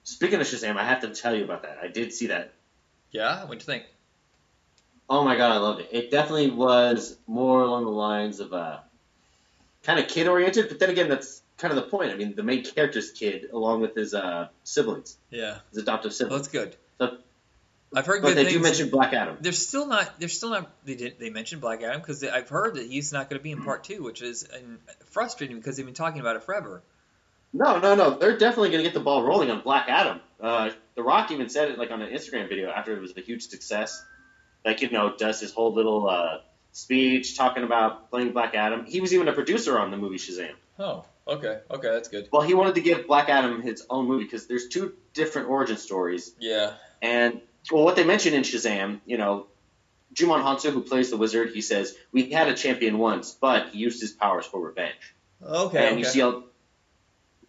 Speaking 0.06 0.40
of 0.40 0.46
Shazam, 0.48 0.78
I 0.78 0.86
have 0.86 1.02
to 1.02 1.10
tell 1.10 1.36
you 1.36 1.44
about 1.44 1.64
that. 1.64 1.80
I 1.82 1.88
did 1.88 2.14
see 2.14 2.28
that. 2.28 2.54
Yeah, 3.12 3.44
what'd 3.46 3.62
you 3.62 3.66
think? 3.66 3.84
Oh 5.10 5.24
my 5.26 5.36
God, 5.36 5.52
I 5.52 5.58
loved 5.58 5.82
it. 5.82 5.90
It 5.92 6.12
definitely 6.12 6.52
was 6.52 7.18
more 7.28 7.62
along 7.62 7.86
the 7.86 7.92
lines 7.92 8.40
of 8.40 8.54
uh, 8.54 8.78
kind 9.84 10.00
of 10.00 10.08
kid 10.08 10.28
oriented, 10.28 10.70
but 10.70 10.80
then 10.80 10.90
again, 10.92 11.10
that's 11.10 11.42
kind 11.58 11.72
of 11.72 11.84
the 11.84 11.90
point. 11.90 12.12
I 12.12 12.16
mean, 12.16 12.36
the 12.36 12.44
main 12.44 12.64
character's 12.64 13.12
kid, 13.12 13.50
along 13.52 13.82
with 13.82 13.96
his 13.96 14.14
uh, 14.14 14.48
siblings, 14.64 15.18
Yeah. 15.32 15.60
his 15.72 15.80
adoptive 15.84 16.14
siblings. 16.14 16.32
Well, 16.32 16.40
that's 16.40 16.48
good. 16.50 16.76
So- 17.00 17.18
I've 17.98 18.06
heard 18.06 18.22
But 18.24 18.30
good 18.30 18.38
they 18.38 18.44
things. 18.46 18.58
do 18.58 18.62
mention 18.62 18.90
Black 18.90 19.14
Adam. 19.14 19.38
they're 19.40 19.52
still 19.54 19.88
not. 19.88 20.20
They're 20.20 20.28
still 20.28 20.50
not. 20.50 20.70
They 20.86 20.96
did. 20.96 21.18
They 21.18 21.30
mentioned 21.30 21.62
Black 21.62 21.82
Adam 21.82 22.02
because 22.02 22.24
I've 22.24 22.50
heard 22.50 22.76
that 22.76 22.86
he's 22.88 23.14
not 23.14 23.30
going 23.30 23.40
to 23.40 23.44
be 23.44 23.52
in 23.52 23.64
part 23.64 23.86
two, 23.86 24.04
which 24.04 24.22
is 24.22 24.46
frustrating 25.12 25.58
because 25.58 25.78
they've 25.78 25.86
been 25.86 25.96
talking 25.96 26.20
about 26.20 26.36
it 26.36 26.44
forever. 26.44 26.84
No, 27.56 27.80
no, 27.80 27.96
no. 27.96 28.12
They're 28.12 28.38
definitely 28.38 28.70
going 28.70 28.84
to 28.84 28.90
get 28.90 28.94
the 28.94 29.00
ball 29.00 29.24
rolling 29.24 29.50
on 29.50 29.62
Black 29.62 29.88
Adam. 29.88 30.20
Uh, 30.42 30.72
the 30.96 31.04
Rock 31.04 31.32
even 31.32 31.50
said 31.50 31.70
it 31.70 31.80
like 31.80 31.90
on 31.90 32.02
an 32.02 32.12
Instagram 32.12 32.50
video 32.50 32.70
after 32.70 32.94
it 32.94 33.02
was 33.02 33.14
a 33.16 33.22
huge 33.22 33.48
success. 33.48 34.04
Like 34.66 34.82
you 34.82 34.90
know, 34.90 35.16
does 35.16 35.40
his 35.40 35.54
whole 35.54 35.74
little 35.74 36.10
uh, 36.10 36.40
speech 36.76 37.38
talking 37.38 37.64
about 37.64 38.12
playing 38.12 38.34
Black 38.34 38.54
Adam. 38.56 38.86
He 38.86 39.00
was 39.00 39.14
even 39.14 39.30
a 39.30 39.34
producer 39.34 39.80
on 39.80 39.92
the 39.92 39.98
movie 39.98 40.18
Shazam. 40.18 40.52
Oh, 40.78 41.06
okay, 41.26 41.60
okay, 41.72 41.90
that's 41.90 42.10
good. 42.10 42.28
Well, 42.32 42.42
he 42.42 42.54
wanted 42.54 42.76
to 42.76 42.82
give 42.82 43.08
Black 43.08 43.30
Adam 43.30 43.62
his 43.62 43.86
own 43.90 44.08
movie 44.08 44.26
because 44.26 44.48
there's 44.48 44.68
two 44.68 44.94
different 45.14 45.48
origin 45.48 45.78
stories. 45.78 46.34
Yeah. 46.40 46.74
And 47.02 47.40
well, 47.72 47.86
what 47.86 47.96
they 47.96 48.04
mentioned 48.04 48.36
in 48.36 48.44
Shazam, 48.44 49.00
you 49.06 49.18
know, 49.18 49.48
Djimon 50.14 50.44
Hounsou, 50.44 50.74
who 50.74 50.82
plays 50.82 51.10
the 51.10 51.18
wizard, 51.18 51.52
he 51.54 51.62
says 51.62 51.96
we 52.12 52.32
had 52.32 52.50
a 52.50 52.54
champion 52.54 52.98
once, 52.98 53.32
but 53.32 53.70
he 53.70 53.80
used 53.80 54.02
his 54.02 54.12
powers 54.12 54.46
for 54.46 54.60
revenge. 54.60 55.16
Okay. 55.42 55.78
and 55.78 55.88
okay. 55.92 56.00
you 56.00 56.06
see, 56.06 56.22
all, 56.22 56.44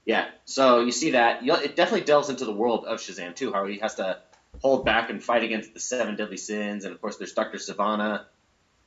yeah. 0.07 0.29
So 0.45 0.81
you 0.81 0.93
see 0.93 1.11
that 1.11 1.41
it 1.43 1.77
definitely 1.77 2.07
delves 2.07 2.31
into 2.31 2.47
the 2.47 2.53
world 2.53 2.87
of 2.87 3.01
Shazam 3.01 3.35
too, 3.35 3.53
how 3.53 3.67
he 3.67 3.79
has 3.81 3.97
to 3.97 4.19
hold 4.63 4.85
back 4.87 5.11
and 5.11 5.23
fight 5.23 5.43
against 5.43 5.75
the 5.75 5.81
seven 5.81 6.17
deadly 6.17 6.39
sins, 6.39 6.85
and 6.85 6.95
of 6.95 7.01
course 7.01 7.17
there's 7.17 7.33
Doctor 7.33 7.59
Sivana, 7.59 8.25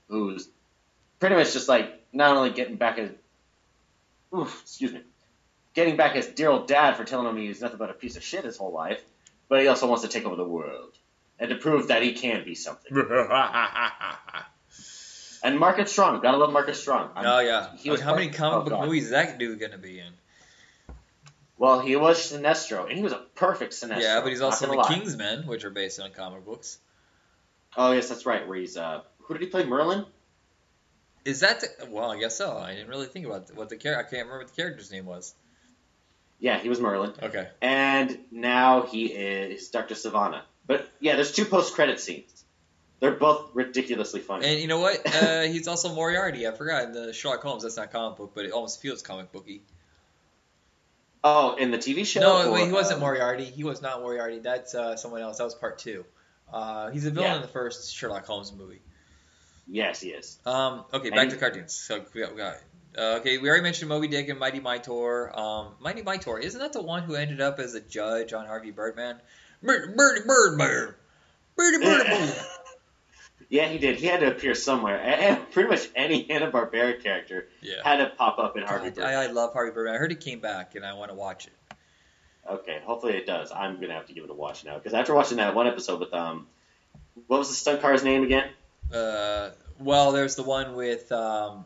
who's 0.08 0.50
pretty 1.20 1.36
much 1.36 1.54
just 1.54 1.70
like 1.70 2.02
not 2.14 2.36
only 2.36 2.52
getting 2.52 2.78
back 2.78 2.98
at, 2.98 3.16
oof, 4.36 4.62
excuse 4.62 4.94
me, 4.94 5.02
getting 5.74 5.98
back 5.98 6.16
his 6.16 6.26
dear 6.26 6.50
old 6.50 6.68
dad 6.68 6.96
for 6.96 7.04
telling 7.04 7.28
him 7.28 7.38
he's 7.38 7.62
nothing 7.62 7.78
but 7.78 7.90
a 7.90 7.94
piece 7.94 8.16
of 8.16 8.24
shit 8.24 8.46
his 8.46 8.58
whole 8.58 8.72
life, 8.72 9.04
but 9.50 9.62
he 9.62 9.68
also 9.68 9.88
wants 9.88 10.04
to 10.04 10.10
take 10.10 10.26
over 10.26 10.38
the 10.38 10.48
world 10.48 10.98
and 11.38 11.50
to 11.50 11.56
prove 11.58 11.90
that 11.90 12.02
he 12.02 12.14
can 12.14 12.44
be 12.46 12.56
something. 12.56 12.92
And 15.42 15.58
Marcus 15.58 15.90
Strong, 15.92 16.20
gotta 16.22 16.38
love 16.38 16.52
Marcus 16.52 16.80
Strong. 16.82 17.12
I'm- 17.16 17.26
oh 17.26 17.40
yeah. 17.40 17.70
he 17.78 17.90
was 17.90 18.02
how 18.02 18.14
many 18.14 18.30
comic 18.30 18.58
oh, 18.58 18.62
book 18.62 18.70
God. 18.72 18.86
movies 18.86 19.06
is 19.06 19.12
that 19.12 19.38
dude 19.38 19.60
going 19.60 19.72
to 19.72 19.78
be 19.78 20.00
in? 20.00 20.12
Well, 21.60 21.82
he 21.82 21.98
was 21.98 22.32
Sinestro, 22.32 22.88
and 22.88 22.94
he 22.98 23.04
was 23.04 23.12
a 23.12 23.22
perfect 23.36 23.74
Sinestro. 23.74 24.02
yeah, 24.02 24.22
but 24.22 24.30
he's 24.30 24.40
also 24.42 24.66
in 24.66 24.72
the 24.72 24.78
lie. 24.78 24.88
Kingsman, 24.88 25.46
which 25.46 25.66
are 25.66 25.70
based 25.70 26.00
on 26.00 26.12
comic 26.12 26.46
books. 26.46 26.80
Oh 27.78 27.92
yes, 27.92 28.08
that's 28.10 28.26
right. 28.26 28.48
Where 28.48 28.58
he's 28.58 28.78
uh, 28.78 29.02
who 29.20 29.34
did 29.34 29.44
he 29.44 29.50
play? 29.50 29.66
Merlin. 29.66 30.06
Is 31.26 31.42
that 31.42 31.60
the, 31.60 31.88
well? 31.92 32.12
I 32.12 32.18
guess 32.18 32.38
so. 32.38 32.58
I 32.58 32.74
didn't 32.74 32.88
really 32.88 33.08
think 33.08 33.26
about 33.26 33.54
what 33.54 33.68
the 33.68 33.76
character. 33.76 34.00
I 34.00 34.10
can't 34.10 34.26
remember 34.26 34.46
what 34.46 34.56
the 34.56 34.56
character's 34.60 34.90
name 34.90 35.06
was. 35.06 35.36
Yeah, 36.40 36.58
he 36.58 36.70
was 36.70 36.80
Merlin, 36.80 37.12
Okay. 37.22 37.50
and 37.62 38.18
now 38.32 38.84
he 38.84 39.08
is 39.08 39.68
Doctor 39.72 39.94
Sivana. 39.94 40.44
But 40.66 40.88
yeah, 41.02 41.16
there's 41.16 41.34
two 41.34 41.44
post-credit 41.44 42.00
scenes. 42.00 42.46
They're 43.02 43.12
both 43.12 43.50
ridiculously 43.54 44.22
funny. 44.22 44.48
And 44.48 44.62
you 44.62 44.68
know 44.68 44.80
what? 44.80 45.06
Uh, 45.06 45.42
he's 45.54 45.68
also 45.68 45.94
Moriarty. 45.94 46.48
I 46.48 46.52
forgot 46.52 46.94
the 46.94 47.12
Sherlock 47.12 47.42
Holmes. 47.42 47.64
That's 47.64 47.76
not 47.76 47.92
comic 47.92 48.18
book, 48.18 48.32
but 48.34 48.46
it 48.46 48.52
almost 48.52 48.82
feels 48.82 49.02
comic 49.02 49.34
booky. 49.34 49.64
Oh, 51.24 51.56
in 51.56 51.72
the 51.72 51.78
TV 51.78 52.06
show? 52.06 52.20
No, 52.22 52.50
or, 52.50 52.54
wait, 52.54 52.68
he 52.68 52.72
wasn't 52.72 52.98
uh, 52.98 53.02
Moriarty. 53.02 53.46
He 53.46 53.64
was 53.64 53.82
not 53.82 54.02
Moriarty. 54.02 54.40
That's 54.40 54.76
uh, 54.76 54.96
someone 54.96 55.22
else. 55.22 55.38
That 55.38 55.46
was 55.46 55.56
part 55.56 55.80
two. 55.80 56.06
Uh, 56.52 56.90
he's 56.90 57.06
a 57.06 57.12
villain 57.12 57.30
Yeah. 57.30 57.36
in 57.38 57.42
the 57.42 57.48
first 57.48 57.94
Sherlock 57.94 58.26
Holmes 58.26 58.52
movie. 58.54 58.82
Yes, 59.68 60.02
he 60.02 60.10
is. 60.10 60.40
Um, 60.46 60.84
okay, 60.94 61.12
back 61.12 61.26
he- 61.26 61.32
to 61.32 61.38
cartoons. 61.38 61.74
So 61.74 62.04
we 62.14 62.22
got, 62.22 62.32
we 62.32 62.38
got 62.38 62.56
uh, 62.98 63.18
okay. 63.20 63.38
We 63.38 63.48
already 63.50 63.64
mentioned 63.64 63.90
Moby 63.90 64.08
Dick 64.08 64.30
and 64.30 64.40
Mighty 64.40 64.60
Mightor. 64.60 65.38
Um, 65.38 65.76
Mighty 65.80 66.02
Mightor 66.02 66.40
isn't 66.42 66.60
that 66.60 66.74
the 66.74 66.82
one 66.82 67.04
who 67.04 67.14
ended 67.16 67.40
up 67.40 67.60
as 67.60 67.76
a 67.76 67.80
judge 67.80 68.34
on 68.34 68.48
Harvey 68.48 68.72
Birdman? 68.72 69.20
Bird, 69.62 69.96
Birdie 69.96 70.22
Birdman, 70.26 70.96
Birdie 71.56 71.84
Birdman. 71.84 72.34
yeah, 73.50 73.68
he 73.68 73.78
did. 73.80 73.98
He 73.98 74.06
had 74.06 74.20
to 74.22 74.28
appear 74.32 74.54
somewhere, 74.56 74.98
and, 75.00 75.22
and 75.38 75.52
pretty 75.52 75.70
much 75.70 75.90
any 75.96 76.24
Hanna 76.30 76.52
Barbera 76.52 77.02
character 77.02 77.48
Yeah. 77.62 77.76
had 77.84 77.98
to 77.98 78.08
pop 78.16 78.38
up 78.40 78.56
in 78.58 78.64
Harvey. 78.64 78.92
God, 78.92 79.06
I, 79.06 79.24
I 79.24 79.28
love 79.28 79.54
Harvey 79.54 79.72
Birdman. 79.72 79.96
I 79.96 79.98
heard 79.98 80.12
he 80.12 80.18
came 80.18 80.40
back, 80.40 80.76
and 80.76 80.86
I 80.86 80.94
want 80.94 81.10
to 81.12 81.16
watch 81.16 81.48
it. 81.48 81.54
Okay, 82.50 82.80
hopefully 82.84 83.14
it 83.14 83.28
does. 83.28 83.52
I'm 83.52 83.80
gonna 83.80 83.94
have 83.94 84.08
to 84.08 84.14
give 84.14 84.24
it 84.24 84.30
a 84.30 84.34
watch 84.34 84.66
now 84.66 84.76
because 84.78 84.94
after 84.94 85.14
watching 85.14 85.38
that 85.38 85.54
one 85.54 85.68
episode 85.68 86.00
with 86.00 86.14
um, 86.14 86.48
what 87.28 87.38
was 87.38 87.50
the 87.50 87.54
stunt 87.56 87.82
car's 87.82 88.04
name 88.04 88.24
again? 88.24 88.50
Uh, 88.92 89.52
well, 89.80 90.12
there's 90.14 90.36
the 90.36 90.42
one 90.44 90.76
with 90.76 91.12
um, 91.12 91.66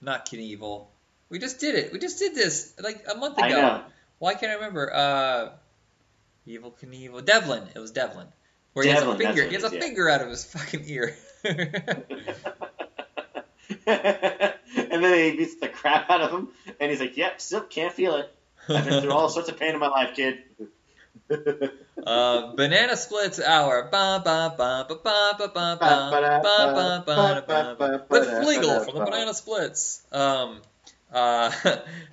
not 0.00 0.26
Knievel. 0.26 0.86
We 1.28 1.38
just 1.38 1.60
did 1.60 1.76
it. 1.76 1.92
We 1.92 1.98
just 2.00 2.18
did 2.18 2.34
this 2.34 2.74
like 2.82 3.04
a 3.12 3.16
month 3.16 3.38
ago. 3.38 3.46
I 3.46 3.50
know. 3.50 3.82
Why 4.18 4.34
can't 4.34 4.50
I 4.50 4.54
remember? 4.56 4.92
Uh, 4.92 5.50
Evel 6.48 6.72
Knievel. 6.78 7.24
Devlin. 7.24 7.62
It 7.74 7.78
was 7.78 7.92
Devlin 7.92 8.26
where 8.74 8.84
he 8.84 8.90
has 8.90 9.02
a 9.02 9.16
finger. 9.16 9.46
He 9.46 9.54
has 9.54 9.64
a 9.64 9.74
yeah. 9.74 9.80
finger 9.80 10.08
out 10.08 10.20
of 10.20 10.28
his 10.28 10.44
fucking 10.44 10.84
ear. 10.86 11.16
and 11.44 11.54
then 13.86 15.30
he 15.32 15.36
beats 15.36 15.56
the 15.56 15.68
crap 15.68 16.10
out 16.10 16.20
of 16.20 16.30
him, 16.30 16.48
and 16.78 16.90
he's 16.90 17.00
like, 17.00 17.16
"Yep, 17.16 17.40
still 17.40 17.62
can't 17.62 17.92
feel 17.92 18.16
it. 18.16 18.30
I've 18.68 18.84
been 18.84 19.02
through 19.02 19.12
all 19.12 19.28
sorts 19.28 19.48
of 19.48 19.58
pain 19.58 19.74
in 19.74 19.80
my 19.80 19.88
life, 19.88 20.14
kid." 20.14 20.38
uh, 22.06 22.52
banana 22.54 22.96
splits 22.96 23.40
hour. 23.40 23.88
With 28.08 28.28
Fleegle 28.28 28.84
from 28.84 28.98
the 28.98 29.04
Banana 29.04 29.32
Splits. 29.32 30.02
Um, 30.12 30.60
uh, 31.12 31.50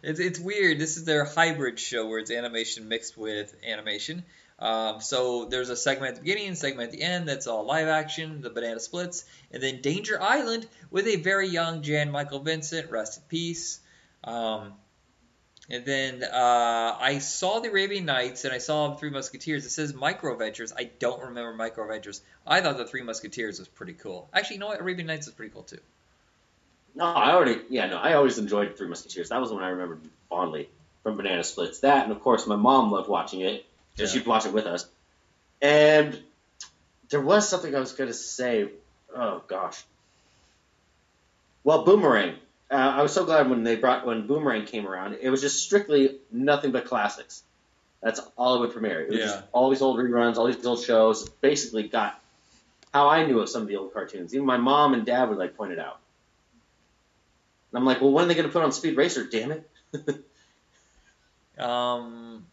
it's, 0.04 0.20
it's 0.20 0.40
weird. 0.40 0.80
This 0.80 0.98
is 0.98 1.06
their 1.06 1.26
hybrid 1.26 1.80
show 1.80 2.08
where 2.08 2.20
it's 2.20 2.32
animation 2.32 2.88
mixed 2.88 3.18
with 3.18 3.54
animation. 3.68 4.24
Um, 4.62 5.02
so 5.02 5.46
there's 5.46 5.70
a 5.70 5.76
segment 5.76 6.10
at 6.10 6.16
the 6.18 6.22
beginning 6.22 6.54
segment 6.54 6.90
at 6.90 6.92
the 6.92 7.02
end 7.02 7.28
that's 7.28 7.48
all 7.48 7.66
live 7.66 7.88
action, 7.88 8.42
the 8.42 8.52
Banana 8.52 8.80
Splits, 8.80 9.26
and 9.52 9.62
then 9.62 9.82
Danger 9.82 10.22
Island 10.22 10.68
with 10.92 11.08
a 11.08 11.16
very 11.16 11.48
young 11.48 11.82
Jan 11.82 12.12
Michael 12.12 12.40
Vincent, 12.40 12.92
rest 12.92 13.18
in 13.18 13.24
peace. 13.28 13.80
Um, 14.24 14.74
and 15.68 15.84
then 15.84 16.24
uh, 16.24 16.98
I 17.00 17.20
saw 17.20 17.60
the 17.60 17.70
Arabian 17.70 18.06
Nights 18.06 18.46
and 18.46 18.54
I 18.54 18.60
saw 18.60 18.94
Three 18.94 19.10
Musketeers. 19.10 19.66
It 19.66 19.72
says 19.72 19.96
Micro 19.96 20.36
Ventures. 20.36 20.72
I 20.78 20.92
don't 21.00 21.22
remember 21.22 21.54
Micro 21.54 21.88
Ventures. 21.88 22.22
I 22.46 22.62
thought 22.62 22.78
the 22.78 22.86
Three 22.86 23.02
Musketeers 23.02 23.58
was 23.58 23.68
pretty 23.68 23.94
cool. 23.94 24.30
Actually, 24.32 24.58
you 24.58 24.60
know 24.60 24.68
what? 24.68 24.80
Arabian 24.80 25.08
Nights 25.08 25.28
is 25.28 25.34
pretty 25.34 25.52
cool 25.52 25.64
too. 25.64 25.80
No, 26.94 27.06
I 27.06 27.32
already, 27.32 27.62
yeah, 27.70 27.88
no, 27.88 27.98
I 27.98 28.14
always 28.14 28.38
enjoyed 28.38 28.78
Three 28.78 28.90
Musketeers. 28.90 29.30
That 29.30 29.40
was 29.40 29.50
the 29.50 29.56
one 29.56 29.64
I 29.64 29.70
remembered 29.70 30.02
fondly 30.30 30.70
from 31.04 31.16
Banana 31.16 31.44
Splits. 31.44 31.80
That, 31.80 32.04
and 32.04 32.12
of 32.12 32.22
course, 32.22 32.46
my 32.46 32.58
mom 32.58 32.92
loved 32.92 33.10
watching 33.10 33.42
it, 33.42 33.66
so 33.96 34.04
Yeah. 34.04 34.10
she'd 34.10 34.26
watch 34.26 34.46
it 34.46 34.54
with 34.54 34.66
us. 34.66 34.88
And 35.62 36.20
there 37.10 37.22
was 37.22 37.48
something 37.48 37.76
I 37.76 37.80
was 37.80 37.92
going 37.94 38.10
to 38.10 38.14
say. 38.14 38.70
Oh 39.16 39.44
gosh. 39.48 39.84
Well, 41.64 41.84
Boomerang. 41.84 42.36
Uh, 42.72 42.76
I 42.76 43.02
was 43.02 43.12
so 43.14 43.26
glad 43.26 43.50
when 43.50 43.64
they 43.64 43.76
brought 43.76 44.06
when 44.06 44.28
Boomerang 44.28 44.66
came 44.66 44.88
around. 44.88 45.18
It 45.22 45.30
was 45.30 45.42
just 45.42 45.62
strictly 45.64 46.18
nothing 46.32 46.72
but 46.72 46.86
classics. 46.86 47.44
That's 48.02 48.20
all 48.38 48.56
it 48.56 48.60
would 48.62 48.72
premiere. 48.72 49.02
It 49.02 49.10
was 49.10 49.20
Yeah. 49.20 49.26
just 49.26 49.44
all 49.52 49.70
these 49.70 49.82
old 49.82 50.00
reruns, 50.00 50.38
all 50.38 50.48
these 50.48 50.66
old 50.66 50.82
shows. 50.84 51.30
Basically, 51.42 51.84
got 51.88 52.20
how 52.94 53.10
I 53.10 53.26
knew 53.26 53.40
of 53.40 53.50
some 53.50 53.62
of 53.64 53.68
the 53.68 53.76
old 53.76 53.94
cartoons. 53.94 54.34
Even 54.34 54.46
my 54.48 54.58
mom 54.58 54.94
and 54.94 55.06
dad 55.06 55.30
would 55.30 55.38
like 55.38 55.56
point 55.58 55.74
it 55.74 55.80
out. 55.80 56.00
And 57.72 57.78
I'm 57.80 57.86
like, 57.86 58.02
well, 58.02 58.12
when 58.12 58.26
are 58.26 58.28
they 58.28 58.34
going 58.36 58.48
to 58.48 58.52
put 58.52 58.64
on 58.64 58.72
Speed 58.72 58.98
Racer? 58.98 59.24
Damn 59.26 59.52
it! 59.52 59.70
Um, 61.58 62.46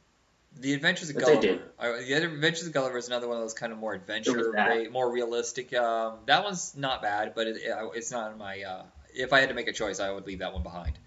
the 0.61 0.75
Adventures 0.75 1.11
of 1.11 1.17
But 1.17 1.27
they 1.27 1.33
Gulliver. 1.35 1.47
did. 1.47 1.61
Uh, 1.79 1.93
the 2.07 2.15
other 2.15 2.29
Adventures 2.29 2.67
of 2.67 2.73
Gulliver 2.73 2.99
is 2.99 3.07
another 3.09 3.29
one 3.29 3.37
of 3.37 3.43
those 3.43 3.55
kind 3.55 3.73
of 3.73 3.79
more 3.79 3.95
adventure, 3.95 4.33
It 4.33 4.37
was 4.39 4.53
that. 4.55 4.69
ra- 4.69 4.91
more 4.91 5.11
realistic. 5.11 5.75
Um, 5.75 6.19
that 6.27 6.45
one's 6.45 6.77
not 6.77 7.03
bad, 7.03 7.33
but 7.35 7.47
it, 7.47 7.57
it, 7.57 7.75
it's 7.95 8.11
not 8.11 8.33
in 8.33 8.39
my 8.39 8.63
uh, 8.63 8.83
if 9.15 9.33
I 9.33 9.41
had 9.41 9.49
to 9.49 9.55
make 9.55 9.69
a 9.69 9.73
choice, 9.73 10.01
I 10.01 10.11
would 10.11 10.27
leave 10.27 10.41
that 10.41 10.53
one 10.53 10.63
behind. 10.63 10.99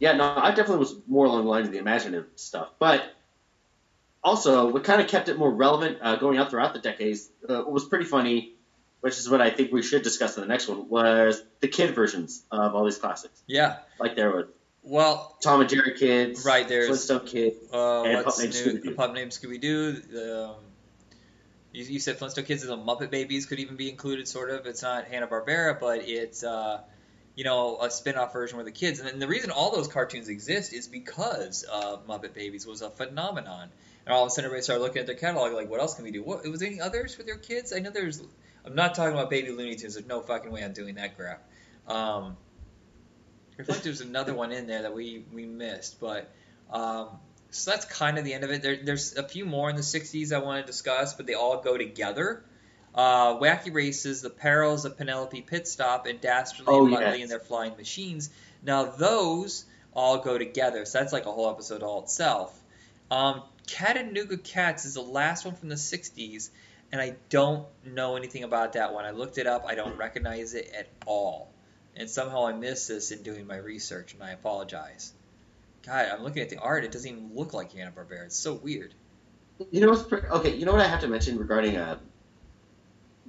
Yeah, 0.00 0.12
no, 0.12 0.32
I 0.36 0.50
definitely 0.50 0.78
was 0.78 0.94
more 1.08 1.26
along 1.26 1.44
the 1.44 1.50
lines 1.50 1.66
of 1.66 1.72
the 1.72 1.78
imaginative 1.80 2.26
stuff. 2.36 2.68
But 2.78 3.02
also, 4.22 4.70
what 4.70 4.84
kind 4.84 5.00
of 5.02 5.08
kept 5.08 5.28
it 5.28 5.36
more 5.38 5.50
relevant 5.50 5.98
uh, 6.00 6.16
going 6.16 6.38
out 6.38 6.50
throughout 6.50 6.72
the 6.72 6.78
decades 6.78 7.28
uh, 7.48 7.64
was 7.66 7.84
pretty 7.84 8.04
funny, 8.04 8.54
which 9.00 9.18
is 9.18 9.28
what 9.28 9.40
I 9.40 9.50
think 9.50 9.72
we 9.72 9.82
should 9.82 10.02
discuss 10.02 10.36
in 10.36 10.42
the 10.42 10.46
next 10.48 10.68
one, 10.68 10.88
was 10.88 11.42
the 11.60 11.68
kid 11.68 11.94
versions 11.96 12.44
of 12.50 12.74
all 12.76 12.84
these 12.84 12.98
classics. 12.98 13.42
Yeah. 13.48 13.78
Like 13.98 14.14
there 14.14 14.30
was 14.30 14.46
Well, 14.82 15.36
Tom 15.42 15.60
and 15.60 15.68
Jerry 15.68 15.98
kids, 15.98 16.44
Right, 16.44 16.66
there's- 16.66 16.86
Flintstone 16.86 17.26
kids. 17.26 17.56
uh, 17.72 18.02
And 18.04 18.24
what's 18.24 18.38
new? 18.38 18.48
Scooby-Doo. 18.48 18.94
Pup 18.94 19.12
named 19.12 19.32
Scooby 19.32 19.60
Doo. 19.60 19.96
Um, 20.48 20.54
you, 21.72 21.84
you 21.84 22.00
said 22.00 22.16
Flintstone 22.16 22.44
Kids 22.46 22.62
and 22.62 22.72
the 22.72 22.76
Muppet 22.78 23.10
Babies 23.10 23.44
could 23.46 23.58
even 23.58 23.76
be 23.76 23.90
included, 23.90 24.26
sort 24.26 24.50
of. 24.50 24.64
It's 24.66 24.82
not 24.82 25.06
Hanna 25.08 25.26
Barbera, 25.26 25.78
but 25.78 26.08
it's 26.08 26.42
uh, 26.42 26.80
you 27.34 27.44
know 27.44 27.78
a 27.82 27.90
spin-off 27.90 28.32
version 28.32 28.56
where 28.56 28.64
the 28.64 28.70
kids. 28.72 29.00
And 29.00 29.20
the 29.20 29.28
reason 29.28 29.50
all 29.50 29.70
those 29.74 29.88
cartoons 29.88 30.28
exist 30.28 30.72
is 30.72 30.88
because 30.88 31.66
uh, 31.70 31.98
Muppet 32.08 32.32
Babies 32.32 32.66
was 32.66 32.80
a 32.80 32.88
phenomenon. 32.90 33.68
And 34.06 34.14
all 34.14 34.22
of 34.22 34.28
a 34.28 34.30
sudden, 34.30 34.46
everybody 34.46 34.62
started 34.62 34.82
looking 34.82 35.00
at 35.00 35.06
their 35.06 35.16
catalog, 35.16 35.52
like, 35.52 35.68
what 35.68 35.80
else 35.80 35.94
can 35.94 36.04
we 36.04 36.10
do? 36.10 36.22
What 36.22 36.42
was 36.48 36.60
there 36.60 36.70
any 36.70 36.80
others 36.80 37.14
for 37.14 37.24
their 37.24 37.36
kids? 37.36 37.74
I 37.74 37.80
know 37.80 37.90
there's. 37.90 38.22
I'm 38.64 38.74
not 38.74 38.94
talking 38.94 39.12
about 39.12 39.28
Baby 39.28 39.50
Looney 39.50 39.74
Tunes. 39.76 39.94
There's 39.94 40.06
no 40.06 40.22
fucking 40.22 40.50
way 40.50 40.64
I'm 40.64 40.72
doing 40.72 40.94
that 40.94 41.16
crap. 41.16 41.42
Um, 41.86 42.36
I 43.58 43.62
feel 43.64 43.74
like 43.74 43.84
there's 43.84 44.00
another 44.00 44.34
one 44.34 44.52
in 44.52 44.66
there 44.66 44.82
that 44.82 44.94
we 44.94 45.24
we 45.32 45.46
missed, 45.46 46.00
but 46.00 46.30
um, 46.70 47.08
so 47.50 47.70
that's 47.70 47.84
kind 47.86 48.18
of 48.18 48.24
the 48.24 48.34
end 48.34 48.44
of 48.44 48.50
it. 48.50 48.62
There, 48.62 48.76
there's 48.76 49.16
a 49.16 49.22
few 49.22 49.44
more 49.44 49.70
in 49.70 49.76
the 49.76 49.82
60s 49.82 50.32
I 50.32 50.38
want 50.38 50.64
to 50.64 50.70
discuss, 50.70 51.14
but 51.14 51.26
they 51.26 51.34
all 51.34 51.60
go 51.60 51.76
together. 51.76 52.44
Uh, 52.94 53.36
Wacky 53.38 53.72
Races, 53.72 54.22
The 54.22 54.30
Perils 54.30 54.84
of 54.84 54.96
Penelope 54.96 55.46
Pitstop, 55.50 56.06
and 56.06 56.20
Dastardly 56.20 56.74
Oh, 56.74 56.86
and 56.86 56.94
Muttley 56.94 57.12
yes. 57.14 57.22
and 57.22 57.30
Their 57.30 57.40
Flying 57.40 57.76
Machines. 57.76 58.30
Now 58.62 58.84
those 58.84 59.64
all 59.94 60.18
go 60.18 60.36
together, 60.38 60.84
so 60.84 60.98
that's 60.98 61.12
like 61.12 61.26
a 61.26 61.32
whole 61.32 61.50
episode 61.50 61.82
all 61.82 62.02
itself. 62.02 62.58
Um, 63.10 63.42
Chattanooga 63.66 64.36
Cats 64.36 64.84
is 64.84 64.94
the 64.94 65.02
last 65.02 65.44
one 65.44 65.54
from 65.54 65.68
the 65.68 65.74
60s, 65.74 66.50
and 66.92 67.00
I 67.00 67.16
don't 67.28 67.66
know 67.84 68.16
anything 68.16 68.44
about 68.44 68.74
that 68.74 68.92
one. 68.94 69.04
I 69.04 69.10
looked 69.10 69.38
it 69.38 69.46
up. 69.46 69.64
I 69.66 69.74
don't 69.74 69.96
recognize 69.96 70.54
it 70.54 70.72
at 70.76 70.88
all. 71.06 71.50
And 71.98 72.08
somehow 72.08 72.46
I 72.46 72.52
missed 72.52 72.86
this 72.88 73.10
in 73.10 73.22
doing 73.22 73.46
my 73.46 73.56
research, 73.56 74.14
and 74.14 74.22
I 74.22 74.30
apologize. 74.30 75.12
God, 75.84 76.06
I'm 76.12 76.22
looking 76.22 76.42
at 76.42 76.48
the 76.50 76.58
art. 76.58 76.84
It 76.84 76.92
doesn't 76.92 77.10
even 77.10 77.30
look 77.34 77.52
like 77.54 77.72
Hanna 77.72 77.90
Barbera. 77.92 78.24
It's 78.26 78.36
so 78.36 78.54
weird. 78.54 78.94
You 79.72 79.80
know 79.80 79.88
what's 79.90 80.02
pre- 80.04 80.20
okay? 80.20 80.54
You 80.54 80.64
know 80.66 80.72
what 80.72 80.80
I 80.80 80.86
have 80.88 81.00
to 81.00 81.08
mention 81.08 81.38
regarding 81.38 81.76
uh, 81.76 81.98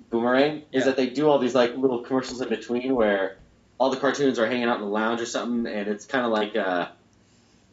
Boomerang 0.09 0.63
Yeah. 0.71 0.79
is 0.79 0.85
that 0.85 0.97
they 0.97 1.09
do 1.09 1.27
all 1.27 1.39
these 1.39 1.55
like 1.55 1.75
little 1.75 1.99
commercials 2.03 2.41
in 2.41 2.49
between 2.49 2.95
where 2.95 3.37
all 3.79 3.89
the 3.89 3.97
cartoons 3.97 4.39
are 4.39 4.45
hanging 4.47 4.65
out 4.65 4.75
in 4.77 4.81
the 4.81 4.87
lounge 4.87 5.21
or 5.21 5.25
something, 5.25 5.71
and 5.71 5.87
it's 5.87 6.05
kind 6.05 6.25
of 6.25 6.31
like 6.31 6.55
uh, 6.55 6.87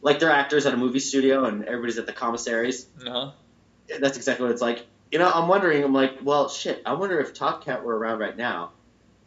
like 0.01 0.19
they're 0.19 0.31
actors 0.31 0.65
at 0.65 0.73
a 0.73 0.77
movie 0.77 0.99
studio 0.99 1.45
and 1.45 1.65
everybody's 1.65 1.97
at 1.97 2.05
the 2.05 2.13
commissaries. 2.13 2.87
Uh-huh. 3.05 3.31
That's 3.99 4.17
exactly 4.17 4.45
what 4.45 4.51
it's 4.51 4.61
like. 4.61 4.85
You 5.11 5.19
know, 5.19 5.29
I'm 5.31 5.47
wondering. 5.47 5.83
I'm 5.83 5.93
like, 5.93 6.19
well, 6.23 6.49
shit. 6.49 6.81
I 6.85 6.93
wonder 6.93 7.19
if 7.19 7.33
Top 7.33 7.63
Cat 7.63 7.83
were 7.83 7.97
around 7.97 8.19
right 8.19 8.35
now, 8.35 8.71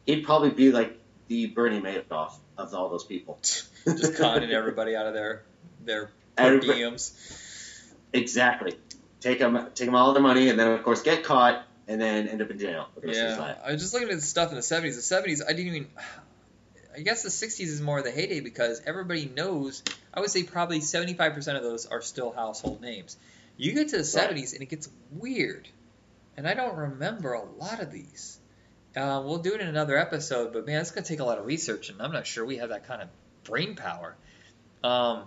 he'd 0.07 0.25
probably 0.25 0.51
be 0.51 0.73
like 0.73 0.97
the 1.31 1.47
Bernie 1.47 1.81
Madoff 1.81 2.33
of 2.59 2.75
all 2.75 2.89
those 2.91 3.05
people. 3.05 3.39
Just 3.87 4.17
conning 4.17 4.51
everybody 4.51 4.97
out 4.97 5.07
of 5.07 5.15
their 5.15 5.43
their 5.85 6.11
diems. 6.37 7.13
Exactly. 8.13 8.77
Take 9.21 9.39
them, 9.39 9.69
take 9.75 9.87
them 9.87 9.95
all 9.95 10.13
their 10.13 10.23
money, 10.23 10.49
and 10.49 10.59
then 10.59 10.73
of 10.73 10.83
course 10.83 11.03
get 11.03 11.23
caught, 11.23 11.63
and 11.87 12.01
then 12.01 12.27
end 12.27 12.43
up 12.43 12.51
in 12.51 12.59
jail. 12.59 12.89
for 12.95 13.01
the 13.01 13.07
rest 13.07 13.21
of 13.21 13.29
his 13.29 13.39
Yeah. 13.39 13.57
I 13.65 13.73
was 13.73 13.81
just 13.81 13.95
looking 13.95 14.09
at 14.09 14.17
the 14.17 14.21
stuff 14.21 14.51
in 14.51 14.57
the 14.57 14.61
70s. 14.63 14.97
The 14.97 15.17
70s, 15.17 15.41
I 15.49 15.53
didn't 15.53 15.75
even. 15.75 15.87
I 16.97 17.01
guess 17.03 17.23
the 17.23 17.29
60s 17.29 17.61
is 17.69 17.81
more 17.81 17.99
of 17.99 18.05
the 18.05 18.11
heyday 18.11 18.41
because 18.41 18.83
everybody 18.85 19.25
knows. 19.27 19.85
I 20.13 20.19
would 20.19 20.31
say 20.31 20.43
probably 20.43 20.81
75% 20.81 21.57
of 21.57 21.63
those 21.63 21.87
are 21.87 22.03
still 22.03 22.33
household 22.33 22.81
names. 22.81 23.17
You 23.57 23.73
get 23.75 23.91
to 23.91 23.99
the 23.99 24.19
Right. 24.19 24.31
70s 24.35 24.55
and 24.55 24.63
it 24.63 24.69
gets 24.69 24.89
weird, 25.13 25.69
and 26.37 26.49
I 26.49 26.55
don't 26.55 26.77
remember 26.77 27.35
a 27.35 27.45
lot 27.45 27.79
of 27.81 27.93
these. 27.93 28.40
Uh, 28.97 29.23
we'll 29.25 29.39
do 29.39 29.55
it 29.55 29.61
in 29.61 29.69
another 29.69 29.97
episode, 29.97 30.53
but 30.53 30.67
man, 30.67 30.81
it's 30.81 30.91
gonna 30.91 31.07
take 31.07 31.21
a 31.21 31.25
lot 31.25 31.39
of 31.39 31.47
research, 31.47 31.91
and 31.91 32.03
I'm 32.03 32.13
not 32.13 32.27
sure 32.27 32.45
we 32.45 32.57
have 32.57 32.71
that 32.71 32.87
kind 32.87 33.03
of 33.03 33.09
brain 33.45 33.77
power. 33.77 34.17
Um, 34.83 35.25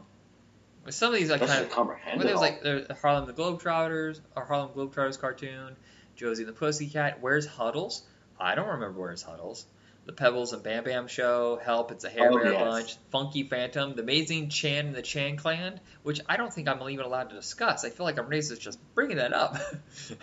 with 0.86 0.96
some 0.96 1.14
of 1.14 1.20
these, 1.20 1.32
I 1.32 1.38
kind 1.38 1.64
of 1.64 1.70
comprehend 1.70 2.20
well, 2.20 2.28
there's 2.28 2.40
like 2.42 2.62
there's 2.62 2.88
Harlem 3.02 3.26
the 3.26 3.34
Globetrotters, 3.34 4.20
or 4.36 4.44
Harlem 4.46 4.70
Globetrotters 4.70 5.20
cartoon, 5.20 5.76
Josie 6.16 6.44
and 6.44 6.50
the 6.50 6.54
Pussycat. 6.54 7.22
Where's 7.22 7.46
Huddles? 7.46 8.04
I 8.40 8.56
don't 8.56 8.68
remember 8.68 9.00
Where's 9.00 9.22
Huddles. 9.22 9.66
The 10.06 10.12
Pebbles 10.12 10.52
and 10.52 10.62
Bam 10.62 10.84
Bam 10.84 11.08
Show, 11.08 11.58
Help, 11.64 11.92
It's 11.94 12.04
a 12.04 12.10
Hair 12.10 12.30
Oh, 12.34 12.38
Bear 12.38 12.52
yes. 12.52 12.62
Bunch, 12.62 12.98
Funky 13.10 13.44
Phantom, 13.44 13.96
The 13.96 14.02
Amazing 14.02 14.50
Chan 14.50 14.88
and 14.88 14.94
the 14.96 15.02
Chan 15.02 15.38
Clan, 15.38 15.80
which 16.02 16.20
I 16.28 16.36
don't 16.36 16.54
think 16.54 16.68
I'm 16.68 16.82
even 16.90 17.06
allowed 17.06 17.30
to 17.30 17.36
discuss. 17.36 17.86
I 17.86 17.90
feel 17.90 18.06
like 18.06 18.20
I'm 18.20 18.30
racist 18.30 18.60
just 18.60 18.80
bringing 18.96 19.16
that 19.16 19.32
up. 19.32 19.56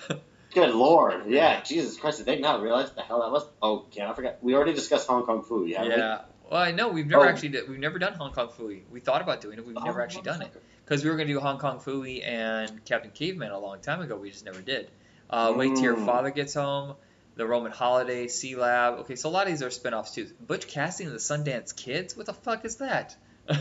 Good 0.52 0.74
lord, 0.74 1.26
yeah, 1.28 1.60
Jesus 1.62 1.96
Christ, 1.96 2.18
did 2.18 2.26
they 2.26 2.38
not 2.40 2.60
realize 2.62 2.90
the 2.92 3.02
hell 3.02 3.20
that 3.22 3.30
was? 3.30 3.44
Oh, 3.62 3.86
yeah, 3.92 4.10
I 4.10 4.14
forgot. 4.14 4.38
We 4.42 4.54
already 4.54 4.72
discussed 4.72 5.06
Hong 5.08 5.24
Kong 5.24 5.42
Fooey, 5.48 5.68
yeah. 5.70 5.84
yeah. 5.84 6.20
Well, 6.50 6.60
I 6.60 6.72
know 6.72 6.88
we've 6.88 7.06
never 7.06 7.24
Oh. 7.24 7.28
actually 7.28 7.50
did, 7.50 7.68
we've 7.68 7.78
never 7.78 7.98
done 8.00 8.14
Hong 8.14 8.32
Kong 8.32 8.48
Fooey. 8.48 8.82
We 8.90 8.98
thought 9.00 9.22
about 9.22 9.40
doing 9.40 9.58
it. 9.58 9.66
We've 9.66 9.76
never 9.84 10.00
actually 10.00 10.22
done 10.22 10.42
it. 10.42 10.50
because 10.84 11.04
we 11.04 11.10
were 11.10 11.16
going 11.16 11.28
to 11.28 11.34
do 11.34 11.38
Hong 11.38 11.58
Kong 11.58 11.78
Fooey 11.78 12.26
and 12.26 12.84
Captain 12.84 13.12
Caveman 13.12 13.52
a 13.52 13.58
long 13.60 13.80
time 13.80 14.00
ago. 14.00 14.16
We 14.16 14.30
just 14.30 14.44
never 14.44 14.60
did. 14.60 14.90
Uh, 15.28 15.52
Wait 15.56 15.68
till 15.76 15.84
your 15.84 15.96
Mm. 15.96 16.06
father 16.06 16.30
gets 16.30 16.54
home. 16.54 16.96
The 17.36 17.46
Roman 17.46 17.70
Holiday, 17.70 18.26
Sealab. 18.26 18.98
Okay, 19.02 19.14
so 19.14 19.28
a 19.28 19.30
lot 19.30 19.46
of 19.46 19.52
these 19.52 19.62
are 19.62 19.70
spin-offs 19.70 20.12
too. 20.16 20.26
Butch 20.44 20.66
Cassidy 20.66 21.04
and 21.08 21.14
the 21.14 21.20
Sundance 21.20 21.74
Kids. 21.76 22.16
What 22.16 22.26
the 22.26 22.34
fuck 22.34 22.64
is 22.64 22.76
that? 22.78 23.16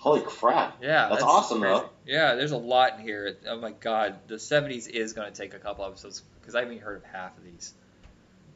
Holy 0.00 0.20
crap. 0.20 0.78
yeah, 0.82 1.08
That's 1.08 1.22
awesome, 1.22 1.60
crazy. 1.60 1.74
though. 1.80 1.90
Yeah, 2.06 2.34
there's 2.36 2.52
a 2.52 2.56
lot 2.56 2.94
in 2.98 3.00
here. 3.04 3.36
Oh 3.48 3.58
my 3.58 3.72
god, 3.72 4.16
the 4.28 4.36
'70s 4.36 4.88
is 4.88 5.12
going 5.12 5.32
to 5.32 5.36
take 5.36 5.54
a 5.54 5.58
couple 5.58 5.84
episodes 5.84 6.22
because 6.40 6.54
I 6.54 6.60
haven't 6.60 6.74
even 6.74 6.84
heard 6.84 6.98
of 6.98 7.04
half 7.04 7.36
of 7.36 7.44
these. 7.44 7.74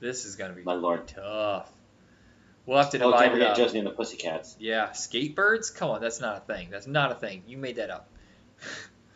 This 0.01 0.25
is 0.25 0.37
going 0.37 0.51
to 0.51 0.57
be 0.57 0.63
My 0.63 0.75
lord. 0.75 1.07
tough. 1.09 1.71
We'll 2.65 2.79
have 2.79 2.91
to 2.91 2.99
Oh, 3.03 3.11
divide 3.11 3.25
can't 3.31 3.35
it 3.35 3.39
forget. 3.41 3.57
Josie 3.57 3.79
and 3.79 3.87
the 3.87 3.91
Pussycats. 3.91 4.57
Yeah, 4.61 4.91
skatebirds. 4.91 5.75
Come 5.75 5.91
on, 5.91 6.01
that's 6.01 6.21
not 6.21 6.37
a 6.37 6.41
thing. 6.41 6.69
That's 6.71 6.87
not 6.87 7.11
a 7.11 7.17
thing. 7.17 7.43
You 7.49 7.59
made 7.59 7.77
that 7.77 7.91
up. 7.91 8.09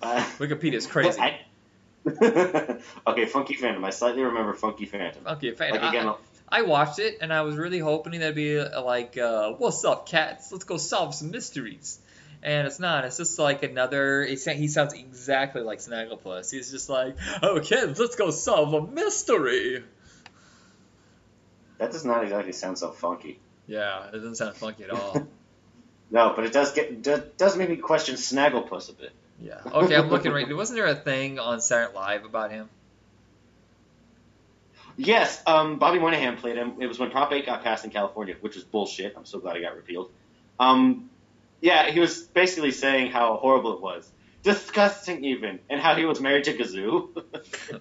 Uh, 0.03 0.20
Wikipedia's 0.39 0.87
crazy. 0.87 1.18
I- 1.18 1.41
okay, 3.07 3.24
Funky 3.27 3.55
Phantom. 3.55 3.83
I 3.85 3.89
slightly 3.91 4.22
remember 4.22 4.53
Funky 4.53 4.85
Phantom. 4.85 5.27
Okay, 5.27 5.53
fan. 5.53 5.70
Like 5.72 5.83
I- 5.83 5.89
again, 5.89 6.12
I 6.49 6.62
watched 6.62 6.99
it 6.99 7.18
and 7.22 7.33
I 7.33 7.41
was 7.43 7.57
really 7.57 7.79
hoping 7.79 8.12
that'd 8.20 8.35
be 8.35 8.59
uh, 8.59 8.83
like, 8.83 9.16
uh, 9.16 9.53
"What's 9.53 9.85
up, 9.85 10.07
cats? 10.09 10.53
Let's 10.53 10.64
go 10.64 10.77
solve 10.77 11.14
some 11.14 11.31
mysteries." 11.31 11.99
And 12.47 12.68
it's 12.68 12.78
not. 12.78 13.05
It's 13.05 13.16
just 13.16 13.40
like 13.40 13.64
another. 13.64 14.24
He 14.24 14.36
sounds 14.36 14.94
exactly 14.94 15.62
like 15.62 15.80
Snagglepuss. 15.80 16.53
He's 16.53 16.70
just 16.70 16.88
like, 16.88 17.16
"Oh, 17.42 17.59
kids, 17.59 17.99
let's 17.99 18.14
go 18.14 18.30
solve 18.30 18.72
a 18.72 18.86
mystery." 18.86 19.82
that 21.78 21.90
does 21.90 22.05
not 22.05 22.22
exactly 22.22 22.53
sound 22.53 22.78
so 22.78 22.92
funky. 22.92 23.40
Yeah, 23.66 24.07
it 24.07 24.12
doesn't 24.12 24.36
sound 24.36 24.57
funky 24.57 24.84
at 24.84 24.90
all. 24.90 25.26
No, 26.09 26.34
but 26.36 26.47
it 26.47 26.53
does 26.53 26.72
get 26.72 27.03
does, 27.03 27.57
make 27.57 27.68
me 27.68 27.74
question 27.74 28.14
Snagglepuss 28.14 28.90
a 28.90 28.92
bit. 28.92 29.11
yeah. 29.40 29.61
Okay, 29.66 29.97
I'm 29.97 30.09
looking 30.09 30.30
right. 30.30 30.57
Wasn't 30.57 30.76
there 30.76 30.86
a 30.86 30.94
thing 30.94 31.40
on 31.40 31.61
Saturday 31.61 31.92
Live 31.97 32.24
about 32.24 32.53
him? 32.53 32.68
Yes, 34.97 35.42
um, 35.49 35.80
Bobby 35.80 35.99
Moynihan 35.99 36.36
played 36.36 36.55
him. 36.55 36.74
It 36.80 36.86
was 36.86 37.01
when 37.01 37.11
Prop 37.11 37.32
8 37.32 37.44
got 37.44 37.64
passed 37.64 37.84
in 37.84 37.90
California, 37.90 38.36
which 38.40 38.55
was 38.55 38.62
bullshit. 38.62 39.14
I'm 39.16 39.26
so 39.26 39.40
glad 39.40 39.57
it 39.57 39.62
got 39.62 39.74
repealed. 39.74 40.11
Um, 40.61 41.11
yeah, 41.61 41.90
he 41.90 42.00
was 42.00 42.22
basically 42.22 42.72
saying 42.72 43.11
how 43.11 43.36
horrible 43.36 43.74
it 43.74 43.80
was. 43.80 44.11
Disgusting, 44.42 45.24
even. 45.24 45.59
And 45.68 45.80
how 45.80 45.94
he 45.96 46.04
was 46.04 46.20
married 46.20 46.44
to 46.44 46.54
Gazoo. 46.54 47.22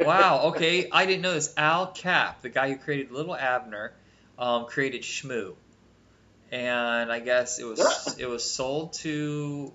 Wow. 0.00 0.46
Okay, 0.46 0.88
I 0.90 1.06
didn't 1.06 1.22
know 1.22 1.34
this. 1.34 1.52
Al 1.56 1.88
Capp, 1.88 2.42
the 2.42 2.48
guy 2.48 2.70
who 2.70 2.76
created 2.76 3.10
Little 3.10 3.36
Abner, 3.36 3.92
um, 4.38 4.66
created 4.66 5.02
Shmoo, 5.02 5.54
and 6.50 7.12
I 7.12 7.20
guess 7.20 7.58
it 7.58 7.64
was 7.64 8.16
it 8.18 8.26
was 8.26 8.48
sold 8.48 8.94
to 8.94 9.72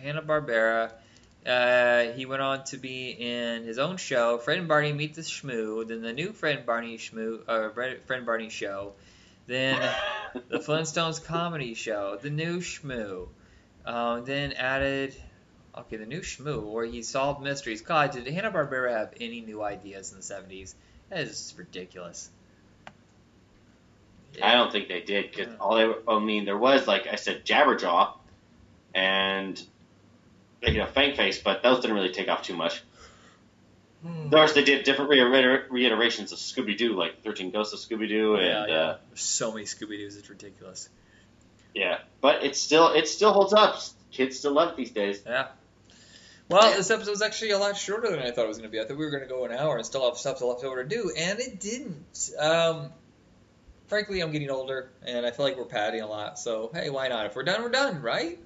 Hanna 0.00 0.22
Barbera. 0.22 0.92
Uh, 1.44 2.12
he 2.12 2.24
went 2.26 2.40
on 2.40 2.62
to 2.64 2.76
be 2.76 3.10
in 3.10 3.64
his 3.64 3.78
own 3.78 3.96
show, 3.96 4.38
Fred 4.38 4.58
and 4.58 4.68
Barney 4.68 4.92
Meet 4.92 5.14
the 5.14 5.22
Shmoo, 5.22 5.86
then 5.86 6.02
the 6.02 6.12
new 6.12 6.32
Fred 6.32 6.58
and 6.58 6.66
Barney 6.66 6.98
Shmoo, 6.98 7.40
uh, 7.48 7.70
Fred 7.70 8.00
Fred 8.06 8.18
and 8.18 8.26
Barney 8.26 8.48
show, 8.48 8.92
then 9.46 9.80
the 10.48 10.58
Flintstones 10.58 11.22
comedy 11.24 11.74
show, 11.74 12.18
the 12.20 12.30
new 12.30 12.60
Shmoo, 12.60 13.28
um, 13.84 14.24
then 14.24 14.52
added 14.52 15.14
Okay, 15.76 15.96
the 15.96 16.06
new 16.06 16.20
Shmoo, 16.20 16.70
where 16.70 16.84
he 16.84 17.02
solved 17.02 17.42
mysteries. 17.42 17.80
God, 17.80 18.10
did 18.10 18.26
Hanna 18.26 18.50
Barbera 18.50 18.92
have 18.92 19.14
any 19.18 19.40
new 19.40 19.62
ideas 19.62 20.10
in 20.10 20.18
the 20.18 20.22
seventies? 20.22 20.74
That 21.08 21.20
is 21.20 21.30
just 21.30 21.56
ridiculous. 21.56 22.28
I 24.42 24.52
don't 24.52 24.70
think 24.70 24.88
they 24.88 25.00
did, 25.00 25.30
because 25.30 25.46
Yeah. 25.46 25.56
all 25.58 25.76
they 25.76 25.86
were, 25.86 26.02
I 26.08 26.18
mean, 26.18 26.44
there 26.44 26.58
was, 26.58 26.86
like 26.86 27.06
I 27.06 27.16
said, 27.16 27.44
Jabberjaw 27.46 28.12
and, 28.94 29.62
you 30.62 30.74
know, 30.74 30.86
Fang 30.86 31.16
Face, 31.16 31.38
but 31.38 31.62
those 31.62 31.80
didn't 31.80 31.96
really 31.96 32.12
take 32.12 32.28
off 32.28 32.42
too 32.42 32.56
much. 32.56 32.82
Hmm. 34.02 34.24
Of 34.26 34.30
course, 34.32 34.52
they 34.54 34.64
did 34.64 34.84
different 34.84 35.10
reiter- 35.10 35.66
reiterations 35.70 36.32
of 36.32 36.38
Scooby 36.38 36.76
Doo, 36.76 36.94
like 36.94 37.22
13 37.22 37.50
Ghosts 37.50 37.72
of 37.72 37.78
Scooby 37.78 38.08
Doo, 38.08 38.34
and 38.34 38.46
yeah, 38.46 38.66
yeah. 38.66 38.74
Uh, 38.74 38.96
so 39.14 39.52
many 39.52 39.64
Scooby 39.64 39.96
Doo's, 39.98 40.16
it's 40.16 40.28
ridiculous. 40.28 40.88
yeah. 41.74 41.98
But 42.20 42.42
it 42.44 42.56
still 42.56 42.92
it 42.94 43.06
still 43.08 43.32
holds 43.32 43.52
up. 43.52 43.80
Kids 44.10 44.38
still 44.38 44.52
love 44.52 44.70
it 44.70 44.76
these 44.76 44.90
days. 44.90 45.22
Yeah. 45.24 45.48
Well, 46.48 46.76
this 46.76 46.90
episode 46.90 47.12
was 47.12 47.22
actually 47.22 47.52
a 47.52 47.58
lot 47.58 47.76
shorter 47.78 48.10
than 48.10 48.18
I 48.18 48.30
thought 48.30 48.44
it 48.44 48.48
was 48.48 48.58
going 48.58 48.68
to 48.68 48.72
be. 48.72 48.78
I 48.78 48.84
thought 48.84 48.98
we 48.98 49.04
were 49.06 49.10
going 49.10 49.22
to 49.22 49.28
go 49.28 49.44
an 49.46 49.52
hour 49.52 49.76
and 49.76 49.86
still 49.86 50.04
have 50.04 50.18
stuff 50.18 50.38
to 50.38 50.46
left 50.46 50.64
over 50.64 50.82
to 50.82 50.88
do, 50.88 51.10
and 51.16 51.38
it 51.40 51.60
didn't. 51.60 52.30
Um, 52.38 52.90
frankly, 53.86 54.20
I'm 54.20 54.32
getting 54.32 54.50
older, 54.50 54.90
and 55.06 55.24
I 55.24 55.30
feel 55.30 55.46
like 55.46 55.56
we're 55.56 55.64
padding 55.64 56.02
a 56.02 56.06
lot. 56.06 56.38
So 56.38 56.70
hey, 56.74 56.90
why 56.90 57.08
not? 57.08 57.24
If 57.26 57.36
we're 57.36 57.44
done, 57.44 57.62
we're 57.62 57.70
done, 57.70 58.02
right? 58.02 58.38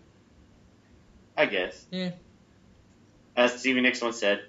I 1.37 1.47
guess. 1.47 1.85
Yeah. 1.91 2.11
As 3.37 3.59
Stevie 3.59 3.81
Nicks 3.81 4.01
once 4.01 4.19
said, 4.19 4.41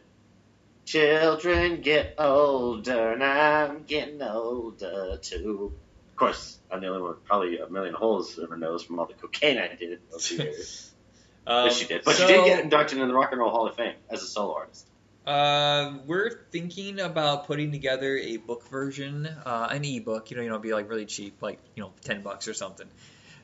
"Children 0.87 1.81
get 1.81 2.15
older, 2.17 3.11
and 3.11 3.23
I'm 3.23 3.83
getting 3.83 4.21
older 4.21 5.19
too." 5.21 5.73
Of 6.09 6.15
course, 6.15 6.57
I'm 6.71 6.81
the 6.81 6.87
only 6.87 7.01
one 7.01 7.11
with 7.11 7.25
probably 7.25 7.59
a 7.59 7.69
million 7.69 7.93
holes 7.93 8.37
in 8.37 8.43
ever 8.45 8.57
knows 8.57 8.83
from 8.83 8.97
all 8.97 9.05
the 9.05 9.13
cocaine 9.13 9.57
I 9.57 9.75
did 9.75 9.99
those 10.09 10.31
years. 10.31 10.91
Um, 11.47 11.67
but 11.67 11.73
she 11.73 11.85
did. 11.85 12.03
But 12.03 12.17
so, 12.17 12.27
she 12.27 12.33
did 12.33 12.45
get 12.45 12.59
inducted 12.59 12.99
in 12.99 13.07
the 13.07 13.13
Rock 13.13 13.31
and 13.31 13.39
Roll 13.39 13.51
Hall 13.51 13.67
of 13.67 13.75
Fame 13.77 13.95
as 14.09 14.21
a 14.21 14.25
solo 14.27 14.53
artist. 14.53 14.85
Uh, 15.25 15.99
we're 16.05 16.41
thinking 16.51 16.99
about 16.99 17.47
putting 17.47 17.71
together 17.71 18.17
a 18.17 18.35
book 18.35 18.67
version, 18.69 19.25
uh, 19.45 19.69
an 19.71 19.85
ebook. 19.85 20.29
You 20.29 20.35
know, 20.35 20.43
you 20.43 20.49
know, 20.49 20.55
it'd 20.55 20.63
be 20.63 20.73
like 20.73 20.89
really 20.89 21.05
cheap, 21.05 21.41
like 21.41 21.59
you 21.75 21.83
know, 21.83 21.93
ten 22.01 22.21
bucks 22.21 22.49
or 22.49 22.53
something. 22.53 22.87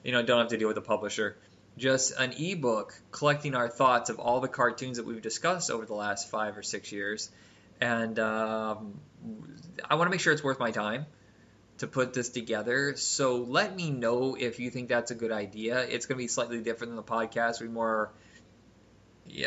You 0.04 0.12
know, 0.12 0.22
don't 0.22 0.40
have 0.40 0.50
to 0.50 0.58
deal 0.58 0.68
with 0.68 0.78
a 0.78 0.82
publisher. 0.82 1.38
Just 1.78 2.14
an 2.18 2.34
ebook 2.34 2.94
collecting 3.12 3.56
our 3.56 3.68
thoughts 3.68 4.10
of 4.10 4.20
all 4.20 4.42
the 4.42 4.48
cartoons 4.48 4.98
that 4.98 5.06
we've 5.06 5.22
discussed 5.22 5.72
over 5.72 5.86
the 5.86 5.96
last 5.96 6.30
five 6.30 6.58
or 6.58 6.64
six 6.64 6.92
years, 6.92 7.32
and 7.82 8.20
um, 8.20 9.00
I 9.90 9.96
want 9.96 10.08
to 10.08 10.12
make 10.12 10.20
sure 10.20 10.34
it's 10.34 10.44
worth 10.44 10.60
my 10.60 10.72
time 10.72 11.08
to 11.80 11.88
put 11.88 12.14
this 12.14 12.30
together. 12.30 12.96
So 12.96 13.38
let 13.38 13.76
me 13.76 13.90
know 13.90 14.36
if 14.40 14.60
you 14.60 14.70
think 14.70 14.90
that's 14.90 15.10
a 15.10 15.16
good 15.16 15.32
idea. 15.32 15.80
It's 15.80 16.06
going 16.06 16.18
to 16.18 16.24
be 16.24 16.28
slightly 16.28 16.62
different 16.62 16.92
than 16.92 16.98
the 16.98 17.04
podcast. 17.04 17.60
We 17.60 17.68
more 17.68 18.12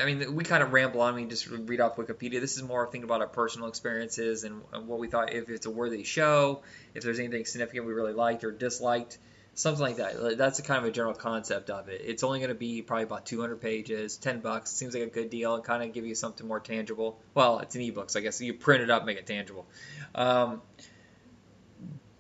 I 0.01 0.07
mean, 0.07 0.35
we 0.35 0.45
kind 0.45 0.63
of 0.63 0.73
ramble 0.73 1.03
on. 1.03 1.15
We 1.15 1.27
just 1.27 1.47
read 1.47 1.81
off 1.81 1.97
Wikipedia. 1.97 2.41
This 2.41 2.57
is 2.57 2.63
more 2.63 2.87
thinking 2.87 3.05
about 3.05 3.21
our 3.21 3.29
personal 3.29 3.69
experiences 3.69 4.45
and, 4.45 4.63
and 4.73 4.89
what 4.89 4.99
we 4.99 5.09
thought 5.09 5.33
if 5.33 5.49
it's 5.49 5.67
a 5.67 5.71
worthy 5.71 6.03
show, 6.03 6.63
if 6.95 7.03
there's 7.03 7.19
anything 7.19 7.45
significant 7.45 7.87
we 7.87 7.93
really 7.93 8.15
liked 8.15 8.43
or 8.45 8.51
disliked, 8.51 9.19
something 9.57 9.81
like 9.81 9.97
that. 9.97 10.37
That's 10.37 10.61
kind 10.61 10.79
of 10.79 10.85
a 10.85 10.93
general 10.93 11.15
concept 11.15 11.71
of 11.71 11.89
it. 11.89 12.03
It's 12.05 12.23
only 12.23 12.39
going 12.39 12.51
to 12.51 12.55
be 12.55 12.83
probably 12.83 13.05
about 13.05 13.25
200 13.25 13.57
pages, 13.61 14.19
10 14.19 14.41
bucks. 14.41 14.71
Seems 14.71 14.95
like 14.95 15.03
a 15.03 15.07
good 15.07 15.31
deal 15.31 15.55
and 15.55 15.65
kind 15.65 15.83
of 15.83 15.93
give 15.93 16.07
you 16.07 16.15
something 16.15 16.47
more 16.47 16.61
tangible. 16.61 17.19
Well, 17.35 17.59
it's 17.61 17.75
an 17.75 17.81
ebook, 17.81 18.11
so 18.11 18.21
I 18.21 18.23
guess 18.23 18.41
you 18.41 18.53
print 18.53 18.83
it 18.83 18.91
up, 18.91 19.07
make 19.07 19.17
it 19.17 19.27
tangible. 19.27 19.67
Um, 20.15 20.61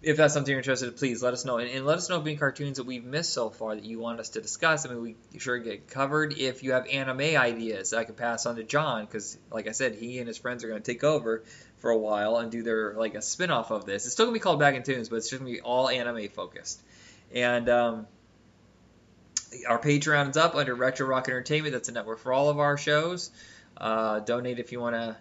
if 0.03 0.16
that's 0.16 0.32
something 0.32 0.51
you're 0.51 0.61
interested 0.61 0.89
in, 0.89 0.95
please 0.95 1.22
let 1.22 1.34
us 1.34 1.45
know. 1.45 1.59
And, 1.59 1.70
and, 1.70 1.84
let 1.84 1.99
us 1.99 2.09
know 2.09 2.16
of 2.16 2.26
any 2.26 2.37
cartoons 2.37 2.78
that 2.78 2.84
we've 2.84 3.05
missed 3.05 3.34
so 3.34 3.51
far 3.51 3.74
that 3.74 3.84
you 3.84 3.99
want 3.99 4.18
us 4.18 4.30
to 4.30 4.41
discuss. 4.41 4.87
I 4.87 4.91
mean, 4.91 5.03
we 5.03 5.39
sure 5.39 5.59
get 5.59 5.89
covered. 5.89 6.39
If 6.39 6.62
you 6.62 6.72
have 6.72 6.87
anime 6.87 7.20
ideas, 7.20 7.93
I 7.93 8.05
can 8.05 8.14
pass 8.14 8.47
on 8.47 8.57
to 8.57 8.64
John 8.64 9.05
because, 9.05 9.37
like 9.51 9.68
I 9.68 9.72
said, 9.72 9.95
he 9.95 10.20
and 10.20 10.28
his 10.28 10.39
friends 10.39 10.64
are 10.64 10.68
going 10.68 10.80
to 10.80 10.93
take 10.93 11.05
over 11.05 11.43
for 11.78 11.91
a 11.91 11.99
while 11.99 12.37
and 12.39 12.51
do 12.51 12.62
their 12.62 12.95
like 12.95 13.14
a 13.14 13.20
spin-off 13.20 13.70
of 13.70 13.84
this. 13.84 14.07
It's 14.07 14.14
still 14.14 14.26
going 14.26 14.34
to 14.34 14.41
be 14.41 14.43
called 14.43 14.61
Back 14.61 14.74
in 14.74 14.84
Tunes, 14.84 15.11
but 15.11 15.16
it's 15.16 15.28
just 15.28 15.43
going 15.43 15.53
to 15.53 15.59
be 15.59 15.62
all 15.62 15.89
anime 15.89 16.28
focused. 16.28 16.80
And 17.34 17.68
um, 17.68 18.06
our 19.68 19.80
is 19.86 20.36
up 20.36 20.54
under 20.54 20.74
Retro 20.74 21.06
Rock 21.06 21.28
Entertainment. 21.28 21.72
That's 21.72 21.88
a 21.88 21.92
network 21.92 22.20
for 22.20 22.32
all 22.32 22.48
of 22.48 22.58
our 22.58 22.76
shows. 22.76 23.30
Uh, 23.76 24.20
donate 24.20 24.58
if 24.58 24.72
you 24.72 24.80
want 24.80 24.94
to 24.96 25.16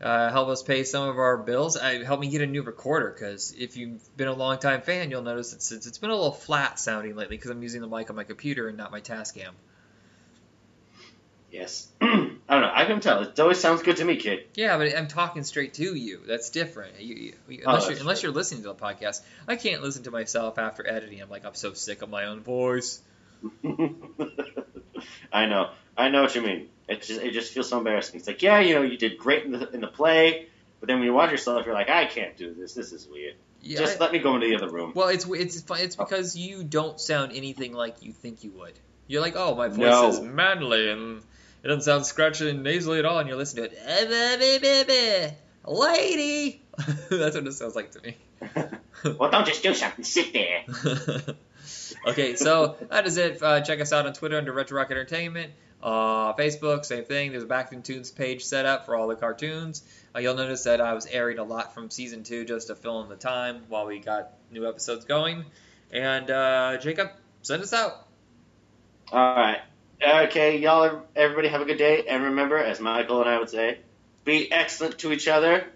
uh, 0.00 0.30
help 0.30 0.48
us 0.48 0.62
pay 0.62 0.84
some 0.84 1.08
of 1.08 1.18
our 1.18 1.36
bills. 1.36 1.78
Help 1.78 2.20
me 2.20 2.28
get 2.28 2.40
a 2.40 2.46
new 2.46 2.62
recorder 2.62 3.10
because 3.10 3.52
if 3.58 3.76
you've 3.76 4.16
been 4.16 4.28
a 4.28 4.34
long 4.34 4.58
time 4.58 4.80
fan, 4.82 5.10
you'll 5.10 5.22
notice 5.22 5.52
it's, 5.52 5.70
it's 5.72 5.98
been 5.98 6.10
a 6.10 6.14
little 6.14 6.32
flat 6.32 6.78
sounding 6.78 7.16
lately 7.16 7.36
because 7.36 7.50
I'm 7.50 7.62
using 7.62 7.82
the 7.82 7.88
mic 7.88 8.08
on 8.08 8.16
my 8.16 8.24
computer 8.24 8.68
and 8.68 8.78
not 8.78 8.90
my 8.90 9.00
Tascam. 9.00 9.52
Yes. 11.50 11.88
I 12.50 12.54
don't 12.54 12.62
know. 12.62 12.72
I 12.74 12.84
can 12.84 12.98
tell. 12.98 13.22
It 13.22 13.38
always 13.38 13.60
sounds 13.60 13.82
good 13.82 13.98
to 13.98 14.04
me, 14.04 14.16
kid. 14.16 14.40
Yeah, 14.54 14.76
but 14.76 14.98
I'm 14.98 15.06
talking 15.06 15.44
straight 15.44 15.74
to 15.74 15.94
you. 15.94 16.22
That's 16.26 16.50
different. 16.50 17.00
You, 17.00 17.14
you, 17.14 17.62
Oh, 17.64 17.68
unless, 17.68 17.86
that's 17.86 17.90
you're, 17.90 18.00
unless 18.00 18.22
you're 18.24 18.32
listening 18.32 18.62
to 18.62 18.70
the 18.70 18.74
podcast, 18.74 19.20
I 19.46 19.54
can't 19.54 19.82
listen 19.82 20.02
to 20.02 20.10
myself 20.10 20.58
after 20.58 20.84
editing. 20.84 21.22
I'm 21.22 21.30
like, 21.30 21.46
I'm 21.46 21.54
so 21.54 21.74
sick 21.74 22.02
of 22.02 22.10
my 22.10 22.24
own 22.24 22.40
voice. 22.40 23.00
I 25.32 25.46
know. 25.46 25.70
I 25.96 26.08
know 26.08 26.22
what 26.22 26.34
you 26.34 26.42
mean. 26.42 26.68
It 26.88 27.02
just 27.02 27.20
it 27.20 27.32
just 27.32 27.52
feels 27.52 27.68
so 27.68 27.78
embarrassing. 27.78 28.18
It's 28.18 28.26
like, 28.26 28.42
yeah, 28.42 28.58
you 28.58 28.74
know, 28.74 28.82
you 28.82 28.98
did 28.98 29.16
great 29.16 29.44
in 29.44 29.52
the 29.52 29.70
in 29.70 29.80
the 29.80 29.86
play, 29.86 30.48
but 30.80 30.88
then 30.88 30.96
when 30.96 31.06
you 31.06 31.14
watch 31.14 31.30
yourself, 31.30 31.64
you're 31.66 31.74
like, 31.74 31.88
I 31.88 32.06
can't 32.06 32.36
do 32.36 32.52
this. 32.52 32.74
This 32.74 32.90
is 32.90 33.06
weird. 33.06 33.36
Yeah, 33.62 33.78
just 33.78 34.00
I- 34.00 34.04
let 34.04 34.12
me 34.12 34.18
go 34.18 34.34
into 34.34 34.48
the 34.48 34.56
other 34.56 34.68
room. 34.68 34.90
Well, 34.96 35.06
it's 35.06 35.24
it's 35.24 35.62
it's 35.70 35.96
oh. 36.00 36.04
because 36.04 36.36
you 36.36 36.64
don't 36.64 37.00
sound 37.00 37.30
anything 37.32 37.74
like 37.74 38.02
you 38.02 38.12
think 38.12 38.42
you 38.42 38.50
would. 38.58 38.72
You're 39.06 39.20
like, 39.22 39.36
oh, 39.36 39.54
my 39.54 39.68
voice 39.68 39.78
No. 39.78 40.08
is 40.08 40.20
manly 40.20 40.90
and 40.90 41.22
it 41.62 41.68
doesn't 41.68 41.82
sound 41.82 42.06
scratchy 42.06 42.50
and 42.50 42.62
nasally 42.62 42.98
at 42.98 43.04
all, 43.04 43.18
and 43.18 43.28
you're 43.28 43.38
listening 43.38 43.70
to 43.70 43.72
it, 43.72 43.78
"Eh, 43.84 44.58
baby, 44.58 45.36
lady. 45.66 46.62
That's 47.10 47.36
what 47.36 47.46
it 47.46 47.52
sounds 47.52 47.76
like 47.76 47.92
to 47.92 48.00
me. 48.02 48.16
well, 49.18 49.30
don't 49.30 49.46
just 49.46 49.62
do 49.62 49.74
something. 49.74 50.04
Sit 50.04 50.32
there. 50.32 50.64
okay, 52.06 52.36
so 52.36 52.76
that 52.90 53.06
is 53.06 53.16
it. 53.16 53.42
Uh, 53.42 53.60
check 53.60 53.80
us 53.80 53.92
out 53.92 54.06
on 54.06 54.12
Twitter 54.12 54.38
under 54.38 54.52
Retro 54.52 54.78
Rock 54.78 54.90
Entertainment. 54.90 55.52
Uh, 55.82 56.34
Facebook, 56.34 56.84
same 56.84 57.04
thing. 57.04 57.30
There's 57.30 57.44
a 57.44 57.46
Back 57.46 57.72
in 57.72 57.82
Tunes 57.82 58.10
page 58.10 58.44
set 58.44 58.66
up 58.66 58.84
for 58.86 58.96
all 58.96 59.08
the 59.08 59.16
cartoons. 59.16 59.82
Uh, 60.14 60.18
you'll 60.18 60.34
notice 60.34 60.64
that 60.64 60.80
I 60.80 60.92
was 60.92 61.06
airing 61.06 61.38
a 61.38 61.44
lot 61.44 61.74
from 61.74 61.90
season 61.90 62.22
two 62.22 62.44
just 62.44 62.66
to 62.66 62.74
fill 62.74 63.02
in 63.02 63.08
the 63.08 63.16
time 63.16 63.62
while 63.68 63.86
we 63.86 63.98
got 63.98 64.32
new 64.50 64.68
episodes 64.68 65.04
going. 65.06 65.44
And 65.90 66.30
uh, 66.30 66.76
Jacob, 66.78 67.10
send 67.42 67.62
us 67.62 67.72
out. 67.72 68.06
All 69.10 69.34
right. 69.34 69.60
Okay, 70.02 70.56
y'all. 70.56 71.02
Everybody 71.14 71.48
have 71.48 71.60
a 71.60 71.66
good 71.66 71.76
day, 71.76 72.04
and 72.08 72.24
remember, 72.24 72.56
as 72.56 72.80
Michael 72.80 73.20
and 73.20 73.28
I 73.28 73.38
would 73.38 73.50
say, 73.50 73.80
be 74.24 74.50
excellent 74.50 74.98
to 75.00 75.12
each 75.12 75.28
other 75.28 75.66